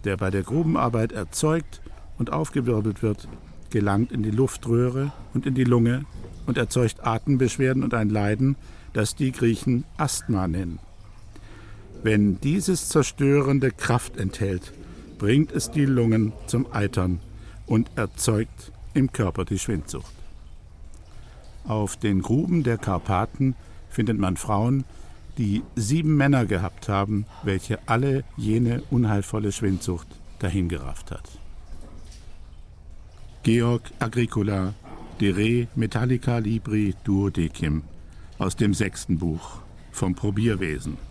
der 0.05 0.17
bei 0.17 0.31
der 0.31 0.43
Grubenarbeit 0.43 1.13
erzeugt 1.13 1.81
und 2.19 2.33
aufgewirbelt 2.33 3.03
wird, 3.03 3.29
gelangt 3.71 4.13
in 4.13 4.23
die 4.23 4.31
Luftröhre 4.31 5.13
und 5.33 5.47
in 5.47 5.55
die 5.55 5.65
Lunge 5.65 6.05
und 6.47 6.59
erzeugt 6.59 7.07
Atembeschwerden 7.07 7.85
und 7.85 7.95
ein 7.95 8.11
Leiden, 8.11 8.57
das 8.93 9.15
die 9.15 9.31
Griechen 9.31 9.85
Asthma 9.97 10.49
nennen. 10.49 10.81
Wenn 12.03 12.41
dieses 12.41 12.89
zerstörende 12.89 13.71
Kraft 13.71 14.17
enthält, 14.17 14.73
bringt 15.19 15.53
es 15.53 15.71
die 15.71 15.85
Lungen 15.85 16.33
zum 16.47 16.73
Eitern 16.73 17.21
und 17.67 17.91
erzeugt 17.97 18.73
im 18.95 19.13
Körper 19.13 19.45
die 19.45 19.59
Schwindsucht. 19.59 20.13
Auf 21.65 21.97
den 21.97 22.23
Gruben 22.23 22.63
der 22.63 22.79
Karpaten 22.79 23.55
findet 23.91 24.19
man 24.19 24.39
Frauen, 24.39 24.85
die 25.37 25.63
sieben 25.77 26.17
Männer 26.17 26.47
gehabt 26.47 26.89
haben, 26.89 27.27
welche 27.43 27.79
alle 27.87 28.25
jene 28.37 28.83
unheilvolle 28.91 29.53
Schwindsucht 29.53 30.07
dahingerafft 30.39 31.11
hat. 31.11 31.29
Georg 33.43 33.83
Agricola, 33.99 34.75
De 35.21 35.31
Re 35.31 35.69
Metallica 35.75 36.39
Libri 36.39 36.95
Duodecim 37.05 37.83
aus 38.39 38.57
dem 38.57 38.73
sechsten 38.73 39.19
Buch 39.19 39.59
vom 39.93 40.15
Probierwesen. 40.15 41.10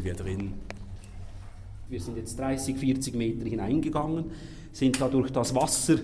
Sind 0.00 0.04
wir 0.04 0.14
drin. 0.14 0.52
Wir 1.90 2.00
sind 2.00 2.16
jetzt 2.16 2.38
30, 2.38 2.76
40 2.76 3.14
Meter 3.14 3.44
hineingegangen, 3.44 4.30
sind 4.72 4.98
da 4.98 5.08
durch 5.08 5.30
das 5.30 5.54
Wasser 5.54 5.96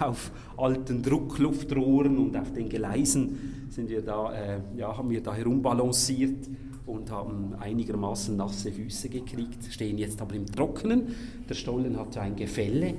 auf 0.00 0.30
alten 0.56 1.02
Druckluftrohren 1.02 2.16
und 2.16 2.34
auf 2.34 2.50
den 2.52 2.70
Gleisen 2.70 3.66
sind 3.68 3.90
wir 3.90 4.00
da, 4.00 4.32
äh, 4.32 4.60
ja, 4.76 4.96
haben 4.96 5.10
wir 5.10 5.22
da 5.22 5.34
herumbalanciert 5.34 6.48
und 6.86 7.10
haben 7.10 7.54
einigermaßen 7.60 8.34
nasse 8.36 8.72
Füße 8.72 9.10
gekriegt, 9.10 9.64
stehen 9.70 9.98
jetzt 9.98 10.22
aber 10.22 10.34
im 10.34 10.46
Trockenen. 10.46 11.14
Der 11.46 11.54
Stollen 11.54 11.98
hatte 11.98 12.22
ein 12.22 12.36
Gefälle 12.36 12.94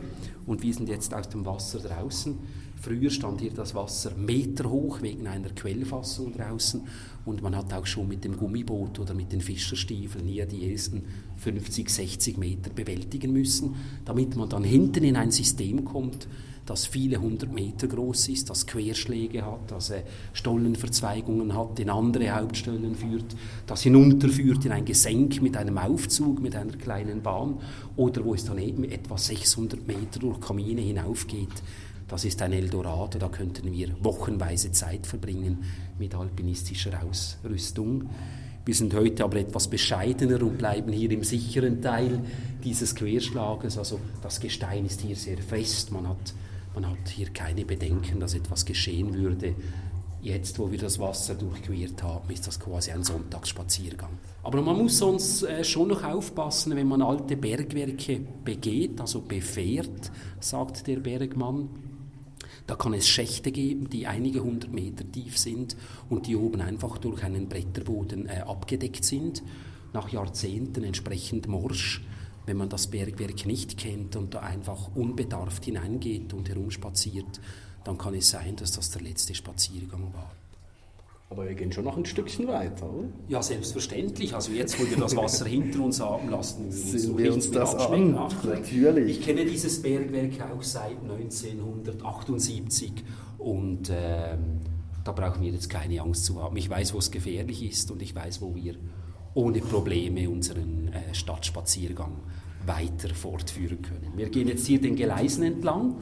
und 0.46 0.62
wir 0.62 0.74
sind 0.74 0.88
jetzt 0.88 1.16
aus 1.16 1.30
dem 1.30 1.46
Wasser 1.48 1.80
draußen. 1.80 2.38
Früher 2.84 3.10
stand 3.12 3.40
hier 3.40 3.54
das 3.54 3.76
Wasser 3.76 4.12
meterhoch 4.18 5.02
wegen 5.02 5.26
einer 5.26 5.48
Quellfassung 5.52 6.34
draußen 6.34 6.82
und 7.24 7.42
man 7.42 7.56
hat 7.56 7.72
auch 7.72 7.86
schon 7.86 8.10
mit 8.10 8.26
dem 8.26 8.36
Gummiboot 8.36 9.00
oder 9.00 9.14
mit 9.14 9.32
den 9.32 9.40
Fischerstiefeln 9.40 10.28
hier 10.28 10.46
die 10.46 10.70
ersten 10.70 11.04
50, 11.38 11.90
60 11.90 12.38
Meter 12.38 12.72
bewältigen 12.72 13.32
müssen, 13.32 13.76
damit 14.04 14.36
man 14.36 14.50
dann 14.50 14.66
hinten 14.66 15.06
in 15.06 15.16
ein 15.16 15.32
System 15.32 15.86
kommt, 15.86 16.28
das 16.66 16.86
viele 16.86 17.22
hundert 17.22 17.54
Meter 17.54 17.88
groß 17.88 18.28
ist, 18.28 18.50
das 18.50 18.68
Querschläge 18.68 19.46
hat, 19.46 19.72
das 19.72 19.90
äh, 19.90 20.04
Stollenverzweigungen 20.34 21.56
hat, 21.56 21.80
in 21.80 21.90
andere 21.90 22.36
Hauptstollen 22.36 22.96
führt, 22.96 23.34
das 23.66 23.84
hinunterführt 23.84 24.66
in 24.66 24.74
ein 24.74 24.84
Gesenk 24.84 25.42
mit 25.42 25.56
einem 25.56 25.78
Aufzug, 25.78 26.42
mit 26.42 26.54
einer 26.54 26.74
kleinen 26.74 27.22
Bahn 27.22 27.60
oder 27.96 28.26
wo 28.26 28.34
es 28.34 28.44
dann 28.44 28.58
eben 28.58 28.84
etwa 28.84 29.18
600 29.18 29.88
Meter 29.88 30.20
durch 30.20 30.42
Kamine 30.42 30.82
hinaufgeht. 30.82 31.64
Das 32.08 32.26
ist 32.26 32.42
ein 32.42 32.54
Eldorado, 32.54 33.18
da 33.18 33.30
könnten 33.30 33.72
wir 33.72 33.90
wochenweise 34.02 34.72
Zeit 34.72 35.08
verbringen 35.08 35.64
mit 35.98 36.16
alpinistischer 36.16 37.02
Ausrüstung. 37.04 38.10
Wir 38.66 38.76
sind 38.76 38.94
heute 38.94 39.26
aber 39.26 39.38
etwas 39.38 39.68
bescheidener 39.68 40.42
und 40.42 40.58
bleiben 40.58 40.94
hier 40.94 41.12
im 41.12 41.24
sicheren 41.24 41.82
Teil 41.82 42.22
dieses 42.64 42.96
Querschlages. 42.96 43.78
Also 43.78 44.00
das 44.22 44.40
Gestein 44.40 44.86
ist 44.86 45.02
hier 45.02 45.18
sehr 45.18 45.38
fest. 45.40 45.92
Man 45.92 46.08
hat, 46.08 46.34
man 46.74 46.90
hat 46.90 47.10
hier 47.10 47.30
keine 47.32 47.66
Bedenken, 47.66 48.22
dass 48.22 48.36
etwas 48.36 48.64
geschehen 48.64 49.14
würde. 49.14 49.56
Jetzt, 50.22 50.58
wo 50.60 50.72
wir 50.72 50.80
das 50.80 51.00
Wasser 51.00 51.36
durchquert 51.36 52.02
haben, 52.02 52.32
ist 52.32 52.48
das 52.48 52.58
quasi 52.58 52.92
ein 52.92 53.04
Sonntagsspaziergang. 53.04 54.12
Aber 54.44 54.62
man 54.62 54.78
muss 54.78 54.98
sonst 54.98 55.44
äh, 55.44 55.66
schon 55.66 55.90
noch 55.90 56.02
aufpassen, 56.02 56.74
wenn 56.78 56.88
man 56.88 57.02
alte 57.02 57.36
Bergwerke 57.36 58.22
begeht, 58.46 59.02
also 59.02 59.20
befährt, 59.20 60.12
sagt 60.40 60.88
der 60.88 60.98
Bergmann. 61.02 61.68
Da 62.68 62.76
kann 62.76 62.94
es 62.94 63.08
Schächte 63.08 63.52
geben, 63.52 63.90
die 63.90 64.08
einige 64.08 64.44
hundert 64.44 64.72
Meter 64.72 65.10
tief 65.12 65.38
sind 65.38 65.76
und 66.10 66.28
die 66.28 66.36
oben 66.36 66.62
einfach 66.62 66.98
durch 66.98 67.24
einen 67.24 67.50
Bretterboden 67.50 68.28
äh, 68.28 68.40
abgedeckt 68.46 69.04
sind, 69.04 69.44
nach 69.94 70.10
Jahrzehnten 70.10 70.84
entsprechend 70.84 71.48
morsch. 71.48 72.04
Wenn 72.46 72.58
man 72.58 72.70
das 72.70 72.88
Bergwerk 72.88 73.46
nicht 73.46 73.78
kennt 73.78 74.16
und 74.16 74.34
da 74.34 74.40
einfach 74.42 74.96
unbedarft 74.96 75.66
hineingeht 75.66 76.34
und 76.34 76.50
herumspaziert, 76.50 77.40
dann 77.84 77.98
kann 77.98 78.14
es 78.16 78.30
sein, 78.30 78.56
dass 78.56 78.72
das 78.72 78.92
der 78.92 79.02
letzte 79.02 79.36
Spaziergang 79.36 80.14
war. 80.14 80.32
Aber 81.34 81.48
wir 81.48 81.56
gehen 81.56 81.72
schon 81.72 81.86
noch 81.86 81.98
ein 81.98 82.06
Stückchen 82.06 82.48
weiter, 82.48 82.88
oder? 82.94 83.08
Ja, 83.28 83.42
selbstverständlich. 83.42 84.36
Also 84.36 84.52
jetzt, 84.52 84.80
wo 84.80 84.88
wir 84.88 84.98
das 84.98 85.16
Wasser 85.16 85.46
hinter 85.46 85.80
uns 85.82 86.00
haben, 86.00 86.30
lassen 86.30 86.66
uns, 86.66 86.92
Sehen 86.92 87.18
wir 87.18 87.34
uns 87.34 87.50
das 87.50 87.74
an. 87.74 88.12
Natürlich. 88.12 89.18
Ich 89.18 89.26
kenne 89.26 89.44
dieses 89.44 89.82
Bergwerk 89.82 90.34
auch 90.52 90.62
seit 90.62 91.02
1978 91.02 92.92
und 93.40 93.90
ähm, 93.90 94.60
da 95.04 95.12
brauchen 95.12 95.42
wir 95.42 95.50
jetzt 95.50 95.72
keine 95.72 96.00
Angst 96.02 96.26
zu 96.26 96.40
haben. 96.40 96.56
Ich 96.56 96.70
weiß, 96.70 96.94
wo 96.94 97.00
es 97.00 97.10
gefährlich 97.10 97.64
ist 97.64 97.90
und 97.90 98.04
ich 98.04 98.14
weiß, 98.14 98.40
wo 98.40 98.54
wir 98.54 98.76
ohne 99.34 99.58
Probleme 99.60 100.30
unseren 100.30 100.90
äh, 100.90 101.16
Stadtspaziergang 101.16 102.12
weiter 102.68 103.10
fortführen 103.16 103.82
können. 103.82 104.14
Wir 104.16 104.30
gehen 104.30 104.48
jetzt 104.50 104.68
hier 104.68 104.80
den 104.80 104.96
Gleisen 104.96 105.42
entlang 105.42 105.96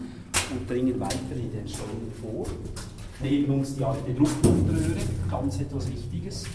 und 0.52 0.70
dringen 0.70 1.00
weiter 1.00 1.16
in 1.38 1.54
den 1.54 1.68
Stollen 1.70 2.12
vor. 2.22 2.46
Neben 3.24 3.54
uns 3.54 3.76
die 3.76 3.84
alte 3.86 4.14
Druckluftröhre, 4.14 4.98
ganz 5.30 5.60
etwas 5.60 5.88
Wichtiges. 5.92 6.46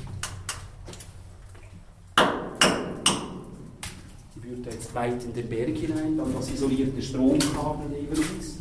Die 4.35 4.41
führt 4.41 4.67
jetzt 4.67 4.93
weit 4.93 5.23
in 5.25 5.33
den 5.33 5.49
Berg 5.49 5.77
hinein, 5.77 6.17
dann 6.17 6.35
das 6.35 6.51
isolierte 6.51 7.01
Stromkabel 7.01 7.87
neben 7.89 8.17
uns. 8.17 8.59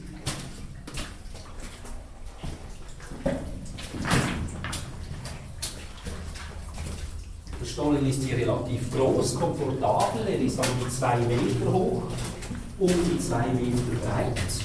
Der 7.60 7.66
Stollen 7.66 8.06
ist 8.08 8.24
hier 8.24 8.38
relativ 8.38 8.92
groß, 8.92 9.36
komfortabel, 9.36 10.28
er 10.28 10.40
ist 10.40 10.60
die 10.60 10.90
zwei 10.90 11.18
Meter 11.18 11.74
hoch, 11.74 12.04
um 12.78 12.88
die 12.88 13.20
zwei 13.20 13.48
Meter 13.48 13.82
breit. 14.04 14.65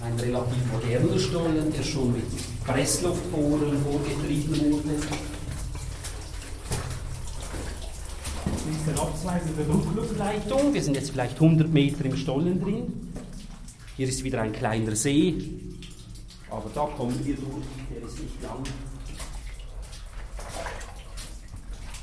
Ein 0.00 0.18
relativ 0.20 0.72
moderner 0.72 1.18
Stollen, 1.18 1.72
der 1.72 1.82
schon 1.82 2.12
mit 2.12 2.24
Pressluftbohren 2.64 3.82
vorgetrieben 3.82 4.72
wurde. 4.72 5.00
Der 8.86 8.98
Abzweiger 9.02 9.44
der 9.58 9.66
Druckluftleitung. 9.66 10.72
Wir 10.72 10.82
sind 10.82 10.94
jetzt 10.94 11.10
vielleicht 11.10 11.34
100 11.34 11.68
Meter 11.68 12.04
im 12.06 12.16
Stollen 12.16 12.60
drin. 12.60 13.10
Hier 13.96 14.08
ist 14.08 14.24
wieder 14.24 14.40
ein 14.40 14.52
kleiner 14.52 14.94
See, 14.96 15.34
aber 16.48 16.70
da 16.74 16.86
kommen 16.86 17.18
wir 17.24 17.34
durch, 17.34 17.66
der 17.90 18.08
ist 18.08 18.18
nicht 18.20 18.42
lang. 18.42 18.62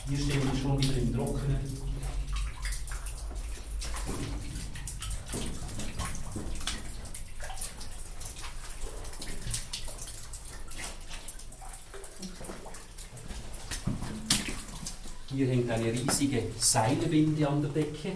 Hier 0.10 0.18
stehen 0.18 0.42
wir 0.44 0.60
schon 0.62 0.84
wieder 0.84 0.98
im 0.98 1.14
Trockenen. 1.16 1.86
Hier 15.36 15.48
hängt 15.48 15.70
riesige 16.26 16.44
Seilwinde 16.60 17.48
an 17.48 17.62
der 17.62 17.72
Decke, 17.72 18.12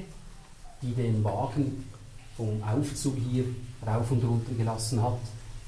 die 0.81 0.93
den 0.93 1.23
Wagen 1.23 1.85
vom 2.35 2.61
Aufzug 2.63 3.15
hier 3.31 3.45
rauf 3.85 4.11
und 4.11 4.23
runter 4.23 4.53
gelassen 4.57 5.01
hat. 5.01 5.19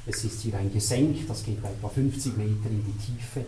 Es 0.05 0.23
ist 0.23 0.41
hier 0.41 0.55
ein 0.55 0.73
Gesenk, 0.73 1.27
das 1.27 1.43
geht 1.43 1.63
etwa 1.63 1.89
50 1.89 2.37
Meter 2.37 2.69
in 2.69 2.83
die 2.85 3.05
Tiefe. 3.05 3.45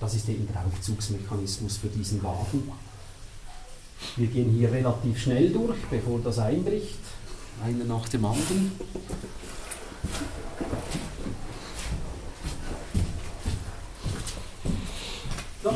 Das 0.00 0.14
ist 0.14 0.28
eben 0.28 0.46
der 0.46 0.64
Aufzugsmechanismus 0.66 1.78
für 1.78 1.88
diesen 1.88 2.22
Wagen. 2.22 2.70
Wir 4.16 4.26
gehen 4.26 4.50
hier 4.50 4.70
relativ 4.70 5.18
schnell 5.18 5.50
durch, 5.50 5.78
bevor 5.90 6.18
das 6.20 6.38
einbricht. 6.38 6.98
Einer 7.64 7.84
nach 7.84 8.08
dem 8.08 8.24
anderen. 8.24 8.72
So. 15.62 15.72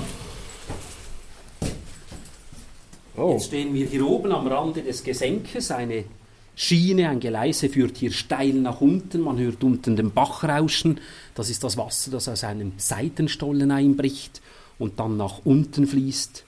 Oh. 3.16 3.27
Jetzt 3.38 3.46
stehen 3.46 3.72
wir 3.72 3.86
hier 3.86 4.04
oben 4.04 4.32
am 4.32 4.48
Rande 4.48 4.82
des 4.82 5.04
Gesenkes. 5.04 5.70
Eine 5.70 6.02
Schiene, 6.56 7.08
ein 7.08 7.20
Geleise 7.20 7.68
führt 7.68 7.96
hier 7.96 8.10
steil 8.10 8.54
nach 8.54 8.80
unten. 8.80 9.20
Man 9.20 9.38
hört 9.38 9.62
unten 9.62 9.94
den 9.94 10.10
Bach 10.10 10.42
rauschen. 10.42 10.98
Das 11.36 11.48
ist 11.48 11.62
das 11.62 11.76
Wasser, 11.76 12.10
das 12.10 12.28
aus 12.28 12.42
einem 12.42 12.72
Seitenstollen 12.78 13.70
einbricht 13.70 14.42
und 14.80 14.98
dann 14.98 15.16
nach 15.16 15.42
unten 15.44 15.86
fließt 15.86 16.44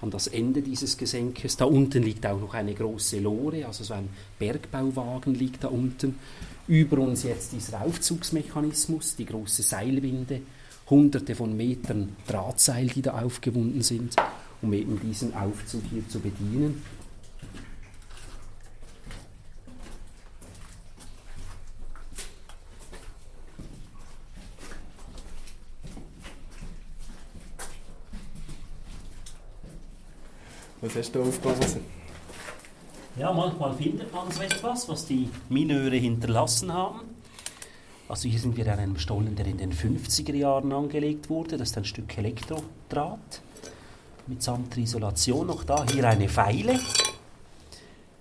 an 0.00 0.10
das 0.10 0.26
Ende 0.26 0.62
dieses 0.62 0.96
Gesenkes. 0.96 1.58
Da 1.58 1.66
unten 1.66 2.02
liegt 2.02 2.26
auch 2.26 2.40
noch 2.40 2.54
eine 2.54 2.74
große 2.74 3.20
Lore, 3.20 3.64
also 3.64 3.84
so 3.84 3.94
ein 3.94 4.08
Bergbauwagen 4.40 5.36
liegt 5.36 5.62
da 5.62 5.68
unten. 5.68 6.18
Über 6.66 6.98
uns 6.98 7.22
jetzt 7.22 7.52
dieser 7.52 7.82
Aufzugsmechanismus, 7.82 9.14
die 9.14 9.26
große 9.26 9.62
Seilwinde, 9.62 10.40
hunderte 10.90 11.36
von 11.36 11.56
Metern 11.56 12.16
Drahtseil, 12.26 12.88
die 12.88 13.02
da 13.02 13.22
aufgewunden 13.22 13.82
sind, 13.82 14.16
um 14.62 14.72
eben 14.72 14.98
diesen 15.00 15.34
Aufzug 15.34 15.82
hier 15.90 16.08
zu 16.08 16.20
bedienen. 16.20 16.82
Was 30.80 30.96
hast 30.96 31.14
du 31.14 31.22
aufgelassen? 31.22 31.80
Ja, 33.16 33.32
manchmal 33.32 33.74
findet 33.74 34.12
man 34.12 34.30
so 34.30 34.42
etwas, 34.42 34.88
was 34.88 35.06
die 35.06 35.28
Mineure 35.48 35.94
hinterlassen 35.96 36.72
haben. 36.72 37.00
Also 38.08 38.28
hier 38.28 38.40
sind 38.40 38.56
wir 38.56 38.72
an 38.72 38.78
einem 38.78 38.98
Stollen, 38.98 39.36
der 39.36 39.46
in 39.46 39.58
den 39.58 39.72
50er 39.72 40.34
Jahren 40.34 40.72
angelegt 40.72 41.30
wurde. 41.30 41.56
Das 41.56 41.70
ist 41.70 41.78
ein 41.78 41.84
Stück 41.84 42.16
Elektrodraht 42.18 43.42
mitsamt 44.26 44.74
der 44.74 44.82
Isolation 44.82 45.46
noch 45.46 45.64
da. 45.64 45.84
Hier 45.90 46.08
eine 46.08 46.28
Feile. 46.28 46.78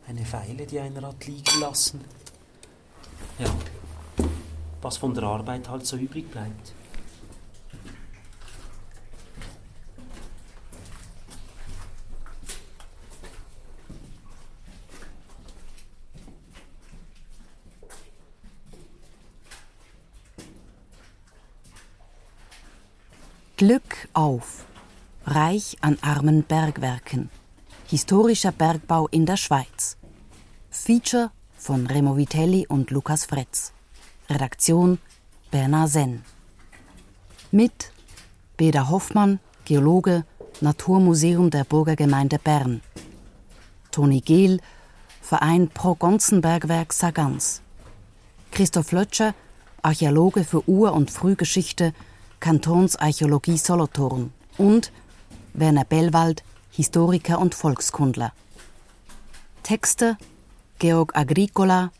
Eine 0.08 0.26
Feile, 0.26 0.66
die 0.66 0.80
einer 0.80 1.02
hat 1.04 1.26
liegen 1.26 1.60
lassen. 1.60 2.04
Ja, 3.39 3.47
was 4.82 4.97
von 4.97 5.14
der 5.14 5.24
Arbeit 5.24 5.70
halt 5.70 5.86
so 5.86 5.97
übrig 5.97 6.30
bleibt. 6.30 6.74
Glück 23.58 24.10
auf. 24.14 24.66
Reich 25.26 25.78
an 25.82 25.99
armen 26.01 26.43
Bergwerken. 26.43 27.30
Historischer 27.88 28.51
Bergbau 28.51 29.07
in 29.09 29.28
der 29.28 29.38
Schweiz. 29.38 29.95
Feature 30.72 31.30
von 31.55 31.86
Remo 31.86 32.17
Vitelli 32.17 32.65
und 32.67 32.89
Lukas 32.89 33.26
Fretz. 33.26 33.72
Redaktion 34.32 34.97
Bernard 35.51 35.89
Senn. 35.89 36.24
Mit 37.51 37.91
Beda 38.57 38.89
Hoffmann, 38.89 39.39
Geologe, 39.63 40.26
Naturmuseum 40.59 41.51
der 41.51 41.65
Burgergemeinde 41.65 42.39
Bern. 42.39 42.82
Toni 43.91 44.22
Gehl, 44.22 44.59
Verein 45.22 45.69
Pro 45.69 45.93
Gonzenbergwerk 45.93 46.93
Sagans. 46.93 47.61
Christoph 48.49 48.91
Lötscher, 48.91 49.36
Archäologe 49.84 50.43
für 50.43 50.67
Ur- 50.67 50.93
und 50.93 51.11
Frühgeschichte, 51.11 51.93
Kantonsarchäologie 52.39 53.59
Solothurn 53.59 54.34
und 54.57 54.91
Werner 55.54 55.86
Bellwald, 55.86 56.43
Historiker 56.72 57.39
und 57.39 57.56
Volkskundler. 57.56 58.34
Texte 59.64 60.18
Georg 60.80 61.16
Agricola, 61.16 61.91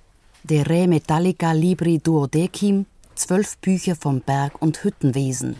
De 0.44 0.62
Re 0.62 0.88
Metallica 0.88 1.52
Libri 1.52 2.00
Duodecim, 2.00 2.86
zwölf 3.16 3.58
Bücher 3.58 3.96
vom 3.96 4.22
Berg- 4.22 4.62
und 4.62 4.84
Hüttenwesen, 4.84 5.56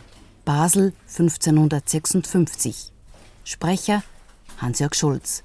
Basel 0.46 0.94
1556. 1.08 2.92
Sprecher 3.44 4.04
Hans-Jörg 4.58 4.96
Schulz. 4.96 5.44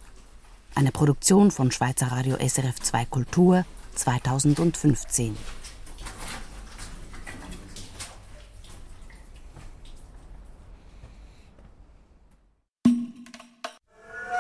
Eine 0.74 0.92
Produktion 0.92 1.51
von 1.51 1.70
Schweizer 1.70 2.09
Radio 2.09 2.36
SRF 2.36 2.80
2 2.80 3.05
Kultur 3.07 3.64
2015. 3.94 5.36